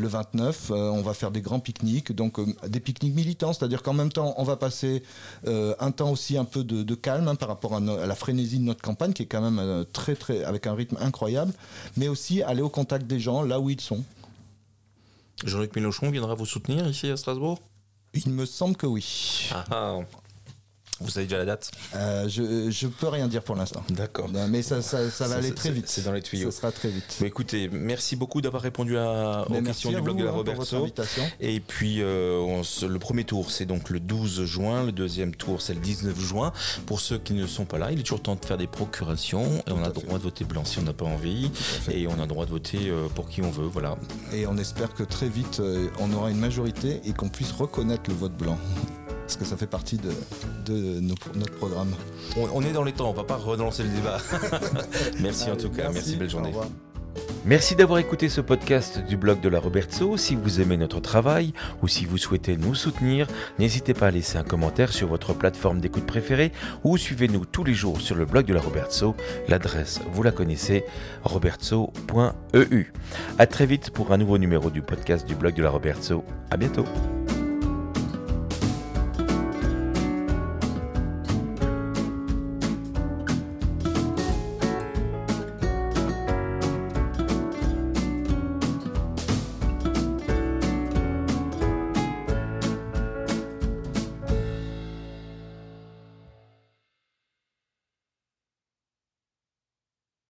le 0.00 0.08
29. 0.08 0.70
on 0.70 1.02
va 1.02 1.14
faire 1.14 1.30
des 1.30 1.40
grands 1.40 1.60
pique-niques, 1.60 2.12
donc 2.12 2.38
des 2.66 2.80
pique-niques 2.80 3.14
militants, 3.14 3.52
c'est-à-dire 3.52 3.82
qu'en 3.82 3.92
même 3.92 4.10
temps, 4.10 4.34
on 4.36 4.44
va 4.44 4.56
passer 4.56 5.02
un 5.46 5.90
temps 5.90 6.10
aussi 6.10 6.36
un 6.36 6.44
peu 6.44 6.64
de, 6.64 6.94
calme 6.94 7.28
hein, 7.28 7.34
par 7.34 7.48
rapport 7.48 7.74
à, 7.74 7.80
la 7.80 8.14
frénésie 8.14 8.58
de 8.58 8.64
notre 8.64 8.82
campagne, 8.82 9.12
qui 9.12 9.22
est 9.22 9.26
quand 9.26 9.48
même 9.48 9.84
très, 9.92 10.14
très, 10.14 10.44
avec 10.44 10.66
un 10.66 10.74
rythme 10.74 10.96
incroyable, 11.00 11.52
mais 11.96 12.08
aussi 12.08 12.42
aller 12.42 12.62
au 12.62 12.68
contact 12.68 13.06
des 13.06 13.20
gens 13.20 13.42
là 13.42 13.60
où 13.60 13.70
ils 13.70 13.80
sont. 13.80 14.04
Jean-Luc 15.44 15.74
Mélenchon 15.74 16.10
viendra 16.10 16.34
vous 16.34 16.46
soutenir 16.46 16.86
ici 16.86 17.08
à 17.08 17.16
Strasbourg? 17.16 17.60
Il 18.12 18.32
me 18.32 18.44
semble 18.44 18.76
que 18.76 18.86
oui. 18.86 19.48
Ah, 19.52 19.64
ah. 19.70 19.98
Vous 21.00 21.08
savez 21.10 21.26
déjà 21.26 21.38
la 21.38 21.46
date 21.46 21.70
euh, 21.94 22.28
Je 22.28 22.42
ne 22.42 22.90
peux 22.90 23.08
rien 23.08 23.26
dire 23.26 23.42
pour 23.42 23.56
l'instant. 23.56 23.82
D'accord. 23.90 24.28
Mais 24.48 24.62
ça, 24.62 24.82
ça, 24.82 25.28
va 25.28 25.36
aller 25.36 25.52
très 25.52 25.70
vite. 25.70 25.88
C'est 25.88 26.04
dans 26.04 26.12
les 26.12 26.22
tuyaux. 26.22 26.50
Ça 26.50 26.58
sera 26.58 26.72
très 26.72 26.88
vite. 26.88 27.16
Mais 27.20 27.28
écoutez, 27.28 27.68
merci 27.72 28.16
beaucoup 28.16 28.40
d'avoir 28.40 28.62
répondu 28.62 28.98
à, 28.98 29.46
aux 29.48 29.62
questions 29.62 29.90
du 29.90 30.00
blog 30.00 30.18
de 30.18 30.24
la 30.24 30.30
hein, 30.30 30.34
Roberto. 30.34 30.86
Et 31.40 31.60
puis, 31.60 32.02
euh, 32.02 32.62
le 32.86 32.98
premier 32.98 33.24
tour, 33.24 33.50
c'est 33.50 33.64
donc 33.64 33.88
le 33.90 34.00
12 34.00 34.44
juin. 34.44 34.84
Le 34.84 34.92
deuxième 34.92 35.34
tour, 35.34 35.62
c'est 35.62 35.74
le 35.74 35.80
19 35.80 36.18
juin. 36.20 36.52
Pour 36.86 37.00
ceux 37.00 37.18
qui 37.18 37.32
ne 37.32 37.46
sont 37.46 37.64
pas 37.64 37.78
là, 37.78 37.92
il 37.92 38.00
est 38.00 38.02
toujours 38.02 38.22
temps 38.22 38.36
de 38.36 38.44
faire 38.44 38.58
des 38.58 38.66
procurations. 38.66 39.62
Et 39.66 39.72
on 39.72 39.82
a 39.82 39.88
le 39.88 39.94
droit 39.94 40.18
de 40.18 40.22
voter 40.22 40.44
blanc 40.44 40.64
si 40.64 40.78
on 40.78 40.82
n'a 40.82 40.92
pas 40.92 41.06
envie. 41.06 41.50
Et 41.90 42.06
on 42.06 42.14
a 42.14 42.22
le 42.22 42.26
droit 42.26 42.44
de 42.44 42.50
voter 42.50 42.90
euh, 42.90 43.08
pour 43.14 43.28
qui 43.28 43.42
on 43.42 43.50
veut. 43.50 43.66
Voilà. 43.66 43.96
Et 44.32 44.46
on 44.46 44.56
espère 44.58 44.92
que 44.92 45.02
très 45.02 45.28
vite, 45.28 45.62
on 45.98 46.12
aura 46.12 46.30
une 46.30 46.38
majorité 46.38 47.00
et 47.04 47.12
qu'on 47.12 47.28
puisse 47.28 47.52
reconnaître 47.52 48.02
le 48.08 48.14
vote 48.14 48.36
blanc 48.36 48.58
parce 49.30 49.36
que 49.36 49.44
ça 49.44 49.56
fait 49.56 49.68
partie 49.68 49.96
de, 49.96 51.00
notre 51.00 51.30
programme. 51.52 51.94
On, 52.36 52.62
est 52.62 52.72
dans 52.72 52.82
les 52.82 52.90
temps, 52.90 53.10
on 53.10 53.12
va 53.12 53.22
pas 53.22 53.36
relancer 53.36 53.84
le 53.84 53.90
débat. 53.90 54.18
merci 55.20 55.48
en 55.52 55.56
tout 55.56 55.70
cas, 55.70 55.88
merci, 55.92 56.16
belle 56.16 56.28
journée. 56.28 56.52
Merci 57.44 57.76
d'avoir 57.76 58.00
écouté 58.00 58.28
ce 58.28 58.40
podcast 58.40 58.98
du 59.06 59.16
blog 59.16 59.40
de 59.40 59.48
la 59.48 59.60
Robertso. 59.60 60.16
Si 60.16 60.34
vous 60.34 60.60
aimez 60.60 60.76
notre 60.76 60.98
travail 60.98 61.52
ou 61.80 61.86
si 61.86 62.06
vous 62.06 62.18
souhaitez 62.18 62.56
nous 62.56 62.74
soutenir, 62.74 63.28
n'hésitez 63.60 63.94
pas 63.94 64.08
à 64.08 64.10
laisser 64.10 64.36
un 64.36 64.42
commentaire 64.42 64.92
sur 64.92 65.06
votre 65.06 65.32
plateforme 65.32 65.80
d'écoute 65.80 66.06
préférée 66.06 66.50
ou 66.82 66.96
suivez-nous 66.98 67.44
tous 67.44 67.62
les 67.62 67.74
jours 67.74 68.00
sur 68.00 68.16
le 68.16 68.24
blog 68.24 68.46
de 68.46 68.54
la 68.54 68.60
Robertso. 68.60 69.14
L'adresse, 69.46 70.00
vous 70.10 70.24
la 70.24 70.32
connaissez, 70.32 70.84
robertso.eu. 71.22 72.92
A 73.38 73.46
très 73.46 73.66
vite 73.66 73.90
pour 73.90 74.12
un 74.12 74.18
nouveau 74.18 74.38
numéro 74.38 74.70
du 74.70 74.82
podcast 74.82 75.24
du 75.24 75.36
blog 75.36 75.54
de 75.54 75.62
la 75.62 75.70
Robertso. 75.70 76.24
À 76.50 76.56
bientôt. 76.56 76.84